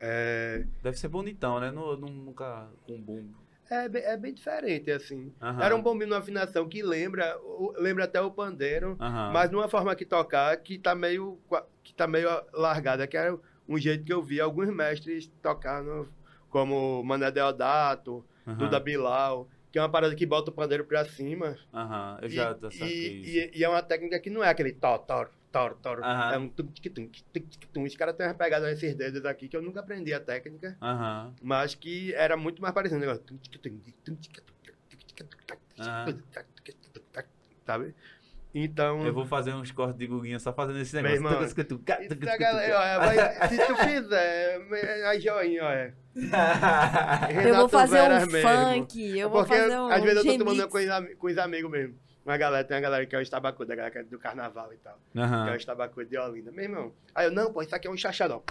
[0.00, 1.70] É, Deve ser bonitão, né?
[1.70, 3.41] Nu- nu- nunca com bumbo.
[3.70, 5.32] É, bem, é bem diferente, assim.
[5.40, 5.62] Aham.
[5.62, 7.36] Era um bombinho numa afinação que lembra,
[7.76, 9.30] lembra até o pandeiro, Aham.
[9.32, 11.38] mas numa forma que tocar que tá meio
[11.82, 13.36] que tá meio largada, que era
[13.68, 16.12] um jeito que eu vi alguns mestres tocando,
[16.50, 18.56] como Mané Deodato, Aham.
[18.58, 21.56] Duda Bilal, que é uma parada que bota o pandeiro pra cima.
[21.72, 22.18] Aham.
[22.22, 23.30] Eu E- já e, isso.
[23.56, 25.92] e, e é uma técnica que não é aquele tó, tó, tó.
[26.02, 26.32] Aham.
[26.34, 27.82] É um tum, tic, tum, tic, tic, tum.
[27.84, 30.76] Os caras têm umas pegadas nesses dedos aqui que eu nunca aprendi a técnica,
[31.42, 33.00] mas que era muito mais parecido.
[33.00, 33.22] negócio.
[33.22, 34.42] Tum, tic, tum, tum, tic, tum,
[37.66, 37.94] Sabe?
[38.54, 39.06] Então.
[39.06, 41.16] Eu vou fazer uns cortes de guguinha só fazendo esse negócio.
[41.16, 41.32] irmão,
[41.64, 41.98] tuca,
[42.36, 45.94] galera, ó, vai- se tu fizer, me- a joinha, é.
[47.48, 48.50] Eu vou fazer um mesmo.
[48.50, 51.38] funk, eu vou Porque fazer um às vezes eu tô tomando com os, com os
[51.38, 51.94] amigos mesmo.
[52.24, 54.72] Uma galera, tem uma galera que é o estabacu, da galera que é do carnaval
[54.72, 54.98] e tal.
[55.12, 55.56] Que é o Aham.
[55.56, 56.52] estabacu de Olinda.
[56.52, 58.42] Meu irmão, aí eu, não, pô, isso aqui é um chachadão.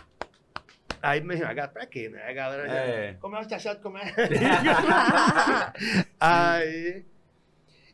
[1.01, 2.21] Aí, meu irmão, a galera, pra quê, né?
[2.29, 3.13] A galera já, É.
[3.19, 4.03] como é um chachado, como é?
[6.19, 7.05] aí,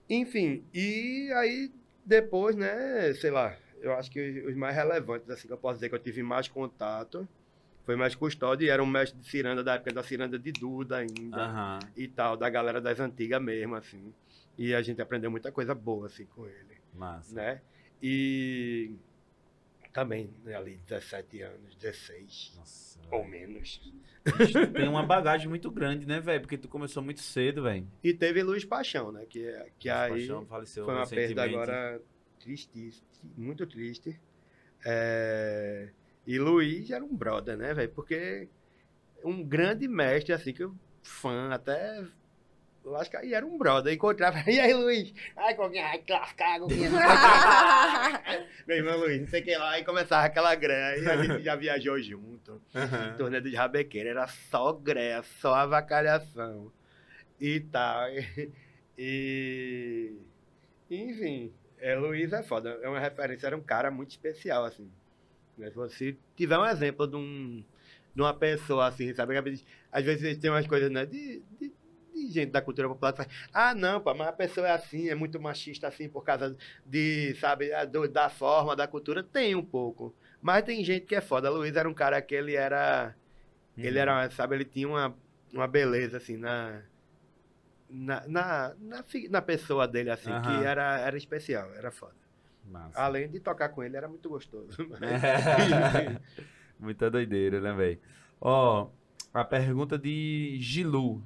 [0.10, 1.72] enfim, e aí
[2.04, 5.90] depois, né, sei lá, eu acho que os, mais relevantes, assim, que eu posso dizer
[5.90, 7.28] que eu tive mais contato,
[7.86, 10.98] foi mais custódio e era um mestre de ciranda da época da ciranda de Duda
[10.98, 11.80] ainda Aham.
[11.96, 14.14] e tal, da galera das antigas mesmo, assim.
[14.58, 17.36] E a gente aprendeu muita coisa boa, assim, com ele, Massa.
[17.36, 17.62] né?
[18.02, 18.92] E
[19.94, 23.00] também, né, ali, 17 anos, 16, Nossa.
[23.12, 23.82] ou menos.
[24.38, 26.42] Bicho, tem uma bagagem muito grande, né, velho?
[26.42, 27.88] Porque tu começou muito cedo, velho.
[28.04, 29.26] E teve Luiz Paixão, né?
[29.28, 32.02] Que, que aí Paixão faleceu foi uma perda agora
[32.40, 33.02] triste,
[33.36, 34.20] muito triste.
[34.86, 35.90] É,
[36.26, 37.90] E Luiz era um brother, né, velho?
[37.92, 38.48] Porque
[39.24, 42.06] um grande mestre, assim, que eu fã, até.
[42.88, 43.94] Eu acho que aí era um brother.
[43.94, 44.38] Encontrava.
[44.48, 45.14] E aí, Luiz?
[45.36, 46.90] Ai, Coquinha, ai, que lascar, Coquinha.
[48.66, 49.72] Meu irmão Luiz, não sei o que lá.
[49.72, 50.98] Aí começava aquela greia.
[50.98, 52.62] E a gente já viajou junto.
[52.74, 53.16] Aham.
[53.18, 56.72] Torneio de Rabequeira era só greia, só avacalhação
[57.40, 58.08] e tal.
[58.98, 60.16] E.
[60.90, 62.80] Enfim, é, Luiz é foda.
[62.82, 64.90] É uma referência, era um cara muito especial, assim.
[65.58, 67.64] Né, Se você tiver um exemplo de, um,
[68.16, 69.38] de uma pessoa assim, sabe?
[69.92, 71.06] Às vezes tem umas coisas, né?
[71.06, 71.74] De, de,
[72.26, 75.16] de gente da cultura popular que ah, não, pá, mas a pessoa é assim, é
[75.16, 76.56] muito machista assim por causa
[76.86, 77.70] de, sabe,
[78.12, 79.24] da forma, da cultura.
[79.24, 80.14] Tem um pouco.
[80.42, 81.50] Mas tem gente que é foda.
[81.50, 83.16] Luiz era um cara que ele era.
[83.78, 85.16] Ele era, sabe, ele tinha uma,
[85.54, 86.82] uma beleza, assim, na.
[87.90, 92.16] Na, na, na, na pessoa dele, assim, que era, era especial, era foda.
[92.66, 93.00] Massa.
[93.00, 94.78] Além de tocar com ele, era muito gostoso.
[96.78, 98.00] Muita doideira, né, velho?
[98.42, 98.90] Ó,
[99.34, 101.24] a pergunta de Gilu.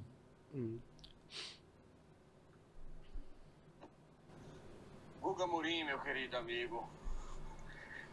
[0.53, 0.77] Hum.
[5.41, 6.87] Guga Murim, meu querido amigo.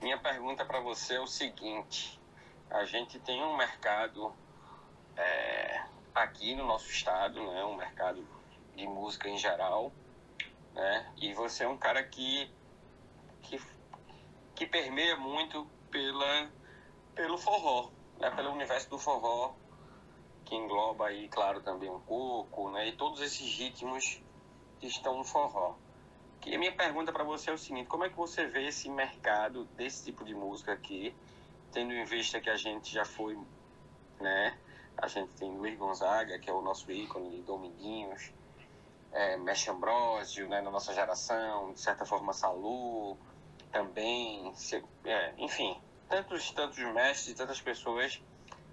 [0.00, 2.18] Minha pergunta para você é o seguinte:
[2.70, 4.34] a gente tem um mercado
[5.14, 5.84] é,
[6.14, 7.62] aqui no nosso estado, né?
[7.66, 8.26] Um mercado
[8.74, 9.92] de música em geral,
[10.72, 11.12] né?
[11.18, 12.50] E você é um cara que
[13.42, 13.60] que,
[14.54, 16.50] que permeia muito pela
[17.14, 18.30] pelo forró, né?
[18.30, 19.52] Pelo universo do forró
[20.46, 22.88] que engloba aí, claro, também um coco, né?
[22.88, 24.22] E todos esses ritmos
[24.80, 25.76] que estão no forró.
[26.46, 28.88] E a minha pergunta para você é o seguinte: como é que você vê esse
[28.88, 31.14] mercado desse tipo de música aqui,
[31.72, 33.38] tendo em vista que a gente já foi,
[34.20, 34.56] né?
[34.96, 38.32] A gente tem Luiz Gonzaga, que é o nosso ícone, Dominguinhos,
[39.12, 43.16] é, Mestre Ambrosio, né, na nossa geração, de certa forma Salu,
[43.70, 48.20] também, se, é, enfim, tantos, tantos mestres, tantas pessoas,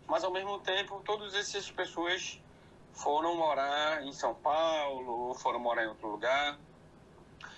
[0.07, 2.41] mas ao mesmo tempo todas essas pessoas
[2.93, 6.57] foram morar em São Paulo, foram morar em outro lugar.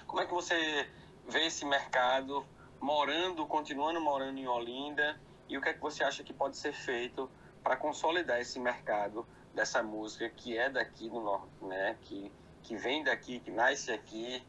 [0.08, 0.90] Como é que você
[1.28, 2.46] vê esse mercado
[2.80, 5.20] morando, continuando morando em Olinda,
[5.50, 7.30] e o que é que você acha que pode ser feito
[7.62, 11.98] para consolidar esse mercado dessa música que é daqui do norte, né?
[12.02, 12.32] Que,
[12.64, 14.44] que vem daqui, que nasce aqui,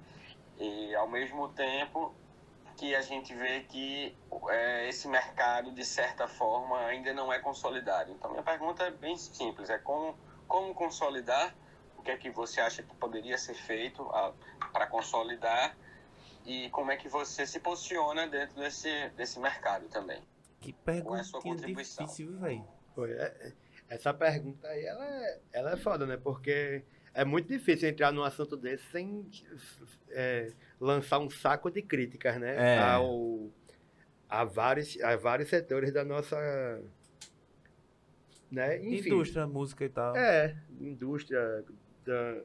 [0.58, 2.14] e ao mesmo tempo
[2.76, 4.16] que a gente vê que
[4.50, 8.12] é, esse mercado, de certa forma, ainda não é consolidado.
[8.12, 10.16] Então, minha pergunta é bem simples: é como,
[10.46, 11.54] como consolidar?
[11.96, 14.08] O que é que você acha que poderia ser feito
[14.70, 15.76] para consolidar?
[16.46, 20.22] E como é que você se posiciona dentro desse, desse mercado também?
[20.60, 22.06] Que Qual é a pergunta sua contribuição?
[22.06, 22.64] difícil, velho.
[22.94, 23.52] Foi, é-
[23.88, 26.16] essa pergunta aí, ela é, ela é foda, né?
[26.16, 26.82] Porque
[27.14, 29.30] é muito difícil entrar num assunto desse sem
[30.10, 32.76] é, lançar um saco de críticas, né?
[32.76, 32.78] É.
[32.78, 33.50] Ao,
[34.28, 36.82] a, vários, a vários setores da nossa...
[38.50, 38.78] Né?
[38.78, 40.16] Enfim, Indústria, música e tal.
[40.16, 41.64] É, indústria.
[42.04, 42.42] Da...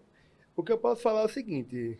[0.55, 1.97] O que eu posso falar é o seguinte,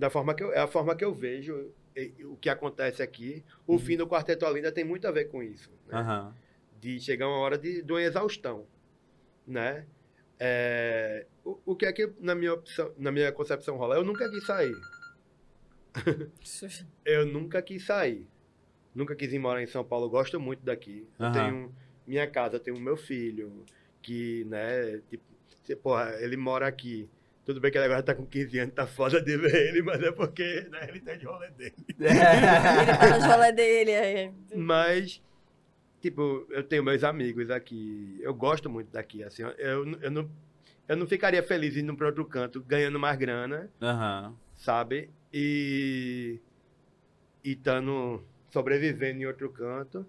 [0.00, 3.44] da forma que eu, é a forma que eu vejo e- o que acontece aqui.
[3.66, 5.70] O fim do Quarteto Olinda tem muito a ver com isso.
[5.86, 5.98] né?
[5.98, 6.34] Aham.
[6.80, 8.66] de chegar uma hora de, de uma exaustão,
[9.46, 9.86] né?
[10.38, 13.96] É, o, o que é que na minha opção, na minha concepção rola?
[13.96, 14.74] Eu nunca quis sair.
[17.04, 18.26] Eu nunca quis sair.
[18.94, 20.06] Nunca quis ir morar em São Paulo.
[20.06, 21.06] Eu gosto muito daqui.
[21.18, 21.32] Eu Aham.
[21.34, 21.74] tenho
[22.06, 23.64] minha casa, eu tenho meu filho,
[24.02, 25.22] que, né, tipo,
[25.64, 27.08] se- porra, ele mora aqui.
[27.50, 30.00] Tudo bem que ele agora tá com 15 anos, tá foda de ver ele, mas
[30.00, 31.74] é porque, né, ele tá de rolê dele.
[31.98, 33.92] Ele tá no rolê dele.
[33.92, 34.32] aí.
[34.54, 35.20] Mas,
[36.00, 38.20] tipo, eu tenho meus amigos aqui.
[38.22, 39.24] Eu gosto muito daqui.
[39.24, 40.30] Assim, eu, eu, não,
[40.86, 44.32] eu não ficaria feliz indo para outro canto, ganhando mais grana, Aham.
[44.56, 45.10] sabe?
[45.32, 46.38] E.
[47.42, 50.06] E estando sobrevivendo em outro canto,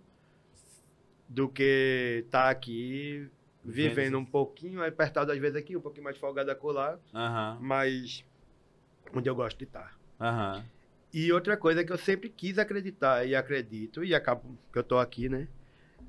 [1.28, 3.28] do que estar aqui
[3.64, 7.58] vivendo um pouquinho apertado às vezes aqui, um pouquinho mais folgado acolá, Aham.
[7.62, 8.26] mas
[9.14, 9.98] onde eu gosto de estar.
[10.20, 10.64] Aham.
[11.14, 14.98] E outra coisa que eu sempre quis acreditar e acredito, e acabo que eu tô
[14.98, 15.48] aqui, né?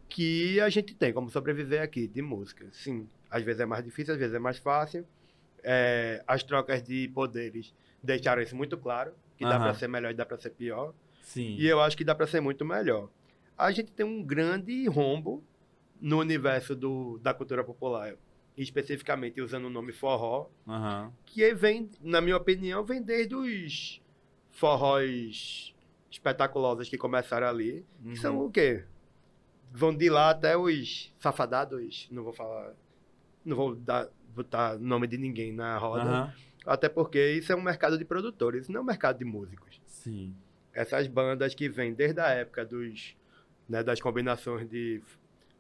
[0.09, 2.67] Que a gente tem como sobreviver aqui de música.
[2.73, 5.07] Sim, às vezes é mais difícil, às vezes é mais fácil.
[5.65, 7.73] É, as trocas de poderes
[8.03, 9.65] deixaram isso muito claro, que dá Aham.
[9.65, 10.95] pra ser melhor e dá pra ser pior.
[11.23, 11.57] Sim.
[11.59, 13.09] E eu acho que dá pra ser muito melhor.
[13.57, 15.43] A gente tem um grande rombo
[16.03, 18.17] no universo do, da cultura popular,
[18.57, 21.13] especificamente usando o nome forró, Aham.
[21.25, 24.03] que vem, na minha opinião, vem desde os
[24.51, 25.73] forróis
[26.11, 27.87] espetaculosos que começaram ali.
[28.05, 28.11] Uhum.
[28.13, 28.85] Que são o quê?
[29.71, 32.75] Vão de lá até os safadados, não vou falar,
[33.45, 36.35] não vou dar, botar nome de ninguém na roda, Aham.
[36.67, 39.81] até porque isso é um mercado de produtores, não é um mercado de músicos.
[39.87, 40.35] Sim.
[40.75, 43.17] Essas bandas que vêm desde a época dos,
[43.69, 45.01] né, das combinações de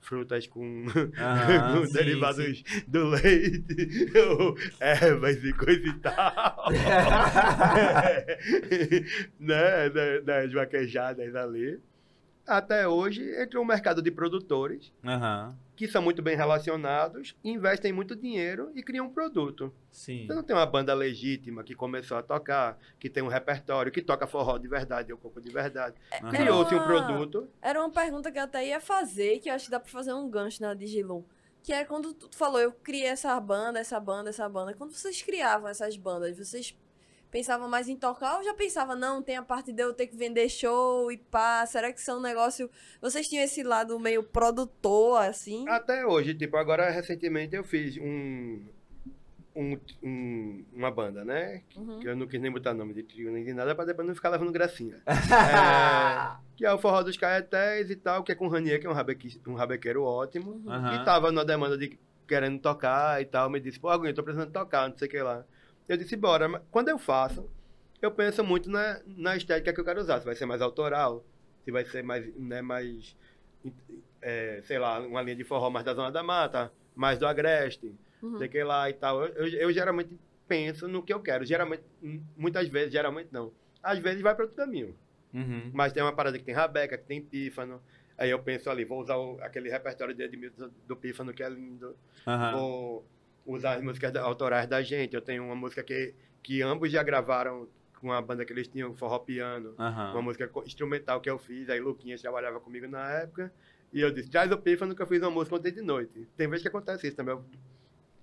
[0.02, 0.84] frutas com,
[1.18, 2.82] Aham, com sim, derivados sim.
[2.86, 6.66] do leite, ou ervas e coisa e tal.
[9.40, 9.88] né?
[9.90, 11.80] da- Das vaquejadas ali.
[12.46, 15.56] Até hoje entrou um mercado de produtores Aham.
[15.86, 19.72] Que são muito bem relacionados, investem muito dinheiro e criam um produto.
[19.90, 20.26] Sim.
[20.28, 24.00] Você não tem uma banda legítima que começou a tocar, que tem um repertório, que
[24.00, 25.96] toca forró de verdade ou coco de verdade.
[26.30, 26.84] Criou-se um Ah.
[26.86, 27.48] produto.
[27.60, 30.12] Era uma pergunta que eu até ia fazer, que eu acho que dá pra fazer
[30.12, 31.24] um gancho na Digilum.
[31.64, 34.74] Que é quando tu falou, eu criei essa banda, essa banda, essa banda.
[34.74, 36.76] Quando vocês criavam essas bandas, vocês
[37.32, 40.14] pensavam mais em tocar ou já pensavam, não, tem a parte de eu ter que
[40.16, 42.70] vender show e pá, será que são um negócio...
[43.00, 45.66] Vocês tinham esse lado meio produtor, assim?
[45.68, 48.60] Até hoje, tipo, agora recentemente eu fiz um,
[49.56, 51.62] um, um- uma banda, né?
[51.74, 52.00] Uhum.
[52.00, 54.14] Que eu não quis nem botar nome de trio nem de nada pra depois não
[54.14, 55.00] ficar levando gracinha.
[55.08, 58.86] É, que é o Forró dos Caetés e tal, que é com o Ranier, que
[58.86, 60.52] é um, rabequi, um rabequeiro ótimo.
[60.52, 60.70] Uhum.
[60.70, 61.00] Aham.
[61.00, 61.98] E tava na demanda de
[62.28, 63.48] querendo tocar e tal.
[63.50, 65.44] Me disse, pô, Aguinho, eu tô precisando tocar, não sei o que lá.
[65.88, 66.48] Eu disse, bora.
[66.48, 67.48] Mas quando eu faço,
[68.00, 70.18] eu penso muito na, na estética que eu quero usar.
[70.20, 71.24] Se vai ser mais autoral,
[71.64, 73.16] se vai ser mais, né, mais,
[74.20, 77.94] é, sei lá, uma linha de forró mais da Zona da Mata, mais do Agreste,
[78.22, 78.38] Uhum.
[78.38, 79.24] sei que lá e tal.
[79.24, 81.44] Eu, eu, eu geralmente penso no que eu quero.
[81.44, 83.52] Geralmente, hum, muitas vezes, geralmente não.
[83.82, 84.94] Às vezes vai para outro caminho.
[85.34, 85.70] Uhum.
[85.72, 87.82] Mas tem uma parada que tem Rabeca, que tem Pífano.
[88.16, 91.48] Aí eu penso ali, vou usar o- aquele repertório de Edmilson do Pífano, que é
[91.48, 91.96] lindo.
[92.26, 92.52] Aham.
[92.52, 93.04] Vou
[93.44, 95.14] usar as músicas autorais da gente.
[95.14, 97.68] Eu tenho uma música que, que ambos já gravaram
[98.00, 99.74] com a banda que eles tinham, Forró Piano.
[99.78, 100.12] Aham.
[100.12, 101.68] Uma música instrumental que eu fiz.
[101.70, 103.52] Aí Luquinhas trabalhava comigo na época.
[103.92, 106.26] E eu disse, traz o Pífano que eu fiz uma música ontem de noite.
[106.36, 107.34] Tem vezes que acontece isso também.
[107.34, 107.44] Eu,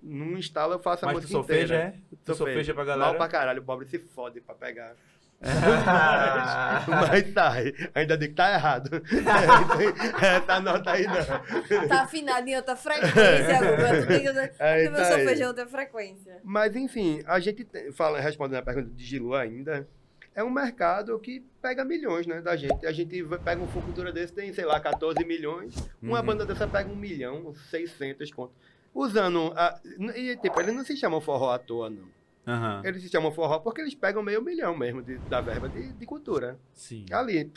[0.01, 1.95] num instalo eu faço a Mas tu música sofeja, inteira.
[1.97, 2.15] é?
[2.25, 3.09] Tu sofeja pra galera?
[3.09, 4.95] Mal pra caralho, o pobre se fode pra pegar.
[6.87, 7.73] Mas sai.
[7.95, 8.89] Ainda digo que tá errado.
[10.21, 11.87] Essa nota aí não.
[11.87, 14.01] Tá afinado em outra frequência, Guga.
[14.01, 14.33] Tu tem que...
[14.33, 16.39] Meu tá solfejo é outra frequência.
[16.43, 19.87] Mas enfim, a gente fala, respondendo a pergunta de Gilu ainda,
[20.35, 22.85] é um mercado que pega milhões, né, da gente.
[22.85, 25.73] A gente pega um Fucultura desse, tem, sei lá, 14 milhões.
[26.01, 26.25] Uma Uhum.
[26.25, 28.53] banda dessa pega um milhão, 600 conto.
[28.93, 29.53] Usando.
[29.55, 29.79] A,
[30.15, 32.18] e, tipo, eles não se chamam forró à toa, não.
[32.49, 32.81] Aham.
[32.83, 36.05] Eles se chamam forró porque eles pegam meio milhão mesmo de- da verba de, de
[36.05, 36.57] cultura.
[36.73, 37.05] Sim.
[37.11, 37.51] Ali.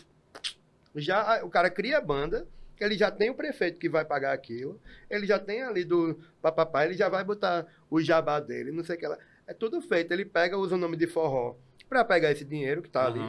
[0.95, 2.47] Já o cara cria a banda,
[2.79, 4.79] ele já tem o prefeito que vai pagar aquilo,
[5.09, 8.97] ele já tem ali do papapá, ele já vai botar o jabá dele, não sei
[8.97, 9.17] o que lá.
[9.47, 11.57] É tudo feito, ele pega, usa o nome de forró
[11.89, 13.21] pra pegar esse dinheiro que tá ali.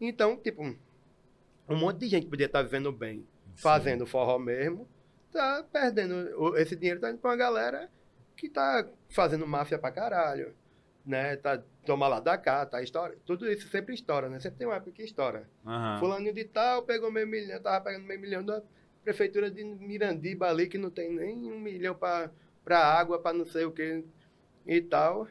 [0.00, 0.62] Então, tipo,
[1.68, 3.24] um monte de gente podia estar vivendo bem,
[3.54, 4.88] fazendo forró mesmo,
[5.32, 7.88] tá perdendo esse dinheiro, tá indo pra uma galera
[8.36, 10.52] que tá fazendo máfia pra caralho,
[11.04, 11.36] né?
[11.36, 13.16] Tá, toma lá da cá, tá estoura.
[13.26, 14.40] Tudo isso sempre estoura, né?
[14.40, 15.48] Sempre tem uma época que estoura.
[15.66, 15.98] Aham.
[15.98, 18.62] Fulaninho de tal pegou meio milhão, tava pegando meio milhão da
[19.02, 22.30] prefeitura de Mirandiba ali, que não tem nem um milhão pra
[22.78, 24.04] água, pra não sei o que
[24.66, 25.28] e tal.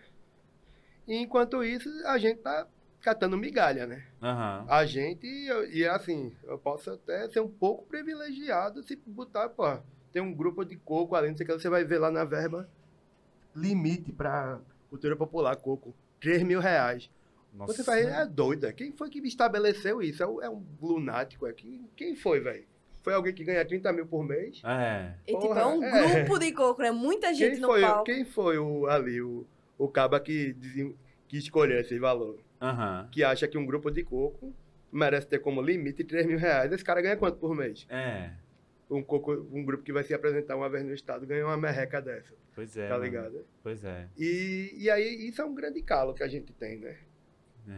[1.08, 2.68] E enquanto isso, a gente tá
[3.02, 4.06] catando migalha, né?
[4.22, 4.66] Aham.
[4.70, 9.66] A gente, e assim, eu posso até ser um pouco privilegiado se botar, pô,
[10.14, 12.24] tem um grupo de coco ali, não sei o que, você vai ver lá na
[12.24, 12.70] verba,
[13.54, 14.62] limite pra
[14.94, 17.10] cultura popular, coco, 3 mil reais.
[17.52, 17.74] Nossa.
[17.74, 18.72] Você vai, é doida.
[18.72, 20.22] Quem foi que estabeleceu isso?
[20.22, 21.48] É, um- é um lunático.
[21.48, 21.54] É.
[21.54, 22.64] Quem, quem foi, velho?
[23.02, 24.62] Foi alguém que ganha 30 mil por mês?
[24.64, 25.14] É.
[25.28, 26.16] E tipo, é um é.
[26.20, 26.92] grupo de coco, né?
[26.92, 28.04] Muita gente Quem no foi, palco.
[28.04, 29.46] quem foi o, ali, o,
[29.80, 30.56] o caba que,
[31.28, 32.40] que escolheu esse valor?
[32.62, 33.10] Aham.
[33.12, 34.54] Que acha que um grupo de coco
[34.92, 36.72] merece ter como limite 3 mil reais.
[36.72, 37.86] Esse cara ganha quanto por mês?
[37.90, 38.30] É.
[38.96, 39.06] Um,
[39.52, 42.76] um grupo que vai se apresentar uma vez no estado ganha uma merreca dessa, Pois
[42.78, 42.88] é.
[42.88, 43.04] tá mano.
[43.06, 43.46] ligado?
[43.64, 44.08] Pois é.
[44.18, 46.98] E, e aí, isso é um grande calo que a gente tem, né?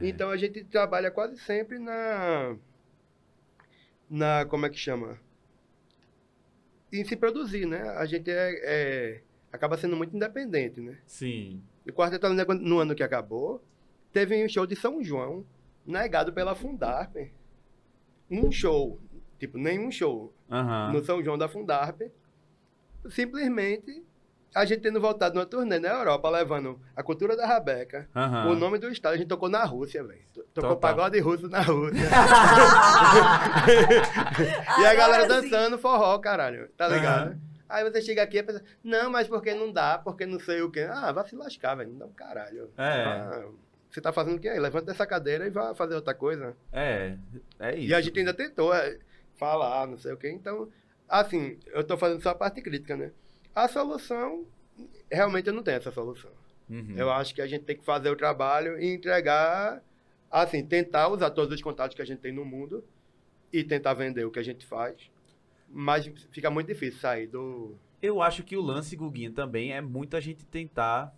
[0.02, 0.08] É.
[0.08, 2.58] Então a gente trabalha quase sempre na.
[4.10, 4.46] Na.
[4.46, 5.20] Como é que chama?
[6.92, 7.82] Em se produzir, né?
[7.92, 9.22] A gente é, é-
[9.52, 10.98] acaba sendo muito independente, né?
[11.06, 11.62] Sim.
[11.88, 13.64] O Quarteto no ano que acabou,
[14.12, 15.46] teve um show de São João,
[15.86, 17.16] negado pela Fundarp.
[18.30, 19.00] Um show,
[19.40, 20.92] tipo, nenhum show Aham.
[20.94, 22.02] no São João da Fundarp.
[23.10, 24.04] Simplesmente
[24.54, 28.52] a gente tendo voltado numa turnê na Europa, levando a cultura da Rabeca, Aham.
[28.52, 30.22] o nome do estado, a gente tocou na Rússia, velho.
[30.34, 30.78] Tocou Total.
[30.78, 32.00] pagode russo na Rússia.
[34.80, 35.50] e a Agora galera sim.
[35.50, 36.70] dançando forró, caralho.
[36.78, 37.28] Tá ligado?
[37.32, 37.40] Aham.
[37.68, 40.72] Aí você chega aqui e pensa, não, mas porque não dá, porque não sei o
[40.72, 40.88] quê.
[40.90, 41.90] Ah, vai se lascar, velho.
[41.92, 42.70] Não dá um caralho.
[42.78, 42.84] É.
[43.04, 43.46] Ah,
[43.90, 44.52] você tá fazendo o quê?
[44.52, 46.56] Levanta dessa cadeira e vai fazer outra coisa.
[46.72, 47.16] É.
[47.60, 47.90] É isso.
[47.90, 48.98] E a gente ainda tentou é,
[49.38, 50.30] falar, não sei o quê.
[50.30, 50.70] Então,
[51.08, 53.12] assim, eu tô fazendo só a parte crítica, né?
[53.54, 54.46] A solução,
[55.12, 56.32] realmente eu não tenho essa solução.
[56.70, 56.96] Uhum.
[56.98, 59.82] Eu acho que a gente tem que fazer o trabalho e entregar,
[60.32, 62.84] assim, tentar usar todos os contatos que a gente tem no mundo
[63.54, 65.10] e tentar vender o que a gente faz.
[65.70, 67.76] Mas fica muito difícil sair do.
[68.02, 71.16] Eu acho que o lance, Guguinha, também é muito a gente tentar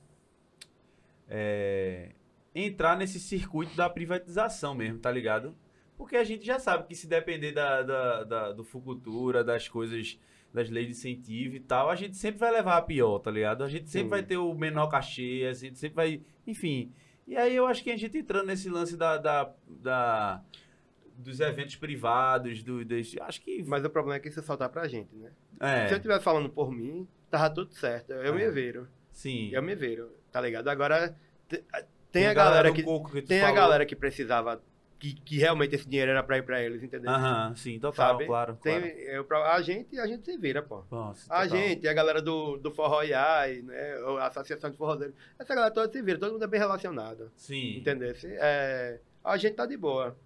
[1.28, 2.12] é,
[2.54, 5.56] entrar nesse circuito da privatização mesmo, tá ligado?
[5.98, 10.20] Porque a gente já sabe que se depender da, da, da- do Fucultura, das coisas,
[10.54, 13.64] das leis de incentivo e tal, a gente sempre vai levar a pior, tá ligado?
[13.64, 14.10] A gente sempre Sim.
[14.10, 16.22] vai ter o menor cachê, a gente sempre vai.
[16.46, 16.92] Enfim.
[17.28, 19.18] E aí eu acho que a gente entrando nesse lance da.
[19.18, 20.42] da, da-
[21.18, 23.64] dos eventos privados, do, das, acho que.
[23.66, 25.32] Mas o problema é que isso só dá pra gente, né?
[25.60, 28.12] É, Se eu estivesse falando por mim, tava tudo certo.
[28.14, 28.38] Eu É.
[28.38, 28.88] me viro.
[29.12, 29.50] sim.
[29.52, 30.68] Eu me viro, tá ligado?
[30.68, 31.18] Agora,
[31.50, 31.64] te-
[32.12, 32.84] tem, a galera galera que.
[33.12, 33.56] que Tem a falou.
[33.56, 34.62] galera que precisava.
[35.00, 37.12] Que, que realmente esse dinheiro era pra ir pra eles, entendeu?
[37.12, 38.26] Aham, sim, total, Sabe?
[38.26, 38.98] claro, Tem, claro.
[38.98, 40.84] eu, pra- a gente, a gente se vira, pô.
[40.90, 43.94] Nossa, A gente, a galera do, do Forró IAI, né?
[44.20, 45.16] A Associação de Forrozeiros.
[45.38, 47.32] Essa galera toda se vira, todo mundo é bem relacionado.
[47.36, 47.78] Sim.
[47.78, 48.12] Entendeu?
[48.24, 50.18] É, a gente tá de boa.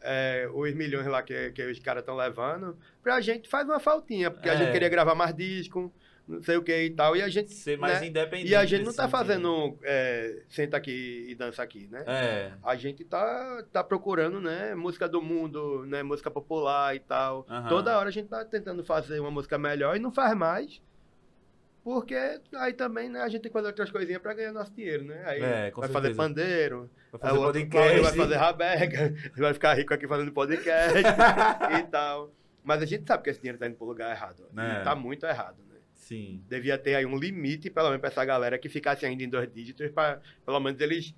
[0.00, 4.30] É, os milhões lá que, que os caras estão levando, pra gente faz uma faltinha,
[4.30, 4.56] porque a É.
[4.56, 5.92] gente queria gravar mais disco,
[6.28, 7.52] não sei o que e tal, e a gente.
[7.52, 8.08] Ser mais né?
[8.08, 8.50] independente.
[8.50, 9.10] E a gente não tá sentido.
[9.10, 12.04] fazendo é, senta aqui e dança aqui, né?
[12.06, 12.52] É.
[12.62, 17.46] A gente tá, tá procurando, né, música do mundo, né, música popular e tal.
[17.48, 17.68] Aham.
[17.68, 20.82] Toda hora a gente tá tentando fazer uma música melhor e não faz mais
[21.82, 22.14] Porque
[22.56, 25.22] aí também, né, a gente tem que fazer outras coisinhas pra ganhar nosso dinheiro, né?
[25.24, 26.16] Aí É, vai fazer certeza.
[26.16, 28.00] pandeiro, Vai fazer outro podcast.
[28.02, 30.98] vai fazer rabeca, vai ficar rico aqui fazendo podcast
[31.80, 32.30] e tal.
[32.62, 34.44] Mas a gente sabe que esse dinheiro tá indo pro lugar errado.
[34.52, 34.80] Né.
[34.80, 35.67] E tá muito errado, né?
[36.08, 36.42] Sim.
[36.48, 39.52] Devia ter aí um limite, pelo menos, pra essa galera que ficasse ainda em dois
[39.52, 41.14] dígitos, pra pelo menos eles,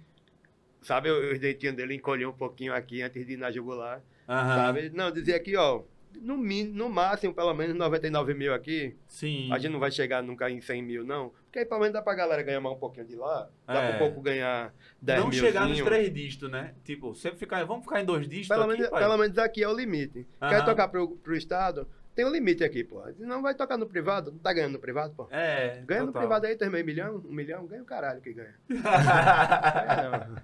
[0.82, 4.90] sabe, os dentinhos dele encolher um pouquinho aqui antes de ir na jugular, sabe?
[4.90, 5.82] Não, dizer aqui, ó,
[6.20, 9.48] no, no máximo, pelo menos 99 mil aqui, Sim.
[9.52, 11.30] a gente não vai chegar nunca em 100 mil, não.
[11.44, 13.86] Porque aí pelo menos dá pra galera ganhar mais um pouquinho de lá, dá É.
[13.88, 15.38] pra um pouco ganhar 10 Não mil.
[15.38, 16.74] chegar nos três dígitos, né?
[16.84, 17.64] Tipo, sempre ficar.
[17.64, 19.00] Vamos ficar em dois dígitos Pelo, aqui, menos, pai?
[19.02, 20.26] pelo menos aqui é o limite.
[20.42, 20.50] Aham.
[20.50, 21.88] Quer tocar pro, pro Estado?
[22.20, 23.02] Tem um limite aqui, pô.
[23.18, 25.26] Não vai tocar no privado, não tá ganhando no privado, pô.
[25.30, 25.82] É.
[25.86, 26.20] Ganha no total.
[26.20, 28.55] privado aí, tem meio milhão, um milhão, ganha o caralho que ganha.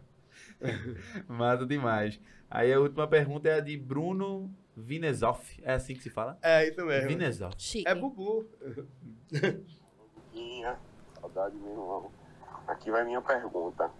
[1.28, 1.36] Não.
[1.36, 2.19] Mata demais.
[2.51, 5.61] Aí a última pergunta é a de Bruno Vinesoff.
[5.62, 6.39] É assim que se fala?
[6.40, 7.09] É isso mesmo.
[7.09, 7.55] Vinesoff.
[7.59, 7.86] Chique.
[7.86, 8.48] É bubu.
[11.20, 12.11] Saudade, meu irmão.
[12.66, 13.90] Aqui vai minha pergunta.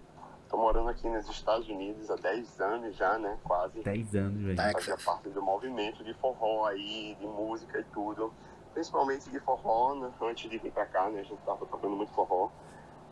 [0.48, 3.36] Tô morando aqui nos Estados Unidos há 10 anos já, né?
[3.43, 3.82] Quase.
[3.82, 4.73] 10 anos, velho.
[4.73, 8.32] Fazia parte do movimento de forró aí, de música e tudo.
[8.73, 10.12] Principalmente de forró, né?
[10.23, 11.20] antes de vir pra cá, né?
[11.20, 12.51] A gente tava tocando muito forró.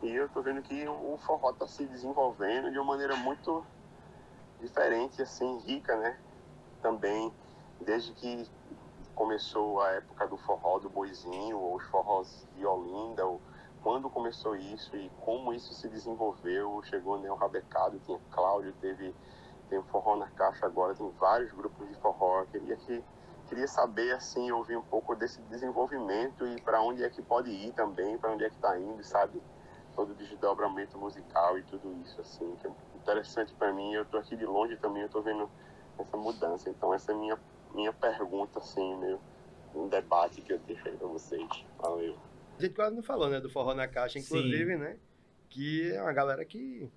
[0.01, 3.65] E eu tô vendo que o forró tá se desenvolvendo de uma maneira muito
[4.61, 6.17] diferente, assim, rica, né?
[6.81, 7.33] Também,
[7.81, 8.47] desde que
[9.13, 13.41] começou a época do forró do boizinho, ou os forrós de Olinda, ou
[13.85, 19.13] quando começou isso e como isso se desenvolveu, chegou o Rabecado, tinha Cláudio, teve
[19.69, 22.39] tem forró na caixa agora, tem vários grupos de forró.
[22.39, 23.03] Eu queria que
[23.47, 27.73] queria saber assim, ouvir um pouco desse desenvolvimento e para onde é que pode ir
[27.73, 29.39] também, para onde é que está indo, sabe?
[29.95, 33.93] Todo o desdobramento musical e tudo isso assim, que é interessante para mim.
[33.93, 35.47] Eu tô aqui de longe também, eu tô vendo
[35.99, 36.71] essa mudança.
[36.71, 37.39] Então essa é minha
[37.71, 39.19] minha pergunta assim, meu
[39.75, 41.47] um debate que eu deixo aí para vocês.
[41.77, 42.17] Valeu.
[42.57, 44.97] A gente quase não falou, né, do forró na caixa, inclusive, né?
[45.49, 46.89] Que é uma galera que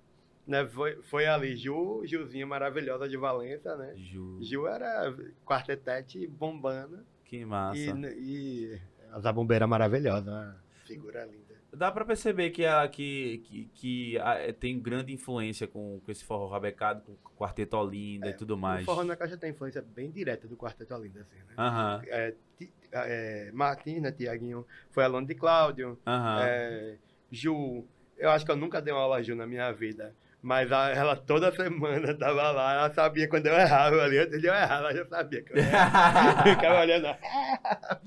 [0.47, 3.93] né, foi, foi ali, Ju, Juzinha maravilhosa de Valença, né?
[3.95, 4.39] Ju.
[4.41, 5.13] Ju era
[5.45, 7.77] quartetete bombando Que massa.
[7.79, 8.81] e, e
[9.11, 11.48] a zabumbeira maravilhosa, uma figura linda.
[11.71, 16.11] Dá pra perceber que, a, que, que, que a- é, tem grande influência com, com
[16.11, 18.81] esse forró rabecado, com o Quarteto Olinda e tudo mais.
[18.81, 21.53] O forró na caixa tem influência bem direta do quarteto Olinda, assim, né?
[21.57, 26.41] Aham, É, Ti- é, Martins, né, Tiaguinho, foi aluno de Cláudio, aham.
[26.41, 26.97] É,
[27.31, 27.85] Ju,
[28.17, 30.15] eu acho que eu nunca dei uma aula a Ju na minha vida.
[30.41, 34.17] Mas a- ela toda semana tava lá, ela sabia quando eu errava ali.
[34.17, 36.43] Antes de eu errar, ela já sabia que eu errava.
[36.49, 37.07] Ficava olhando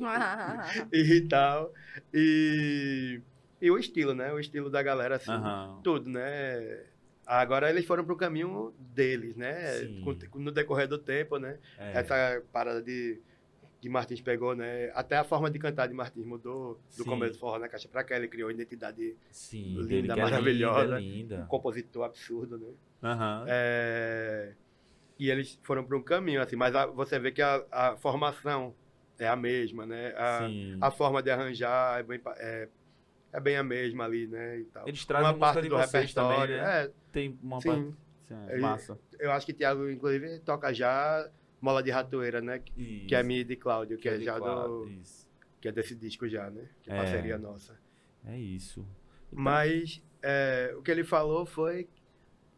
[0.93, 1.73] e tal.
[2.13, 3.21] E,
[3.63, 4.33] e o estilo, né?
[4.33, 5.31] O estilo da galera, assim.
[5.31, 5.81] Aham.
[5.83, 6.21] Tudo, né?
[7.27, 9.87] Agora eles foram pro caminho deles, né?
[10.03, 11.59] Com- no decorrer do tempo, né?
[11.79, 12.01] É.
[12.01, 13.21] Essa parada de
[13.81, 14.91] que Martins pegou, né?
[14.95, 17.11] Até a forma de cantar de Martins mudou do Sim.
[17.11, 18.17] começo do forró na caixa pra cá.
[18.17, 20.99] Ele criou a identidade Sim, linda, que é maravilhosa.
[20.99, 21.45] Linda, linda.
[21.45, 22.69] um compositor absurdo, né?
[23.03, 23.45] Aham.
[23.49, 24.53] É,
[25.19, 28.75] E eles foram para um caminho, assim, mas a- você vê que a, a formação
[29.19, 30.13] é a mesma, né?
[30.17, 30.49] A,
[30.81, 32.69] a forma de arranjar é bem, é,
[33.33, 34.59] é bem a mesma ali, né?
[34.61, 34.87] E tal.
[34.87, 36.85] Eles trazem música de vocês também, né?
[36.85, 37.69] É, Tem uma sim.
[37.69, 37.95] parte.
[38.29, 38.99] Sim, É, massa.
[39.19, 41.29] eu acho que Thiago, inclusive, toca já
[41.61, 42.59] Mola de Ratoeira, né?
[42.59, 44.91] Que, que é minha e de Cláudio, que, é de já Cláudio, do.
[45.01, 45.29] Isso.
[45.61, 46.63] Que é desse disco já, né?
[46.83, 46.97] Que é É.
[46.97, 47.79] parceria nossa.
[48.27, 48.87] É isso.
[49.31, 51.89] Mas é, o que ele falou foi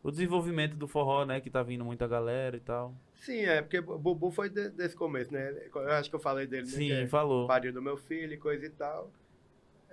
[0.03, 1.41] O desenvolvimento do forró, né?
[1.41, 2.95] Que tá vindo muita galera e tal.
[3.15, 5.51] Sim, é, porque o Bubu foi de- desse começo, né?
[5.75, 6.69] Eu acho que eu falei dele, né?
[6.73, 7.47] Sim, que é falou.
[7.47, 9.11] pariu do meu filho e coisa e tal.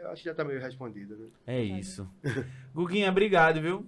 [0.01, 1.27] Eu acho que já tá meio respondido, né?
[1.47, 2.09] É isso.
[2.73, 3.85] Guguinha, obrigado, viu?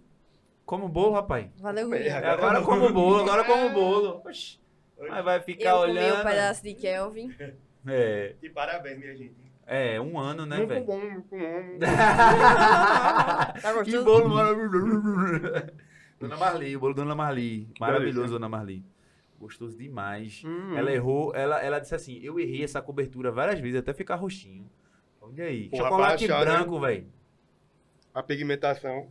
[0.66, 1.48] Como bolo, rapaz.
[1.60, 2.18] Valeu, Guilherme.
[2.28, 4.22] Agora Agora eu como bolo, agora como bolo.
[4.26, 4.60] Oxi.
[5.00, 6.20] Mas vai ficar Eu comi olhando.
[6.20, 7.36] um pedaço de Kelvin.
[7.86, 9.36] É, E parabéns, minha gente.
[9.68, 10.86] é, um ano, né, Muito velho?
[10.86, 11.80] bom, muito bom.
[11.80, 13.54] Tá
[13.84, 14.04] que gostoso?
[14.06, 15.02] bolo maravilhoso.
[16.20, 17.68] Dona Marli, o bolo da Dona Marli.
[17.80, 18.34] Maravilhoso.
[18.34, 18.86] Dona Marli.
[19.40, 20.42] Gostoso demais.
[20.46, 20.78] Hum.
[20.78, 24.70] Ela errou, ela, ela disse assim: eu errei essa cobertura várias vezes até ficar roxinho.
[25.24, 25.70] Olha aí.
[25.70, 26.40] Porra, Chocolate né?
[26.40, 27.08] branco, velho.
[28.14, 29.08] A pigmentação.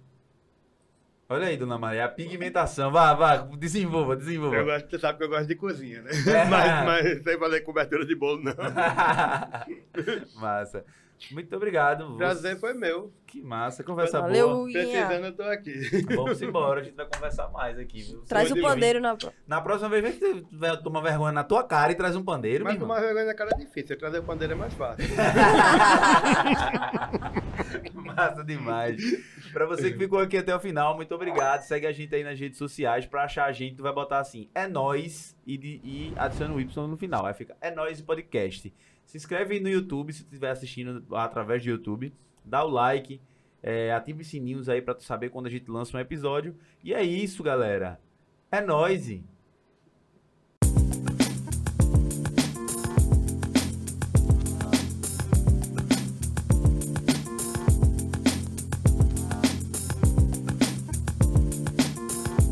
[1.28, 1.98] Olha aí, Dona Marli.
[2.01, 2.90] A pigmentação.
[2.93, 4.62] Vá, vá, desenvolva, Eu desenvolva.
[4.62, 6.10] gosto, você sabe que eu gosto de cozinha, né?
[6.10, 6.44] É.
[6.51, 8.52] Mas, mas sem fazer cobertura de bolo, não.
[10.39, 10.84] massa.
[11.31, 12.16] Muito obrigado.
[12.16, 13.12] Prazer foi meu.
[13.27, 14.59] Que massa, conversa Valeu, boa.
[14.61, 15.07] Guguinha.
[15.07, 16.05] Precisando, eu tô aqui.
[16.15, 18.20] Vamos embora, a gente vai conversar mais aqui, viu?
[18.23, 19.16] Traz o de pandeiro na
[19.47, 22.23] Na próxima vez, vem que tu vai tomar vergonha na tua cara e traz um
[22.23, 23.97] pandeiro, Mas tomar vergonha na cara é difícil.
[23.97, 25.05] Trazer o pandeiro é mais fácil.
[27.94, 29.01] Massa demais.
[29.53, 31.62] Pra você que ficou aqui até o final, muito obrigado.
[31.62, 33.07] Segue a gente aí nas redes sociais.
[33.07, 36.86] Pra achar a gente, tu vai botar assim, é nóis e, e adiciona o Y
[36.86, 37.24] no final.
[37.27, 38.73] Aí fica, é nóis podcast.
[39.06, 42.12] Se inscreve no YouTube, se estiver assistindo através do YouTube.
[42.44, 43.20] dá o like,
[43.62, 46.56] é, ative os sininhos aí tu saber quando a gente lança um episódio.
[46.82, 48.00] E é isso, galera.
[48.50, 49.08] É nóis.